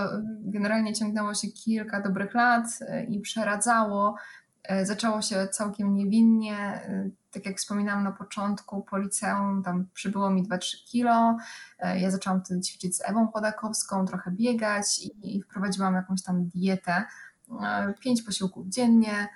generalnie 0.44 0.94
ciągnęło 0.94 1.34
się 1.34 1.48
kilka 1.48 2.00
dobrych 2.00 2.34
lat 2.34 2.66
i 3.08 3.20
przeradzało. 3.20 4.14
Zaczęło 4.82 5.22
się 5.22 5.48
całkiem 5.48 5.94
niewinnie 5.94 6.80
tak 7.36 7.46
jak 7.46 7.58
wspominałam 7.58 8.04
na 8.04 8.12
początku, 8.12 8.82
po 8.82 8.98
liceum 8.98 9.62
tam 9.62 9.86
przybyło 9.94 10.30
mi 10.30 10.48
2-3 10.48 10.76
kilo. 10.86 11.36
E, 11.78 12.00
ja 12.00 12.10
zaczęłam 12.10 12.44
wtedy 12.44 12.60
ćwiczyć 12.60 12.96
z 12.96 13.00
Ewą 13.04 13.28
Chodakowską, 13.32 14.06
trochę 14.06 14.30
biegać 14.30 14.98
i, 14.98 15.36
i 15.36 15.42
wprowadziłam 15.42 15.94
jakąś 15.94 16.22
tam 16.22 16.48
dietę. 16.48 17.04
E, 17.62 17.94
pięć 18.00 18.22
posiłków 18.22 18.68
dziennie. 18.68 19.28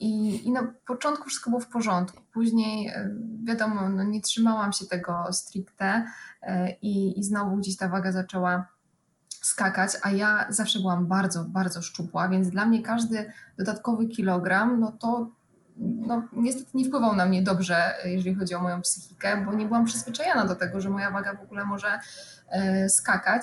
I, 0.00 0.46
I 0.46 0.52
na 0.52 0.74
początku 0.86 1.28
wszystko 1.28 1.50
było 1.50 1.60
w 1.60 1.68
porządku. 1.68 2.22
Później, 2.32 2.88
e, 2.88 3.10
wiadomo, 3.44 3.88
no 3.88 4.04
nie 4.04 4.20
trzymałam 4.20 4.72
się 4.72 4.86
tego 4.86 5.32
stricte 5.32 6.06
i, 6.82 7.20
i 7.20 7.24
znowu 7.24 7.56
gdzieś 7.56 7.76
ta 7.76 7.88
waga 7.88 8.12
zaczęła 8.12 8.66
skakać, 9.28 9.90
a 10.02 10.10
ja 10.10 10.46
zawsze 10.48 10.78
byłam 10.78 11.06
bardzo, 11.06 11.44
bardzo 11.44 11.82
szczupła, 11.82 12.28
więc 12.28 12.50
dla 12.50 12.66
mnie 12.66 12.82
każdy 12.82 13.32
dodatkowy 13.58 14.08
kilogram, 14.08 14.80
no 14.80 14.92
to 14.92 15.30
no, 15.76 16.28
niestety 16.32 16.70
nie 16.74 16.84
wpływał 16.84 17.16
na 17.16 17.26
mnie 17.26 17.42
dobrze, 17.42 17.94
jeżeli 18.04 18.34
chodzi 18.34 18.54
o 18.54 18.60
moją 18.60 18.82
psychikę, 18.82 19.44
bo 19.46 19.54
nie 19.54 19.66
byłam 19.66 19.84
przyzwyczajona 19.84 20.44
do 20.46 20.56
tego, 20.56 20.80
że 20.80 20.90
moja 20.90 21.10
waga 21.10 21.34
w 21.34 21.42
ogóle 21.42 21.64
może 21.64 22.00
e, 22.48 22.88
skakać. 22.88 23.42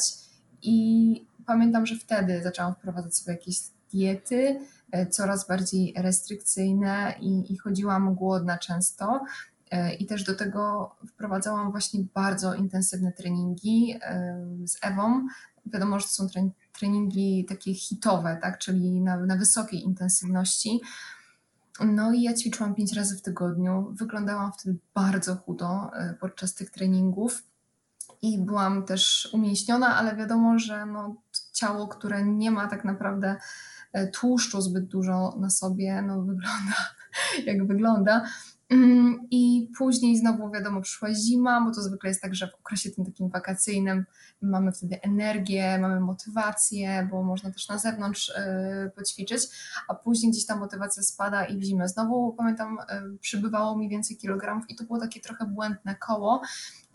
I 0.62 1.28
pamiętam, 1.46 1.86
że 1.86 1.96
wtedy 1.96 2.44
zaczęłam 2.44 2.76
wprowadzać 2.76 3.16
sobie 3.16 3.38
jakieś 3.38 3.58
diety, 3.94 4.60
e, 4.92 5.08
coraz 5.08 5.48
bardziej 5.48 5.94
restrykcyjne 5.98 7.14
i, 7.20 7.54
i 7.54 7.58
chodziłam 7.58 8.16
głodna 8.16 8.58
często. 8.58 9.26
E, 9.72 9.94
I 9.94 10.06
też 10.06 10.24
do 10.24 10.36
tego 10.36 10.92
wprowadzałam 11.08 11.72
właśnie 11.72 12.00
bardzo 12.14 12.54
intensywne 12.54 13.12
treningi 13.12 14.00
z 14.66 14.78
Ewą. 14.82 15.28
Wiadomo, 15.66 16.00
że 16.00 16.06
to 16.06 16.12
są 16.12 16.28
treningi 16.80 17.46
takie 17.50 17.74
hitowe, 17.74 18.38
tak? 18.42 18.58
czyli 18.58 19.02
na, 19.02 19.18
na 19.18 19.36
wysokiej 19.36 19.84
intensywności. 19.84 20.82
No 21.86 22.12
i 22.14 22.22
ja 22.22 22.34
ćwiczyłam 22.34 22.76
pięć 22.76 22.94
razy 22.94 23.18
w 23.18 23.22
tygodniu. 23.22 23.92
Wyglądałam 23.92 24.52
wtedy 24.54 24.78
bardzo 24.94 25.36
chudo 25.36 25.92
e, 25.94 26.14
podczas 26.20 26.54
tych 26.54 26.72
treningów 26.72 27.44
i 28.22 28.38
byłam 28.38 28.86
też 28.86 29.30
umięśniona, 29.34 29.96
ale 29.96 30.16
wiadomo, 30.16 30.60
że 30.60 30.86
no, 30.86 31.16
ciało, 31.54 31.88
które 31.88 32.26
nie 32.26 32.52
ma 32.52 32.68
tak 32.68 32.86
naprawdę 32.86 33.36
e, 33.94 34.08
tłuszczu 34.08 34.62
zbyt 34.62 34.86
dużo 34.86 35.36
na 35.40 35.50
sobie, 35.50 36.02
no 36.02 36.22
wygląda 36.22 36.76
jak 37.46 37.68
wygląda. 37.68 38.26
Mm, 38.70 39.28
I 39.32 39.70
później 39.78 40.18
znowu 40.18 40.52
wiadomo, 40.52 40.82
przyszła 40.82 41.14
zima, 41.14 41.62
bo 41.62 41.76
to 41.76 41.82
zwykle 41.82 42.10
jest 42.10 42.22
tak, 42.22 42.36
że 42.36 42.48
w 42.48 42.56
okresie 42.56 42.90
tym 42.90 43.06
takim 43.06 43.30
wakacyjnym 43.30 44.06
mamy 44.42 44.72
wtedy 44.72 45.02
energię, 45.02 45.78
mamy 45.78 46.00
motywację, 46.00 47.08
bo 47.12 47.24
można 47.24 47.52
też 47.52 47.68
na 47.68 47.78
zewnątrz 47.78 48.30
y, 48.30 48.92
poćwiczyć, 48.96 49.42
a 49.88 49.96
później 49.96 50.32
gdzieś 50.32 50.46
ta 50.46 50.56
motywacja 50.56 51.04
spada 51.04 51.46
i 51.46 51.58
w 51.58 51.64
zimę. 51.64 51.88
Znowu, 51.88 52.34
pamiętam, 52.34 52.78
y, 52.80 53.18
przybywało 53.18 53.78
mi 53.78 53.90
więcej 53.90 54.18
kilogramów 54.18 54.70
i 54.70 54.76
to 54.76 54.84
było 54.84 55.00
takie 55.00 55.20
trochę 55.20 55.46
błędne 55.46 55.96
koło, 55.96 56.42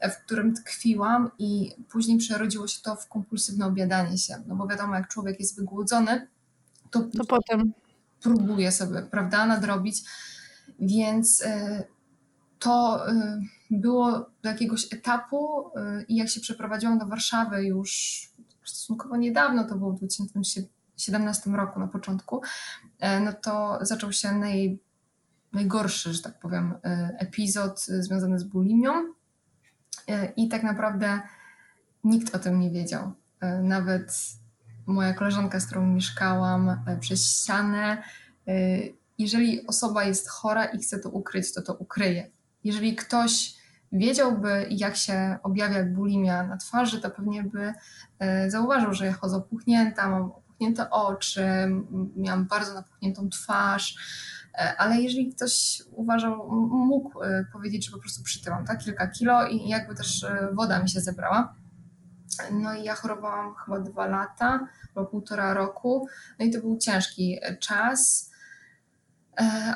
w 0.03 0.25
którym 0.25 0.55
tkwiłam 0.55 1.31
i 1.39 1.73
później 1.91 2.19
przerodziło 2.19 2.67
się 2.67 2.83
to 2.83 2.97
w 2.97 3.09
kompulsywne 3.09 3.67
obiadanie 3.67 4.19
się, 4.19 4.35
no 4.47 4.57
bo 4.57 4.67
wiadomo, 4.67 4.95
jak 4.95 5.09
człowiek 5.09 5.41
jest 5.41 5.57
wygłodzony, 5.57 6.29
to, 6.91 7.01
to 7.03 7.25
potem. 7.25 7.73
próbuje 8.23 8.73
sobie, 8.73 9.03
prawda, 9.03 9.47
nadrobić 9.47 10.03
więc 10.87 11.43
e, 11.47 11.85
to 12.59 13.07
e, 13.09 13.41
było 13.71 14.31
do 14.43 14.49
jakiegoś 14.49 14.93
etapu 14.93 15.71
e, 15.77 16.05
i 16.09 16.17
jak 16.17 16.29
się 16.29 16.41
przeprowadziłam 16.41 16.99
do 16.99 17.07
Warszawy 17.07 17.65
już 17.65 18.21
stosunkowo 18.65 19.17
niedawno, 19.17 19.65
to 19.65 19.77
było 19.77 19.93
w 19.93 19.97
2017 19.97 21.51
roku 21.51 21.81
na 21.81 21.87
początku, 21.87 22.43
no 23.25 23.33
to 23.33 23.79
zaczął 23.81 24.13
się 24.13 24.33
naj, 24.33 24.79
najgorszy, 25.53 26.13
że 26.15 26.23
tak 26.23 26.39
powiem, 26.39 26.75
epizod 27.19 27.81
związany 27.81 28.39
z 28.39 28.45
bulimią 28.45 28.93
i 30.37 30.49
tak 30.49 30.63
naprawdę 30.63 31.21
nikt 32.05 32.35
o 32.35 32.39
tym 32.39 32.61
nie 32.61 32.71
wiedział. 32.71 33.13
Nawet 33.63 34.13
moja 34.87 35.15
koleżanka, 35.15 35.61
z 35.61 35.67
którą 35.67 35.87
mieszkałam 35.87 36.85
przez 37.01 37.27
ścianę, 37.27 38.03
jeżeli 39.19 39.67
osoba 39.67 40.05
jest 40.05 40.29
chora 40.29 40.65
i 40.65 40.79
chce 40.79 40.99
to 40.99 41.11
ukryć, 41.11 41.55
to 41.55 41.63
to 41.63 41.75
ukryje. 41.75 42.31
Jeżeli 42.65 42.97
ktoś 42.97 43.55
wiedziałby, 43.93 44.67
jak 44.71 44.97
się 44.97 45.39
objawia 45.43 45.85
bulimia 45.85 46.43
na 46.43 46.57
twarzy, 46.57 47.01
to 47.01 47.11
pewnie 47.11 47.43
by 47.43 47.73
e, 48.19 48.51
zauważył, 48.51 48.93
że 48.93 49.07
ja 49.07 49.13
chodzę 49.13 49.37
opuchnięta, 49.37 50.09
mam 50.09 50.23
opuchnięte 50.23 50.91
oczy, 50.91 51.47
miałam 52.17 52.47
bardzo 52.47 52.75
napuchniętą 52.75 53.29
twarz, 53.29 53.97
e, 54.55 54.77
ale 54.79 55.01
jeżeli 55.01 55.35
ktoś 55.35 55.83
uważał, 55.93 56.51
mógł 56.71 57.23
e, 57.23 57.45
powiedzieć, 57.53 57.87
że 57.87 57.93
po 57.93 57.99
prostu 57.99 58.23
przytyłam 58.23 58.67
tak, 58.67 58.85
kilka 58.85 59.07
kilo 59.07 59.47
i 59.47 59.69
jakby 59.69 59.95
też 59.95 60.27
woda 60.53 60.83
mi 60.83 60.91
się 60.91 61.01
zebrała. 61.01 61.55
No 62.53 62.75
i 62.75 62.85
ja 62.85 62.95
chorowałam 62.95 63.55
chyba 63.55 63.81
dwa 63.81 64.07
lata, 64.07 64.69
albo 64.95 65.11
półtora 65.11 65.55
roku, 65.55 66.09
no 66.39 66.47
i 66.47 66.51
to 66.51 66.61
był 66.61 66.79
ciężki 66.79 67.39
czas 67.61 68.31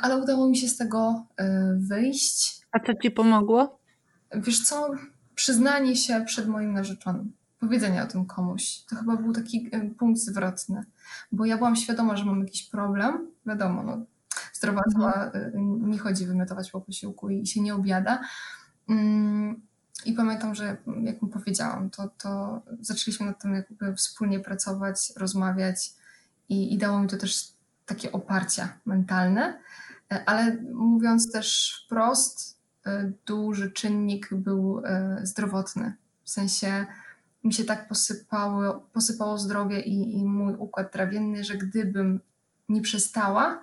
ale 0.03 0.19
udało 0.19 0.49
mi 0.49 0.57
się 0.57 0.69
z 0.69 0.77
tego 0.77 1.27
wyjść. 1.77 2.61
A 2.73 2.81
co 2.81 2.93
ci 3.03 3.11
pomogło? 3.11 3.79
Wiesz 4.35 4.63
co, 4.63 4.91
przyznanie 5.35 5.97
się 5.97 6.25
przed 6.27 6.49
moim 6.49 6.73
narzeczonym, 6.73 7.33
powiedzenie 7.61 8.03
o 8.03 8.07
tym 8.07 8.27
komuś, 8.27 8.81
to 8.89 8.97
chyba 8.97 9.17
był 9.17 9.33
taki 9.33 9.71
punkt 9.99 10.21
zwrotny, 10.21 10.85
bo 11.33 11.45
ja 11.45 11.57
byłam 11.57 11.77
świadoma, 11.77 12.17
że 12.17 12.25
mam 12.25 12.41
jakiś 12.41 12.63
problem, 12.63 13.31
wiadomo, 13.47 13.83
no, 13.83 14.05
zdrowa 14.53 14.83
mhm. 14.87 15.91
nie 15.91 15.99
chodzi 15.99 16.27
wymiotować 16.27 16.71
po 16.71 16.81
posiłku 16.81 17.31
i 17.31 17.47
się 17.47 17.61
nie 17.61 17.75
obiada. 17.75 18.21
Mm, 18.89 19.63
I 20.05 20.13
pamiętam, 20.13 20.55
że 20.55 20.77
jak 21.03 21.23
mu 21.23 21.29
powiedziałam, 21.29 21.91
to, 21.91 22.09
to 22.09 22.63
zaczęliśmy 22.81 23.27
nad 23.27 23.43
tym 23.43 23.55
jakby 23.55 23.95
wspólnie 23.95 24.41
pracować, 24.41 25.13
rozmawiać 25.17 25.93
i, 26.49 26.75
i 26.75 26.79
dało 26.79 27.03
mi 27.03 27.09
to 27.09 27.17
też 27.17 27.58
takie 27.89 28.13
oparcie 28.13 28.69
mentalne, 28.87 29.61
ale 30.27 30.57
mówiąc 30.75 31.33
też 31.33 31.79
wprost, 31.87 32.59
e, 32.87 33.13
duży 33.27 33.71
czynnik 33.71 34.35
był 34.35 34.83
e, 34.85 35.21
zdrowotny. 35.23 35.95
W 36.25 36.31
sensie 36.31 36.87
mi 37.45 37.53
się 37.53 37.65
tak 37.65 37.89
posypało, 37.89 38.81
posypało 38.93 39.39
zdrowie 39.39 39.81
i, 39.81 40.19
i 40.19 40.25
mój 40.25 40.55
układ 40.55 40.93
trawienny, 40.93 41.45
że 41.45 41.57
gdybym 41.57 42.21
nie 42.69 42.81
przestała, 42.81 43.61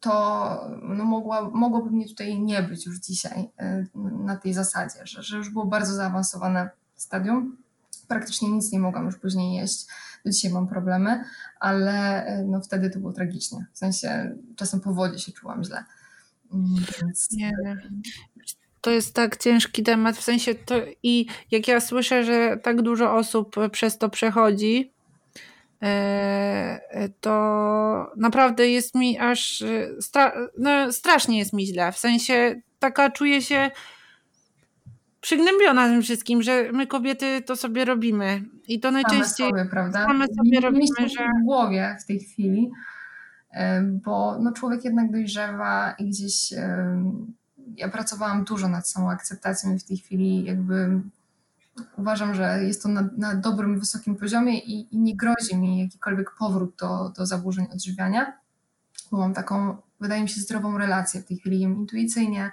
to 0.00 0.70
no 0.82 1.04
mogła, 1.04 1.50
mogłoby 1.50 1.90
mnie 1.90 2.08
tutaj 2.08 2.40
nie 2.40 2.62
być 2.62 2.86
już 2.86 2.98
dzisiaj 2.98 3.50
e, 3.58 3.86
na 4.24 4.36
tej 4.36 4.54
zasadzie, 4.54 5.06
że, 5.06 5.22
że 5.22 5.36
już 5.36 5.50
było 5.50 5.64
bardzo 5.64 5.94
zaawansowane 5.94 6.70
stadium. 6.96 7.56
Praktycznie 8.08 8.50
nic 8.50 8.72
nie 8.72 8.78
mogłam 8.78 9.06
już 9.06 9.16
później 9.16 9.56
jeść. 9.56 9.86
Do 10.24 10.30
dzisiaj 10.30 10.52
mam 10.52 10.68
problemy, 10.68 11.24
ale 11.60 12.24
e, 12.24 12.44
no 12.44 12.60
wtedy 12.60 12.90
to 12.90 12.98
było 12.98 13.12
tragicznie. 13.12 13.66
W 13.72 13.78
sensie 13.78 14.36
czasem 14.56 14.80
po 14.80 14.94
wodzie 14.94 15.18
się 15.18 15.32
czułam 15.32 15.64
źle. 15.64 15.84
Mm, 16.52 16.84
więc... 17.02 17.28
Nie. 17.32 17.52
To 18.80 18.90
jest 18.90 19.14
tak 19.14 19.36
ciężki 19.36 19.82
temat, 19.82 20.16
w 20.16 20.22
sensie 20.22 20.54
to 20.54 20.74
i 21.02 21.26
jak 21.50 21.68
ja 21.68 21.80
słyszę, 21.80 22.24
że 22.24 22.56
tak 22.62 22.82
dużo 22.82 23.16
osób 23.16 23.56
przez 23.72 23.98
to 23.98 24.08
przechodzi, 24.08 24.92
E, 25.82 27.08
to 27.20 28.12
naprawdę 28.16 28.68
jest 28.68 28.94
mi 28.94 29.18
aż 29.18 29.62
stra 30.00 30.32
no, 30.58 30.92
strasznie 30.92 31.38
jest 31.38 31.52
mi 31.52 31.66
źle. 31.66 31.92
W 31.92 31.98
sensie 31.98 32.60
taka 32.78 33.10
czuję 33.10 33.42
się 33.42 33.70
przygnębiona 35.20 35.88
tym 35.88 36.02
wszystkim, 36.02 36.42
że 36.42 36.72
my 36.72 36.86
kobiety 36.86 37.42
to 37.42 37.56
sobie 37.56 37.84
robimy. 37.84 38.42
I 38.70 38.80
to 38.80 38.90
najczęściej 38.90 39.48
same 39.48 39.50
sobie, 39.50 39.70
prawda? 39.70 40.06
Same 40.06 40.26
sobie 40.26 40.60
robimy, 40.60 41.08
że... 41.08 41.28
w 41.42 41.44
głowie 41.44 41.96
w 42.00 42.06
tej 42.06 42.20
chwili, 42.20 42.70
bo 43.84 44.38
no, 44.40 44.52
człowiek 44.52 44.84
jednak 44.84 45.10
dojrzewa 45.10 45.94
i 45.98 46.08
gdzieś 46.08 46.52
ja 47.76 47.88
pracowałam 47.88 48.44
dużo 48.44 48.68
nad 48.68 48.88
samą 48.88 49.10
akceptacją 49.10 49.74
i 49.74 49.78
w 49.78 49.84
tej 49.84 49.96
chwili 49.96 50.44
jakby 50.44 51.00
uważam, 51.96 52.34
że 52.34 52.64
jest 52.64 52.82
to 52.82 52.88
na, 52.88 53.08
na 53.16 53.34
dobrym, 53.34 53.80
wysokim 53.80 54.16
poziomie 54.16 54.58
i, 54.58 54.94
i, 54.94 54.98
nie 54.98 55.16
grozi 55.16 55.56
mi 55.56 55.78
jakikolwiek 55.80 56.30
powrót 56.38 56.76
do, 56.80 57.12
do 57.16 57.26
zaburzeń 57.26 57.66
odżywiania, 57.72 58.32
bo 59.12 59.18
mam 59.18 59.34
taką, 59.34 59.76
wydaje 60.00 60.22
mi 60.22 60.28
się, 60.28 60.40
zdrową 60.40 60.78
relację. 60.78 61.20
W 61.20 61.24
tej 61.24 61.36
chwili 61.36 61.60
jem 61.60 61.76
intuicyjnie 61.76 62.50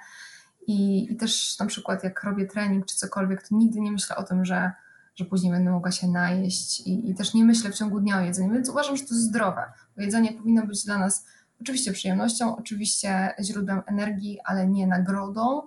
i, 0.68 1.07
i 1.11 1.15
też 1.15 1.59
na 1.59 1.65
przykład 1.65 2.03
jak 2.03 2.24
robię 2.24 2.45
trening 2.45 2.86
czy 2.86 2.95
cokolwiek, 2.95 3.47
to 3.47 3.55
nigdy 3.55 3.80
nie 3.80 3.91
myślę 3.91 4.15
o 4.15 4.24
tym, 4.24 4.45
że, 4.45 4.72
że 5.18 5.26
później 5.26 5.51
będę 5.51 5.72
mogła 5.72 5.91
się 5.91 6.07
najeść 6.07 6.80
i, 6.80 7.09
i 7.09 7.15
też 7.15 7.34
nie 7.34 7.45
myślę 7.45 7.72
w 7.72 7.76
ciągu 7.76 7.99
dnia 7.99 8.18
o 8.18 8.22
jedzeniu, 8.22 8.53
więc 8.53 8.70
uważam, 8.70 8.97
że 8.97 9.03
to 9.03 9.15
jest 9.15 9.28
zdrowe. 9.28 9.72
Bo 9.95 10.01
jedzenie 10.01 10.34
powinno 10.34 10.68
być 10.68 10.86
dla 10.86 10.97
nas 10.97 11.26
oczywiście 11.61 11.93
przyjemnością, 11.93 12.57
oczywiście 12.57 13.34
źródłem 13.41 13.82
energii, 13.86 14.39
ale 14.45 14.68
nie 14.68 14.88
nagrodą 14.88 15.61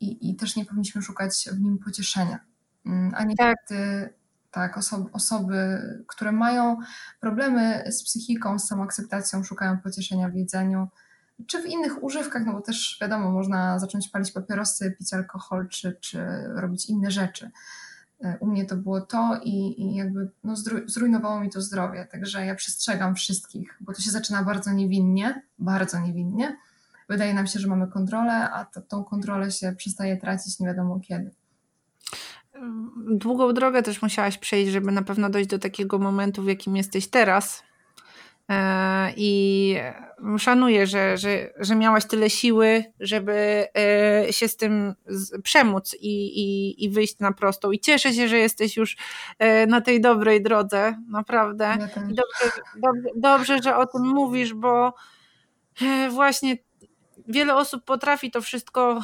i, 0.00 0.30
i 0.30 0.36
też 0.36 0.56
nie 0.56 0.64
powinniśmy 0.64 1.02
szukać 1.02 1.48
w 1.52 1.60
nim 1.60 1.78
pocieszenia. 1.78 2.38
Mm, 2.86 3.14
a 3.14 3.24
niestety 3.24 4.08
tak, 4.50 4.78
osoby, 4.78 5.10
osoby, 5.12 5.80
które 6.06 6.32
mają 6.32 6.76
problemy 7.20 7.84
z 7.92 8.04
psychiką, 8.04 8.58
z 8.58 8.66
samoakceptacją, 8.66 9.44
szukają 9.44 9.78
pocieszenia 9.78 10.28
w 10.28 10.34
jedzeniu, 10.34 10.88
czy 11.46 11.62
w 11.62 11.66
innych 11.66 12.02
używkach, 12.02 12.46
no 12.46 12.52
bo 12.52 12.60
też 12.60 12.98
wiadomo, 13.00 13.30
można 13.30 13.78
zacząć 13.78 14.08
palić 14.08 14.32
papierosy, 14.32 14.96
pić 14.98 15.14
alkohol, 15.14 15.68
czy, 15.68 15.96
czy 16.00 16.26
robić 16.54 16.86
inne 16.86 17.10
rzeczy. 17.10 17.50
E, 18.24 18.38
u 18.40 18.46
mnie 18.46 18.64
to 18.64 18.76
było 18.76 19.00
to 19.00 19.40
i, 19.42 19.82
i 19.82 19.94
jakby 19.94 20.30
no, 20.44 20.54
zrujnowało 20.86 21.40
mi 21.40 21.50
to 21.50 21.60
zdrowie, 21.60 22.08
także 22.10 22.46
ja 22.46 22.54
przestrzegam 22.54 23.14
wszystkich, 23.14 23.76
bo 23.80 23.92
to 23.92 24.02
się 24.02 24.10
zaczyna 24.10 24.42
bardzo 24.42 24.72
niewinnie, 24.72 25.42
bardzo 25.58 26.00
niewinnie, 26.00 26.56
wydaje 27.08 27.34
nam 27.34 27.46
się, 27.46 27.58
że 27.58 27.68
mamy 27.68 27.88
kontrolę, 27.88 28.50
a 28.50 28.64
to, 28.64 28.80
tą 28.80 29.04
kontrolę 29.04 29.50
się 29.50 29.72
przestaje 29.72 30.16
tracić 30.16 30.60
nie 30.60 30.66
wiadomo 30.66 31.00
kiedy. 31.00 31.30
Długą 33.10 33.52
drogę 33.52 33.82
też 33.82 34.02
musiałaś 34.02 34.38
przejść, 34.38 34.72
żeby 34.72 34.92
na 34.92 35.02
pewno 35.02 35.30
dojść 35.30 35.48
do 35.48 35.58
takiego 35.58 35.98
momentu, 35.98 36.42
w 36.42 36.46
jakim 36.46 36.76
jesteś 36.76 37.08
teraz. 37.08 37.62
E, 38.48 39.12
I 39.16 39.76
szanuję, 40.38 40.86
że, 40.86 41.16
że, 41.16 41.50
że 41.60 41.74
miałaś 41.74 42.04
tyle 42.04 42.30
siły, 42.30 42.84
żeby 43.00 43.66
e, 43.76 44.32
się 44.32 44.48
z 44.48 44.56
tym 44.56 44.94
przemóc 45.42 45.96
i, 46.00 46.40
i, 46.40 46.84
i 46.84 46.90
wyjść 46.90 47.18
na 47.18 47.32
prostą. 47.32 47.70
I 47.70 47.80
cieszę 47.80 48.12
się, 48.12 48.28
że 48.28 48.38
jesteś 48.38 48.76
już 48.76 48.96
e, 49.38 49.66
na 49.66 49.80
tej 49.80 50.00
dobrej 50.00 50.42
drodze, 50.42 50.96
naprawdę. 51.08 51.64
Ja 51.64 51.76
dobrze, 51.86 52.62
dobrze, 52.76 53.08
dobrze, 53.16 53.58
że 53.62 53.76
o 53.76 53.86
tym 53.86 54.02
mówisz, 54.02 54.54
bo 54.54 54.94
właśnie 56.10 56.56
wiele 57.28 57.56
osób 57.56 57.84
potrafi 57.84 58.30
to 58.30 58.40
wszystko 58.40 59.00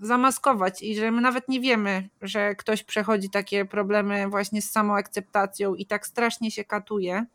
zamaskować 0.00 0.82
i 0.82 0.96
że 0.96 1.10
my 1.10 1.20
nawet 1.20 1.48
nie 1.48 1.60
wiemy, 1.60 2.08
że 2.22 2.54
ktoś 2.54 2.82
przechodzi 2.82 3.30
takie 3.30 3.64
problemy 3.64 4.28
właśnie 4.28 4.62
z 4.62 4.70
samoakceptacją 4.70 5.74
i 5.74 5.86
tak 5.86 6.06
strasznie 6.06 6.50
się 6.50 6.64
katuje. 6.64 7.26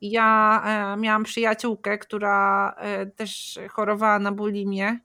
Ja 0.00 0.62
e, 0.94 1.00
miałam 1.00 1.24
przyjaciółkę, 1.24 1.98
która 1.98 2.74
e, 2.78 3.06
też 3.06 3.58
chorowała 3.70 4.18
na 4.18 4.32
bulimię 4.32 5.00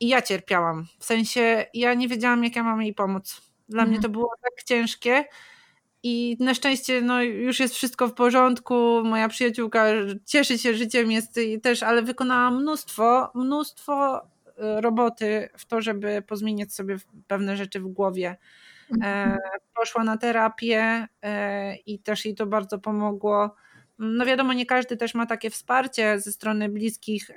i 0.00 0.08
ja 0.08 0.22
cierpiałam. 0.22 0.86
W 0.98 1.04
sensie 1.04 1.66
ja 1.74 1.94
nie 1.94 2.08
wiedziałam, 2.08 2.44
jak 2.44 2.56
ja 2.56 2.62
mam 2.62 2.82
jej 2.82 2.94
pomóc. 2.94 3.42
Dla 3.68 3.82
mhm. 3.82 3.90
mnie 3.90 4.02
to 4.02 4.08
było 4.08 4.30
tak 4.42 4.64
ciężkie, 4.64 5.24
i 6.08 6.36
na 6.40 6.54
szczęście 6.54 7.02
no, 7.02 7.22
już 7.22 7.60
jest 7.60 7.74
wszystko 7.74 8.08
w 8.08 8.14
porządku. 8.14 9.02
Moja 9.04 9.28
przyjaciółka 9.28 9.84
cieszy 10.24 10.58
się 10.58 10.74
życiem, 10.74 11.10
jest 11.10 11.40
też, 11.62 11.82
ale 11.82 12.02
wykonała 12.02 12.50
mnóstwo, 12.50 13.30
mnóstwo 13.34 14.20
e, 14.58 14.80
roboty 14.80 15.48
w 15.56 15.66
to, 15.66 15.80
żeby 15.80 16.22
pozmieniać 16.22 16.72
sobie 16.72 16.96
pewne 17.26 17.56
rzeczy 17.56 17.80
w 17.80 17.88
głowie. 17.88 18.36
E, 18.90 18.94
mhm. 18.94 19.38
poszła 19.74 20.04
na 20.04 20.16
terapię 20.16 21.08
e, 21.22 21.76
i 21.76 21.98
też 21.98 22.24
jej 22.24 22.34
to 22.34 22.46
bardzo 22.46 22.78
pomogło. 22.78 23.54
No 23.98 24.26
wiadomo, 24.26 24.52
nie 24.52 24.66
każdy 24.66 24.96
też 24.96 25.14
ma 25.14 25.26
takie 25.26 25.50
wsparcie 25.50 26.20
ze 26.20 26.32
strony 26.32 26.68
bliskich, 26.68 27.30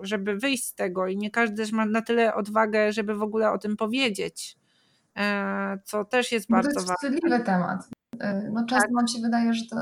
żeby 0.00 0.36
wyjść 0.36 0.66
z 0.66 0.74
tego 0.74 1.06
i 1.06 1.16
nie 1.16 1.30
każdy 1.30 1.56
też 1.56 1.72
ma 1.72 1.86
na 1.86 2.02
tyle 2.02 2.34
odwagę, 2.34 2.92
żeby 2.92 3.14
w 3.14 3.22
ogóle 3.22 3.50
o 3.50 3.58
tym 3.58 3.76
powiedzieć. 3.76 4.56
E, 5.16 5.78
co 5.84 6.04
też 6.04 6.32
jest 6.32 6.50
bardzo 6.50 6.80
ważne. 6.80 6.86
To 6.86 7.06
jest 7.06 7.16
wstydliwy 7.16 7.44
temat. 7.44 7.88
E, 8.20 8.50
no 8.52 8.66
często 8.66 8.86
tak. 8.86 8.90
nam 8.90 9.08
się 9.08 9.20
wydaje, 9.22 9.54
że 9.54 9.64
to, 9.70 9.76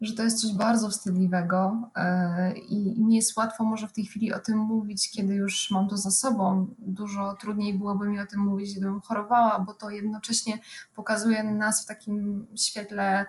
że 0.00 0.14
to 0.14 0.22
jest 0.22 0.40
coś 0.40 0.52
bardzo 0.52 0.88
wstydliwego 0.88 1.90
e, 1.96 2.52
i 2.52 3.00
nie 3.00 3.16
jest 3.16 3.36
łatwo 3.36 3.64
może 3.64 3.88
w 3.88 3.92
tej 3.92 4.04
chwili 4.04 4.32
o 4.32 4.38
tym 4.38 4.58
mówić, 4.58 5.10
kiedy 5.10 5.34
już 5.34 5.70
mam 5.70 5.88
to 5.88 5.96
za 5.96 6.10
sobą. 6.10 6.66
Dużo 6.78 7.36
trudniej 7.40 7.74
byłoby 7.74 8.08
mi 8.08 8.20
o 8.20 8.26
tym 8.26 8.40
mówić, 8.40 8.72
gdybym 8.76 9.00
chorowała, 9.00 9.58
bo 9.58 9.74
to 9.74 9.90
jednocześnie 9.90 10.58
pokazuje 10.94 11.44
nas 11.44 11.84
w 11.84 11.86
takim 11.86 12.46
świetle 12.56 13.26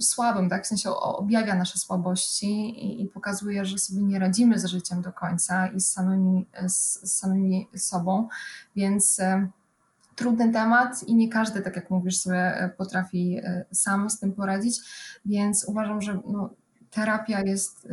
słabym, 0.00 0.48
tak? 0.48 0.64
w 0.64 0.66
sensie 0.66 0.90
objawia 0.90 1.54
nasze 1.54 1.78
słabości 1.78 2.46
i, 2.46 3.02
i, 3.02 3.08
pokazuje, 3.08 3.64
że 3.64 3.78
sobie 3.78 4.02
nie 4.02 4.18
radzimy 4.18 4.58
z 4.58 4.64
życiem 4.64 5.02
do 5.02 5.12
końca 5.12 5.66
i 5.66 5.80
z 5.80 5.88
samymi, 5.88 6.46
z, 6.66 7.00
z 7.10 7.18
samymi 7.18 7.68
sobą, 7.76 8.28
więc 8.76 9.20
trudny 10.16 10.52
temat 10.52 11.02
i 11.02 11.14
nie 11.14 11.28
każdy, 11.28 11.60
tak 11.60 11.76
jak 11.76 11.90
mówisz, 11.90 12.18
sobie 12.18 12.60
e, 12.60 12.68
potrafi 12.68 13.40
sam 13.72 14.10
z 14.10 14.18
tym 14.18 14.32
poradzić, 14.32 14.80
więc 15.24 15.64
uważam, 15.68 16.02
że 16.02 16.20
no, 16.26 16.50
terapia 16.96 17.40
jest 17.40 17.84
y, 17.84 17.90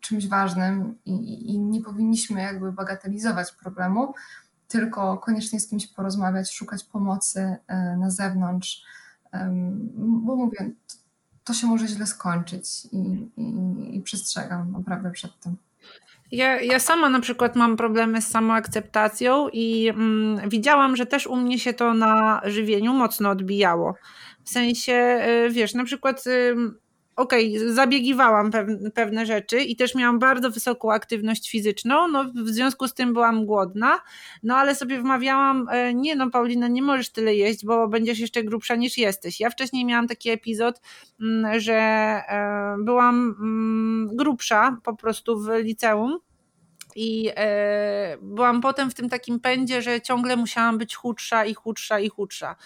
czymś 0.00 0.28
ważnym 0.28 0.98
i, 1.04 1.52
i, 1.54 1.58
nie 1.58 1.82
powinniśmy 1.82 2.42
jakby 2.42 2.72
bagatelizować 2.72 3.52
problemu, 3.52 4.14
tylko 4.68 5.18
koniecznie 5.18 5.60
z 5.60 5.68
kimś 5.68 5.86
porozmawiać, 5.86 6.52
szukać 6.52 6.84
pomocy 6.84 7.40
y, 7.40 7.96
na 7.96 8.10
zewnątrz, 8.10 8.78
y, 8.78 9.01
bo 9.96 10.36
mówię, 10.36 10.70
to 11.44 11.52
się 11.52 11.66
może 11.66 11.88
źle 11.88 12.06
skończyć 12.06 12.64
i, 12.92 12.98
i, 13.36 13.96
i 13.96 14.00
przestrzegam 14.00 14.72
naprawdę 14.72 15.10
przed 15.10 15.40
tym. 15.40 15.56
Ja, 16.32 16.60
ja 16.60 16.78
sama 16.78 17.08
na 17.08 17.20
przykład 17.20 17.56
mam 17.56 17.76
problemy 17.76 18.22
z 18.22 18.28
samoakceptacją 18.28 19.48
i 19.48 19.88
mm, 19.88 20.48
widziałam, 20.48 20.96
że 20.96 21.06
też 21.06 21.26
u 21.26 21.36
mnie 21.36 21.58
się 21.58 21.72
to 21.72 21.94
na 21.94 22.40
żywieniu 22.44 22.92
mocno 22.92 23.30
odbijało. 23.30 23.94
W 24.44 24.50
sensie, 24.50 25.22
y, 25.46 25.50
wiesz, 25.50 25.74
na 25.74 25.84
przykład 25.84 26.24
okej, 27.16 27.56
okay, 27.56 27.74
zabiegiwałam 27.74 28.50
pewne, 28.94 29.26
rzeczy 29.26 29.60
i 29.60 29.76
też 29.76 29.94
miałam 29.94 30.18
bardzo 30.18 30.50
wysoką 30.50 30.92
aktywność 30.92 31.50
fizyczną, 31.50 32.08
no 32.08 32.24
w 32.24 32.48
związku 32.48 32.88
z 32.88 32.94
tym 32.94 33.12
byłam 33.12 33.46
głodna, 33.46 34.00
no 34.42 34.56
ale 34.56 34.74
sobie 34.74 35.00
wmawiałam, 35.00 35.68
e, 35.70 35.94
nie 35.94 36.16
no 36.16 36.30
Paulina, 36.30 36.68
nie 36.68 36.82
możesz 36.82 37.12
tyle 37.12 37.34
jeść, 37.34 37.64
bo 37.64 37.88
będziesz 37.88 38.18
jeszcze 38.18 38.44
grubsza 38.44 38.74
niż 38.74 38.98
jesteś. 38.98 39.40
Ja 39.40 39.50
wcześniej 39.50 39.84
miałam 39.84 40.08
taki 40.08 40.30
epizod, 40.30 40.80
mm, 41.20 41.60
że 41.60 41.74
e, 41.74 42.76
byłam 42.84 43.34
mm, 43.40 44.16
grubsza 44.16 44.76
po 44.84 44.96
prostu 44.96 45.40
w 45.40 45.48
liceum, 45.48 46.18
i 46.96 47.30
e, 47.36 48.16
byłam 48.22 48.60
potem 48.60 48.90
w 48.90 48.94
tym 48.94 49.08
takim 49.08 49.40
pędzie, 49.40 49.82
że 49.82 50.00
ciągle 50.00 50.36
musiałam 50.36 50.78
być 50.78 50.94
chudsza 50.94 51.44
i 51.44 51.54
chudsza 51.54 51.98
i 51.98 52.08
chudsza. 52.08 52.56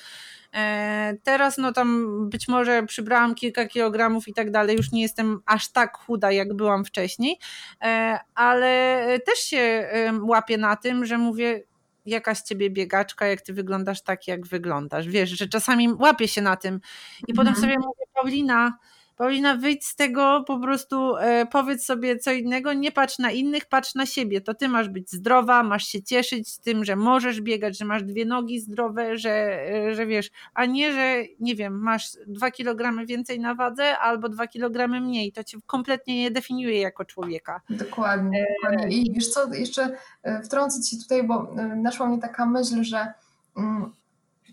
E, 0.57 1.15
teraz 1.23 1.59
no 1.59 1.73
tam 1.73 2.09
być 2.31 2.49
może 2.49 2.83
przybrałam 2.83 3.35
kilka 3.35 3.67
kilogramów 3.67 4.29
i 4.29 4.35
tak 4.35 4.51
dalej, 4.51 4.77
już 4.77 4.93
nie 4.93 5.03
jestem 5.03 5.41
aż 5.47 5.73
tak 5.73 5.99
chuda 5.99 6.33
jak 6.33 6.55
byłam 6.55 6.85
wcześniej, 6.85 7.39
e, 7.83 8.19
ale 8.35 9.07
też 9.27 9.39
się 9.39 9.91
łapię 10.23 10.59
na 10.59 10.77
tym, 10.77 11.05
że 11.05 11.19
mówię 11.19 11.63
jaka 12.07 12.35
z 12.35 12.45
ciebie 12.45 12.71
biegaczka, 12.71 13.27
jak 13.27 13.41
ty 13.41 13.53
wyglądasz 13.53 14.03
tak, 14.03 14.29
jak 14.29 14.47
wyglądasz. 14.47 15.09
Wiesz, 15.09 15.31
że 15.31 15.49
czasami 15.49 15.93
łapię 15.93 16.29
się 16.29 16.43
na 16.43 16.57
tym 16.57 16.81
i 17.29 17.33
mhm. 17.33 17.37
potem 17.37 17.63
sobie 17.63 17.79
mówię, 17.79 18.05
Paulina, 18.15 18.79
Paulina, 19.17 19.57
wyjdź 19.57 19.87
z 19.87 19.97
tego, 19.97 20.45
po 20.47 20.59
prostu 20.59 21.17
e, 21.17 21.47
powiedz 21.47 21.85
sobie 21.85 22.19
co 22.19 22.33
innego, 22.33 22.73
nie 22.73 22.93
patrz 22.93 23.19
na 23.19 23.31
innych, 23.31 23.67
patrz 23.67 23.95
na 23.95 24.07
siebie. 24.07 24.41
To 24.41 24.55
ty 24.55 24.69
masz 24.69 24.89
być 24.89 25.11
zdrowa, 25.11 25.62
masz 25.62 25.85
się 25.85 26.03
cieszyć 26.03 26.49
z 26.49 26.61
tym, 26.61 26.85
że 26.85 26.97
możesz 26.97 27.41
biegać, 27.41 27.79
że 27.79 27.85
masz 27.85 28.03
dwie 28.03 28.25
nogi 28.25 28.61
zdrowe, 28.61 29.19
że, 29.19 29.31
e, 29.31 29.95
że 29.95 30.07
wiesz, 30.07 30.31
a 30.55 30.67
nie, 30.67 30.93
że 30.93 31.23
nie 31.41 31.55
wiem, 31.55 31.83
masz 31.83 32.11
dwa 32.27 32.51
kilogramy 32.51 33.07
więcej 33.07 33.41
na 33.41 33.55
wadze 33.55 33.99
albo 33.99 34.29
dwa 34.29 34.47
kilogramy 34.47 35.01
mniej. 35.01 35.33
To 35.33 35.45
cię 35.45 35.59
kompletnie 35.67 36.17
nie 36.17 36.31
definiuje 36.31 36.81
jako 36.81 37.05
człowieka. 37.05 37.61
Dokładnie. 37.71 38.39
E, 38.39 38.47
dokładnie. 38.62 38.97
I 38.97 39.12
wiesz 39.12 39.29
co, 39.29 39.55
jeszcze 39.55 39.97
wtrącę 40.45 40.83
ci 40.83 41.03
tutaj, 41.03 41.23
bo 41.23 41.55
naszła 41.77 42.07
mnie 42.07 42.19
taka 42.19 42.47
myśl, 42.47 42.83
że 42.83 43.12
mm, 43.57 43.93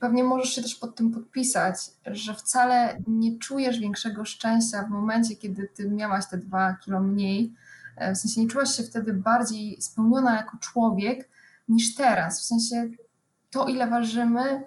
pewnie 0.03 0.23
możesz 0.23 0.49
się 0.49 0.61
też 0.61 0.75
pod 0.75 0.95
tym 0.95 1.11
podpisać, 1.11 1.75
że 2.05 2.33
wcale 2.33 2.97
nie 3.07 3.39
czujesz 3.39 3.79
większego 3.79 4.25
szczęścia 4.25 4.83
w 4.83 4.89
momencie, 4.89 5.35
kiedy 5.35 5.67
ty 5.67 5.89
miałaś 5.89 6.27
te 6.27 6.37
dwa 6.37 6.73
kilo 6.73 6.99
mniej. 6.99 7.53
E, 7.95 8.15
w 8.15 8.17
sensie 8.17 8.41
nie 8.41 8.47
czułaś 8.47 8.75
się 8.75 8.83
wtedy 8.83 9.13
bardziej 9.13 9.81
spełniona 9.81 10.35
jako 10.35 10.57
człowiek 10.57 11.29
niż 11.69 11.95
teraz. 11.95 12.41
W 12.41 12.45
sensie 12.45 12.89
to, 13.51 13.67
ile 13.67 13.87
ważymy, 13.87 14.63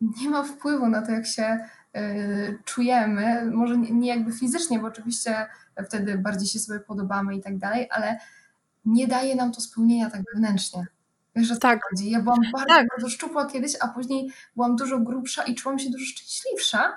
nie 0.00 0.30
ma 0.30 0.42
wpływu 0.42 0.88
na 0.88 1.02
to, 1.02 1.12
jak 1.12 1.26
się 1.26 1.58
y, 1.96 2.58
czujemy. 2.64 3.50
Może 3.50 3.78
nie, 3.78 3.90
nie 3.90 4.08
jakby 4.08 4.32
fizycznie, 4.32 4.78
bo 4.78 4.86
oczywiście 4.86 5.46
wtedy 5.86 6.18
bardziej 6.18 6.48
się 6.48 6.58
sobie 6.58 6.80
podobamy 6.80 7.36
i 7.36 7.42
tak 7.42 7.58
dalej, 7.58 7.88
ale 7.90 8.18
nie 8.84 9.08
daje 9.08 9.36
nam 9.36 9.52
to 9.52 9.60
spełnienia 9.60 10.10
tak 10.10 10.22
wewnętrznie. 10.34 10.86
Wiesz, 11.36 11.48
że 11.48 11.56
tak. 11.56 11.80
chodzi. 11.90 12.10
Ja 12.10 12.22
byłam 12.22 12.40
bardzo, 12.52 12.68
tak. 12.68 12.86
bardzo 12.88 13.08
szczupła 13.08 13.46
kiedyś, 13.46 13.72
a 13.80 13.88
później 13.88 14.30
byłam 14.56 14.76
dużo 14.76 14.98
grubsza 14.98 15.42
i 15.44 15.54
czułam 15.54 15.78
się 15.78 15.90
dużo 15.90 16.04
szczęśliwsza, 16.04 16.96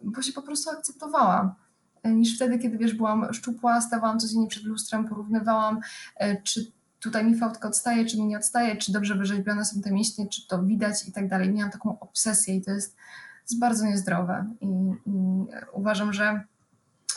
bo 0.00 0.22
się 0.22 0.32
po 0.32 0.42
prostu 0.42 0.70
akceptowałam. 0.70 1.52
E, 2.02 2.12
niż 2.12 2.36
wtedy, 2.36 2.58
kiedy 2.58 2.78
wiesz, 2.78 2.94
byłam 2.94 3.34
szczupła, 3.34 3.80
stawałam 3.80 4.18
codziennie 4.18 4.48
przed 4.48 4.64
lustrem, 4.64 5.08
porównywałam, 5.08 5.80
e, 6.16 6.42
czy 6.42 6.72
tutaj 7.00 7.24
mi 7.24 7.38
fałdka 7.38 7.68
odstaje, 7.68 8.06
czy 8.06 8.16
mi 8.16 8.26
nie 8.26 8.36
odstaje, 8.36 8.76
czy 8.76 8.92
dobrze 8.92 9.14
wyrzeźbione 9.14 9.64
są 9.64 9.80
te 9.80 9.92
mięśnie, 9.92 10.28
czy 10.28 10.46
to 10.48 10.62
widać 10.62 11.08
i 11.08 11.12
tak 11.12 11.28
dalej. 11.28 11.52
Miałam 11.52 11.72
taką 11.72 12.00
obsesję 12.00 12.56
i 12.56 12.62
to 12.62 12.70
jest, 12.70 12.96
jest 13.42 13.58
bardzo 13.58 13.86
niezdrowe. 13.86 14.46
I, 14.60 14.66
I 15.06 15.46
uważam, 15.72 16.12
że 16.12 16.44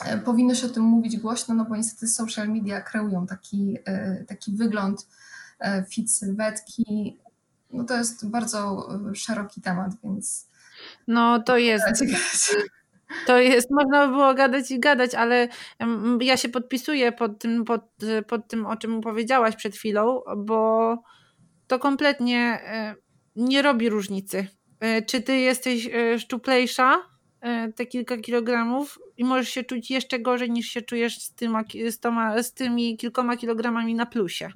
e, 0.04 0.18
powinno 0.18 0.54
się 0.54 0.66
o 0.66 0.70
tym 0.70 0.82
mówić 0.82 1.16
głośno, 1.16 1.54
no 1.54 1.64
bo 1.64 1.76
niestety 1.76 2.08
social 2.08 2.48
media 2.48 2.80
kreują 2.80 3.26
taki, 3.26 3.78
taki 4.28 4.56
wygląd 4.56 5.06
fit 5.90 6.12
sylwetki. 6.12 7.18
No 7.70 7.84
to 7.84 7.96
jest 7.96 8.30
bardzo 8.30 8.88
e, 9.10 9.14
szeroki 9.14 9.60
temat, 9.60 9.92
więc. 10.04 10.48
No 11.06 11.42
to 11.42 11.58
jest. 11.58 12.04
To 13.26 13.38
jest, 13.38 13.70
można 13.70 14.06
by 14.06 14.12
było 14.12 14.34
gadać 14.34 14.70
i 14.70 14.80
gadać, 14.80 15.14
ale 15.14 15.48
ja 16.20 16.36
się 16.36 16.48
podpisuję 16.48 17.12
pod 17.12 17.38
tym, 17.38 17.64
pod, 17.64 17.82
pod 18.26 18.48
tym, 18.48 18.66
o 18.66 18.76
czym 18.76 19.00
powiedziałaś 19.00 19.56
przed 19.56 19.76
chwilą, 19.76 20.20
bo 20.36 20.96
to 21.66 21.78
kompletnie 21.78 22.38
e, 22.38 22.94
nie 23.36 23.62
robi 23.62 23.88
różnicy. 23.88 24.46
Czy 25.06 25.22
ty 25.22 25.36
jesteś 25.36 25.90
szczuplejsza, 26.18 27.02
te 27.76 27.86
kilka 27.86 28.16
kilogramów, 28.16 28.98
i 29.16 29.24
możesz 29.24 29.48
się 29.48 29.64
czuć 29.64 29.90
jeszcze 29.90 30.18
gorzej 30.18 30.50
niż 30.50 30.66
się 30.66 30.82
czujesz 30.82 31.18
z, 31.18 31.34
tyma, 31.34 31.62
z, 31.90 31.98
toma, 31.98 32.42
z 32.42 32.52
tymi 32.52 32.96
kilkoma 32.96 33.36
kilogramami 33.36 33.94
na 33.94 34.06
plusie. 34.06 34.50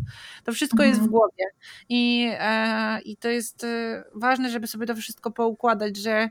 To 0.44 0.52
wszystko 0.52 0.84
mhm. 0.84 0.88
jest 0.88 1.00
w 1.00 1.04
mhm. 1.04 1.10
głowie 1.10 1.44
i, 1.88 2.30
e, 2.32 3.00
i 3.00 3.16
to 3.16 3.28
jest 3.28 3.64
e, 3.64 4.04
ważne, 4.14 4.50
żeby 4.50 4.66
sobie 4.66 4.86
to 4.86 4.94
wszystko 4.94 5.30
poukładać, 5.30 5.96
że 5.96 6.30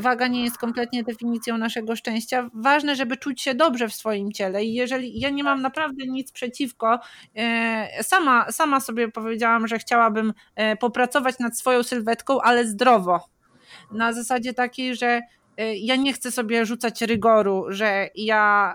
waga 0.00 0.26
nie 0.26 0.44
jest 0.44 0.58
kompletnie 0.58 1.04
definicją 1.04 1.58
naszego 1.58 1.96
szczęścia. 1.96 2.50
Ważne, 2.54 2.96
żeby 2.96 3.16
czuć 3.16 3.42
się 3.42 3.54
dobrze 3.54 3.88
w 3.88 3.94
swoim 3.94 4.32
ciele 4.32 4.64
i 4.64 4.74
jeżeli 4.74 5.20
ja 5.20 5.30
nie 5.30 5.44
mam 5.44 5.62
naprawdę 5.62 6.06
nic 6.06 6.32
przeciwko, 6.32 7.00
e, 7.36 8.02
sama, 8.02 8.52
sama 8.52 8.80
sobie 8.80 9.08
powiedziałam, 9.08 9.68
że 9.68 9.78
chciałabym 9.78 10.32
e, 10.54 10.76
popracować 10.76 11.38
nad 11.38 11.58
swoją 11.58 11.82
sylwetką, 11.82 12.40
ale 12.40 12.66
zdrowo. 12.66 13.20
Na 13.92 14.12
zasadzie 14.12 14.54
takiej, 14.54 14.96
że 14.96 15.20
ja 15.58 15.96
nie 15.96 16.12
chcę 16.12 16.32
sobie 16.32 16.66
rzucać 16.66 17.02
rygoru, 17.02 17.64
że 17.68 18.08
ja 18.14 18.74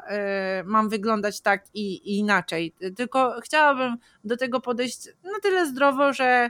y, 0.61 0.63
mam 0.63 0.89
wyglądać 0.89 1.41
tak 1.41 1.65
i, 1.73 1.93
i 1.93 2.17
inaczej, 2.17 2.73
tylko 2.95 3.35
chciałabym 3.43 3.97
do 4.23 4.37
tego 4.37 4.61
podejść 4.61 5.05
na 5.23 5.39
tyle 5.43 5.65
zdrowo, 5.65 6.13
że 6.13 6.49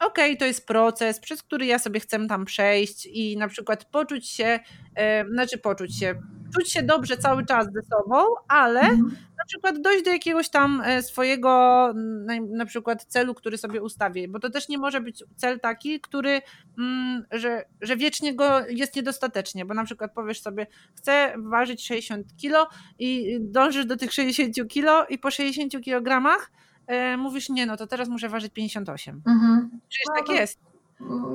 okej, 0.00 0.30
okay, 0.30 0.36
to 0.36 0.44
jest 0.44 0.66
proces, 0.66 1.20
przez 1.20 1.42
który 1.42 1.66
ja 1.66 1.78
sobie 1.78 2.00
chcę 2.00 2.26
tam 2.26 2.44
przejść 2.44 3.06
i 3.06 3.36
na 3.36 3.48
przykład 3.48 3.84
poczuć 3.84 4.28
się, 4.28 4.60
e, 4.94 5.24
znaczy 5.28 5.58
poczuć 5.58 5.98
się, 5.98 6.14
czuć 6.54 6.72
się 6.72 6.82
dobrze 6.82 7.16
cały 7.16 7.46
czas 7.46 7.66
ze 7.72 7.82
sobą, 7.82 8.24
ale 8.48 8.80
mhm. 8.80 9.16
Przykład 9.50 9.80
dojść 9.80 10.04
do 10.04 10.10
jakiegoś 10.10 10.48
tam 10.48 10.82
e, 10.84 11.02
swojego 11.02 11.50
na, 11.96 12.34
na, 12.40 12.66
przykład 12.66 13.04
celu, 13.04 13.34
który 13.34 13.58
sobie 13.58 13.82
ustawię, 13.82 14.28
bo 14.28 14.40
to 14.40 14.50
też 14.50 14.68
nie 14.68 14.78
może 14.78 15.00
być 15.00 15.24
cel 15.36 15.60
taki, 15.60 16.00
który, 16.00 16.42
mm, 16.78 17.24
że, 17.30 17.64
że 17.80 17.96
wiecznie 17.96 18.34
go 18.34 18.66
jest 18.68 18.96
niedostatecznie, 18.96 19.64
bo 19.64 19.74
na 19.74 19.84
przykład 19.84 20.12
powiesz 20.14 20.42
sobie, 20.42 20.66
chcę 20.94 21.34
ważyć 21.38 21.86
60 21.86 22.36
kilo 22.36 22.68
i 22.98 23.38
dążysz 23.40 23.86
do 23.86 23.96
tych 23.96 24.12
60 24.12 24.68
kilo 24.68 25.06
i 25.06 25.18
po 25.18 25.30
60 25.30 25.84
kilogramach 25.84 26.50
e, 26.86 27.16
mówisz, 27.16 27.48
nie, 27.48 27.66
no 27.66 27.76
to 27.76 27.86
teraz 27.86 28.08
muszę 28.08 28.28
ważyć 28.28 28.52
58. 28.52 29.22
Mhm. 29.26 29.70
Przecież 29.88 30.06
no, 30.08 30.14
tak 30.14 30.36
jest. 30.36 30.58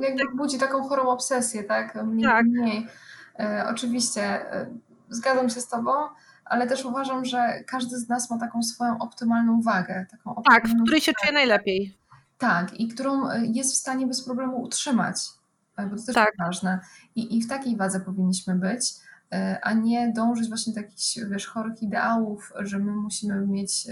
Jakby 0.00 0.24
tak. 0.24 0.36
budzi 0.36 0.58
taką 0.58 0.82
chorą 0.82 1.08
obsesję, 1.08 1.64
tak? 1.64 2.04
Mniej, 2.04 2.28
tak. 2.28 2.46
Mniej. 2.46 2.86
E, 3.38 3.66
oczywiście 3.70 4.22
e, 4.22 4.66
zgadzam 5.08 5.50
się 5.50 5.60
z 5.60 5.68
Tobą, 5.68 5.92
ale 6.46 6.66
też 6.66 6.84
uważam, 6.84 7.24
że 7.24 7.64
każdy 7.66 7.98
z 7.98 8.08
nas 8.08 8.30
ma 8.30 8.38
taką 8.38 8.62
swoją 8.62 8.98
optymalną 8.98 9.60
wagę. 9.60 10.06
Taką 10.10 10.34
optymalną 10.34 10.62
tak, 10.62 10.68
w 10.68 10.82
której 10.82 11.00
się 11.00 11.12
czuje 11.20 11.32
najlepiej. 11.32 11.98
Tak, 12.38 12.80
i 12.80 12.88
którą 12.88 13.30
e, 13.30 13.46
jest 13.46 13.72
w 13.72 13.76
stanie 13.76 14.06
bez 14.06 14.24
problemu 14.24 14.62
utrzymać, 14.62 15.16
e, 15.76 15.86
bo 15.86 15.96
to 15.96 16.02
też 16.02 16.14
tak. 16.14 16.26
jest 16.26 16.38
ważne. 16.38 16.80
I, 17.14 17.36
I 17.36 17.42
w 17.42 17.48
takiej 17.48 17.76
wadze 17.76 18.00
powinniśmy 18.00 18.54
być, 18.54 18.92
e, 19.32 19.58
a 19.62 19.72
nie 19.72 20.12
dążyć 20.12 20.48
właśnie 20.48 20.72
do 20.72 20.80
jakichś 20.80 21.18
wiesz, 21.30 21.46
chorych 21.46 21.82
ideałów, 21.82 22.52
że 22.58 22.78
my 22.78 22.92
musimy 22.92 23.46
mieć 23.46 23.86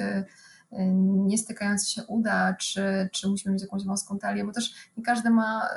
niestykające 1.26 1.86
się 1.86 2.04
uda, 2.04 2.54
czy, 2.54 3.08
czy 3.12 3.28
musimy 3.28 3.52
mieć 3.52 3.62
jakąś 3.62 3.84
wąską 3.84 4.18
talię, 4.18 4.44
bo 4.44 4.52
też 4.52 4.74
nie 4.96 5.02
każdy 5.02 5.30
ma 5.30 5.68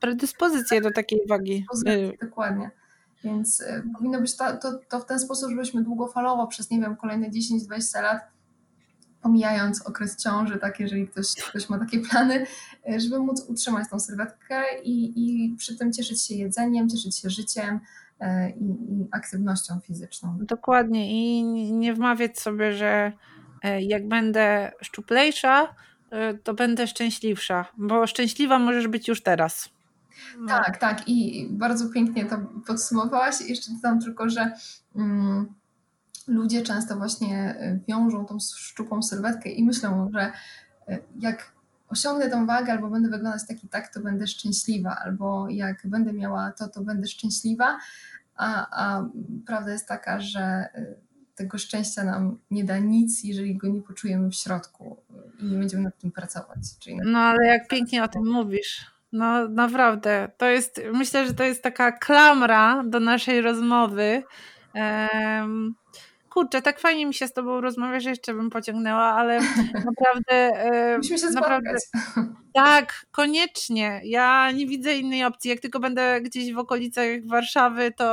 predyspozycję 0.00 0.80
do 0.80 0.90
takiej 0.90 1.20
wagi. 1.28 1.66
Dokładnie. 2.20 2.70
Więc 3.24 3.64
powinno 3.96 4.20
być 4.20 4.36
to, 4.36 4.56
to, 4.56 4.78
to 4.88 5.00
w 5.00 5.06
ten 5.06 5.18
sposób, 5.18 5.50
żebyśmy 5.50 5.82
długofalowo 5.82 6.46
przez, 6.46 6.70
nie 6.70 6.80
wiem, 6.80 6.96
kolejne 6.96 7.30
10-20 7.30 8.02
lat 8.02 8.32
pomijając 9.22 9.82
okres 9.86 10.16
ciąży, 10.16 10.58
tak, 10.58 10.80
jeżeli 10.80 11.08
ktoś, 11.08 11.26
ktoś 11.48 11.68
ma 11.68 11.78
takie 11.78 12.00
plany, 12.00 12.46
żeby 12.96 13.18
móc 13.18 13.44
utrzymać 13.48 13.90
tą 13.90 14.00
sylwetkę 14.00 14.62
i, 14.84 15.12
i 15.16 15.56
przy 15.56 15.76
tym 15.76 15.92
cieszyć 15.92 16.22
się 16.22 16.34
jedzeniem, 16.34 16.88
cieszyć 16.88 17.18
się 17.18 17.30
życiem 17.30 17.80
i, 18.60 18.64
i 18.64 19.08
aktywnością 19.10 19.80
fizyczną. 19.80 20.38
Dokładnie 20.40 21.10
i 21.10 21.44
nie 21.72 21.94
wmawiać 21.94 22.38
sobie, 22.38 22.72
że 22.72 23.12
jak 23.80 24.08
będę 24.08 24.72
szczuplejsza, 24.80 25.74
to 26.44 26.54
będę 26.54 26.86
szczęśliwsza, 26.86 27.66
bo 27.76 28.06
szczęśliwa 28.06 28.58
możesz 28.58 28.88
być 28.88 29.08
już 29.08 29.22
teraz. 29.22 29.68
No. 30.38 30.46
Tak, 30.46 30.76
tak 30.76 31.08
i 31.08 31.48
bardzo 31.50 31.88
pięknie 31.88 32.24
to 32.24 32.38
podsumowałaś. 32.66 33.40
Jeszcze 33.40 33.72
dodam 33.72 34.00
tylko, 34.00 34.28
że 34.28 34.52
um, 34.94 35.54
ludzie 36.28 36.62
często 36.62 36.96
właśnie 36.96 37.38
e, 37.38 37.78
wiążą 37.88 38.24
tą 38.24 38.38
szczupłą 38.40 39.02
sylwetkę 39.02 39.50
i 39.50 39.64
myślą, 39.64 40.10
że 40.12 40.32
e, 40.88 40.98
jak 41.20 41.52
osiągnę 41.88 42.30
tą 42.30 42.46
wagę 42.46 42.72
albo 42.72 42.90
będę 42.90 43.08
wyglądać 43.08 43.42
tak 43.48 43.64
i 43.64 43.68
tak, 43.68 43.94
to 43.94 44.00
będę 44.00 44.26
szczęśliwa, 44.26 44.96
albo 45.04 45.48
jak 45.48 45.86
będę 45.86 46.12
miała 46.12 46.52
to, 46.52 46.68
to 46.68 46.80
będę 46.82 47.06
szczęśliwa, 47.06 47.78
a, 48.36 48.66
a 48.84 49.08
prawda 49.46 49.72
jest 49.72 49.88
taka, 49.88 50.20
że 50.20 50.68
y, 50.76 50.96
tego 51.34 51.58
szczęścia 51.58 52.04
nam 52.04 52.38
nie 52.50 52.64
da 52.64 52.78
nic, 52.78 53.24
jeżeli 53.24 53.56
go 53.56 53.68
nie 53.68 53.82
poczujemy 53.82 54.30
w 54.30 54.34
środku 54.34 54.96
i 55.38 55.44
nie 55.44 55.58
będziemy 55.58 55.82
nad 55.82 55.98
tym 55.98 56.10
pracować. 56.10 56.58
no 57.04 57.18
ale 57.18 57.46
jak 57.46 57.68
pięknie 57.68 58.04
o 58.04 58.08
tym 58.08 58.26
mówisz. 58.26 58.91
No 59.12 59.48
naprawdę, 59.48 60.28
to 60.38 60.46
jest, 60.46 60.80
myślę, 60.92 61.26
że 61.26 61.34
to 61.34 61.44
jest 61.44 61.62
taka 61.62 61.92
klamra 61.92 62.82
do 62.86 63.00
naszej 63.00 63.40
rozmowy. 63.40 64.22
Um, 64.74 65.74
kurczę, 66.30 66.62
tak 66.62 66.80
fajnie 66.80 67.06
mi 67.06 67.14
się 67.14 67.28
z 67.28 67.32
tobą 67.32 67.60
rozmawia, 67.60 68.00
że 68.00 68.10
jeszcze 68.10 68.34
bym 68.34 68.50
pociągnęła, 68.50 69.02
ale 69.02 69.40
naprawdę... 69.90 70.52
Musimy 70.96 71.18
się 71.18 71.30
naprawdę, 71.30 71.70
Tak, 72.54 73.06
koniecznie. 73.10 74.00
Ja 74.04 74.50
nie 74.50 74.66
widzę 74.66 74.96
innej 74.96 75.24
opcji. 75.24 75.50
Jak 75.50 75.60
tylko 75.60 75.80
będę 75.80 76.20
gdzieś 76.20 76.52
w 76.52 76.58
okolicach 76.58 77.06
Warszawy, 77.26 77.92
to 77.92 78.04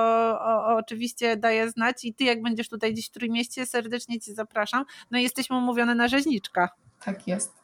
o, 0.41 0.65
o, 0.65 0.75
oczywiście 0.75 1.37
daję 1.37 1.69
znać 1.69 2.05
i 2.05 2.13
ty 2.13 2.23
jak 2.23 2.41
będziesz 2.41 2.69
tutaj 2.69 2.93
gdzieś 2.93 3.07
w 3.07 3.11
Trójmieście, 3.11 3.65
serdecznie 3.65 4.19
cię 4.19 4.33
zapraszam. 4.33 4.85
No 5.11 5.19
i 5.19 5.23
jesteśmy 5.23 5.57
umówione 5.57 5.95
na 5.95 6.07
rzeźniczka. 6.07 6.69
Tak 7.05 7.27
jest. 7.27 7.58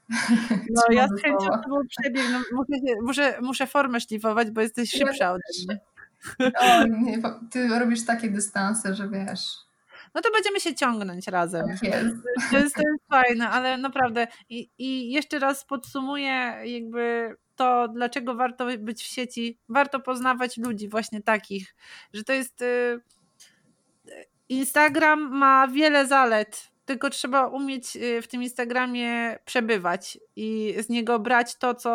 No 0.69 0.81
ja 0.89 1.07
z 1.07 1.21
chęcią 1.21 1.49
tobą 1.63 1.81
przebiegnę. 1.89 2.41
Muszę, 2.51 2.95
muszę, 3.01 3.37
muszę 3.41 3.67
formę 3.67 3.99
szlifować, 3.99 4.51
bo 4.51 4.61
jesteś 4.61 4.91
szybsza 4.91 5.31
ode 5.31 5.43
mnie. 5.67 5.79
O, 6.59 6.83
nie, 6.87 7.21
ty 7.51 7.79
robisz 7.79 8.05
takie 8.05 8.29
dystanse, 8.29 8.95
że 8.95 9.09
wiesz 9.09 9.65
no 10.15 10.21
to 10.21 10.31
będziemy 10.31 10.59
się 10.59 10.75
ciągnąć 10.75 11.27
razem. 11.27 11.67
Tak 11.67 11.83
jest. 11.83 12.15
To 12.51 12.57
jest, 12.57 12.75
to 12.75 12.81
jest 12.81 13.03
fajne, 13.09 13.49
ale 13.49 13.77
naprawdę 13.77 14.27
i, 14.49 14.69
i 14.77 15.11
jeszcze 15.11 15.39
raz 15.39 15.65
podsumuję 15.65 16.55
jakby 16.63 17.35
to, 17.55 17.87
dlaczego 17.87 18.35
warto 18.35 18.67
być 18.77 19.03
w 19.03 19.07
sieci, 19.07 19.59
warto 19.69 19.99
poznawać 19.99 20.57
ludzi 20.57 20.89
właśnie 20.89 21.21
takich, 21.21 21.75
że 22.13 22.23
to 22.23 22.33
jest 22.33 22.61
y, 22.61 23.01
Instagram 24.49 25.37
ma 25.37 25.67
wiele 25.67 26.07
zalet, 26.07 26.71
tylko 26.85 27.09
trzeba 27.09 27.47
umieć 27.47 27.95
y, 27.95 28.21
w 28.21 28.27
tym 28.27 28.43
Instagramie 28.43 29.39
przebywać 29.45 30.19
i 30.35 30.75
z 30.79 30.89
niego 30.89 31.19
brać 31.19 31.55
to, 31.55 31.73
co, 31.73 31.89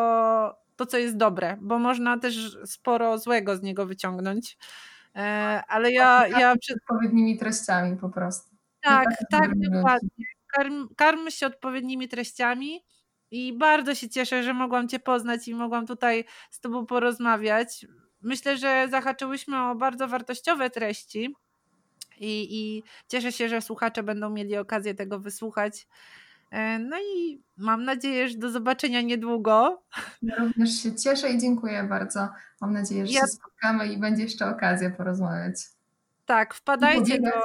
to, 0.77 0.87
co 0.87 0.99
jest 0.99 1.17
dobre, 1.17 1.57
bo 1.61 1.79
można 1.79 2.19
też 2.19 2.59
sporo 2.65 3.19
złego 3.19 3.57
z 3.57 3.63
niego 3.63 3.87
wyciągnąć. 3.87 4.59
E, 5.17 5.21
ale 5.69 5.93
ja. 5.93 6.27
ja 6.27 6.57
przed 6.57 6.77
odpowiednimi 6.77 7.39
treściami 7.39 7.97
po 7.97 8.09
prostu. 8.09 8.57
Tak, 8.81 9.09
tak, 9.31 9.51
dokładnie. 9.59 10.25
Karm, 10.47 10.89
karmy 10.97 11.31
się 11.31 11.47
odpowiednimi 11.47 12.09
treściami. 12.09 12.85
I 13.31 13.59
bardzo 13.59 13.95
się 13.95 14.09
cieszę, 14.09 14.43
że 14.43 14.55
mogłam 14.55 14.89
Cię 14.89 14.99
poznać 14.99 15.49
i 15.49 15.55
mogłam 15.55 15.87
tutaj 15.87 16.25
z 16.51 16.61
Tobą 16.61 16.87
porozmawiać. 16.87 17.87
Myślę, 18.23 18.57
że 18.57 18.87
zahaczyłyśmy 18.91 19.63
o 19.63 19.75
bardzo 19.75 20.09
wartościowe 20.09 20.71
treści 20.71 21.35
i, 22.21 22.49
i 22.51 22.83
cieszę 23.09 23.33
się, 23.33 23.49
że 23.49 23.61
słuchacze 23.61 24.03
będą 24.03 24.31
mieli 24.31 24.57
okazję 24.57 24.95
tego 24.95 25.21
wysłuchać. 25.21 25.87
E, 26.51 26.79
no 26.79 26.97
i 27.01 27.43
mam 27.57 27.85
nadzieję, 27.85 28.29
że 28.29 28.39
do 28.39 28.51
zobaczenia 28.51 29.01
niedługo. 29.01 29.83
Ja 30.23 30.37
również 30.37 30.83
się 30.83 30.97
cieszę 30.97 31.31
i 31.31 31.39
dziękuję 31.39 31.85
bardzo. 31.85 32.29
Mam 32.61 32.73
nadzieję, 32.73 33.07
że 33.07 33.13
ja... 33.13 33.21
się 33.21 33.27
spotkamy 33.27 33.87
i 33.87 33.99
będzie 33.99 34.23
jeszcze 34.23 34.47
okazja 34.47 34.91
porozmawiać. 34.91 35.55
Tak, 36.27 36.55
wpadajcie 36.55 37.21
do. 37.21 37.31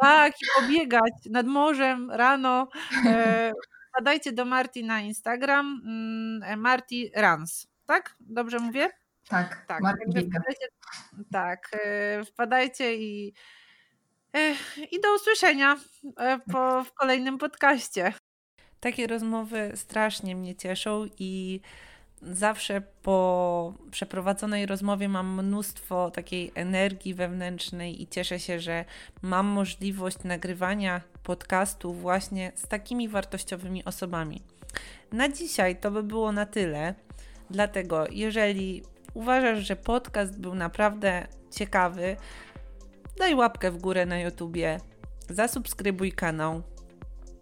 Tak, 0.00 0.32
i 0.32 0.60
pobiegać 0.60 1.12
nad 1.30 1.46
morzem 1.46 2.10
rano. 2.10 2.68
E, 3.06 3.52
wpadajcie 3.88 4.32
do 4.32 4.44
Marti 4.44 4.84
na 4.84 5.00
Instagram. 5.00 5.82
Mm, 5.84 6.60
Marti 6.60 7.10
Runs. 7.16 7.66
Tak? 7.86 8.16
Dobrze 8.20 8.58
mówię? 8.58 8.90
Tak, 9.28 9.64
tak. 9.66 9.78
Wpadajcie, 9.78 10.28
tak, 11.32 11.70
e, 11.84 12.24
wpadajcie 12.24 12.96
i 12.96 13.34
i 14.90 15.00
do 15.00 15.14
usłyszenia 15.14 15.76
e, 16.16 16.38
po, 16.52 16.84
w 16.84 16.92
kolejnym 16.92 17.38
podcaście. 17.38 18.12
Takie 18.80 19.06
rozmowy 19.06 19.72
strasznie 19.74 20.36
mnie 20.36 20.56
cieszą 20.56 21.06
i 21.18 21.60
zawsze 22.22 22.82
po 23.02 23.74
przeprowadzonej 23.90 24.66
rozmowie 24.66 25.08
mam 25.08 25.44
mnóstwo 25.44 26.10
takiej 26.10 26.52
energii 26.54 27.14
wewnętrznej 27.14 28.02
i 28.02 28.08
cieszę 28.08 28.40
się, 28.40 28.60
że 28.60 28.84
mam 29.22 29.46
możliwość 29.46 30.24
nagrywania 30.24 31.00
podcastu 31.22 31.92
właśnie 31.92 32.52
z 32.54 32.68
takimi 32.68 33.08
wartościowymi 33.08 33.84
osobami. 33.84 34.42
Na 35.12 35.28
dzisiaj 35.28 35.76
to 35.76 35.90
by 35.90 36.02
było 36.02 36.32
na 36.32 36.46
tyle. 36.46 36.94
Dlatego, 37.50 38.04
jeżeli 38.10 38.82
uważasz, 39.14 39.58
że 39.66 39.76
podcast 39.76 40.40
był 40.40 40.54
naprawdę 40.54 41.26
ciekawy, 41.50 42.16
daj 43.18 43.34
łapkę 43.34 43.70
w 43.70 43.78
górę 43.78 44.06
na 44.06 44.18
YouTubie, 44.20 44.80
zasubskrybuj 45.30 46.12
kanał. 46.12 46.62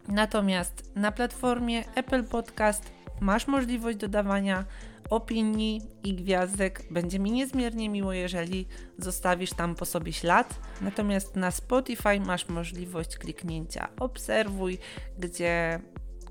Natomiast 0.09 0.97
na 0.97 1.12
platformie 1.12 1.85
Apple 1.95 2.24
Podcast 2.24 2.91
masz 3.20 3.47
możliwość 3.47 3.99
dodawania 3.99 4.64
opinii 5.11 5.83
i 6.05 6.14
gwiazdek. 6.14 6.83
Będzie 6.91 7.18
mi 7.18 7.33
niezmiernie 7.33 7.89
miło, 7.89 8.12
jeżeli 8.12 8.66
zostawisz 8.99 9.51
tam 9.51 9.74
po 9.74 9.87
sobie 9.87 10.12
ślad. 10.12 10.61
Natomiast 10.81 11.37
na 11.37 11.51
Spotify 11.51 12.20
masz 12.20 12.49
możliwość 12.49 13.16
kliknięcia 13.16 13.89
obserwuj, 14.01 14.79
gdzie 15.18 15.81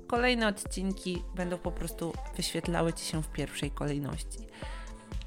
kolejne 0.06 0.48
odcinki 0.48 1.22
będą 1.36 1.58
po 1.58 1.72
prostu 1.72 2.12
wyświetlały 2.36 2.92
Ci 2.92 3.04
się 3.04 3.22
w 3.22 3.28
pierwszej 3.28 3.70
kolejności. 3.70 4.38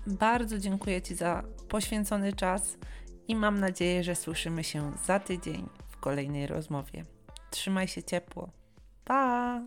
Bardzo 0.08 0.58
dziękuję 0.58 1.02
Ci 1.02 1.16
za 1.16 1.44
poświęcony 1.70 2.34
czas 2.34 2.78
i 3.30 3.36
mam 3.36 3.60
nadzieję, 3.60 4.04
że 4.04 4.16
słyszymy 4.16 4.64
się 4.64 4.92
za 5.06 5.20
tydzień 5.20 5.70
w 5.90 5.98
kolejnej 5.98 6.48
rozmowie. 6.48 7.06
Trzymaj 7.50 7.88
się 7.88 8.04
ciepło. 8.04 8.50
Pa! 9.06 9.62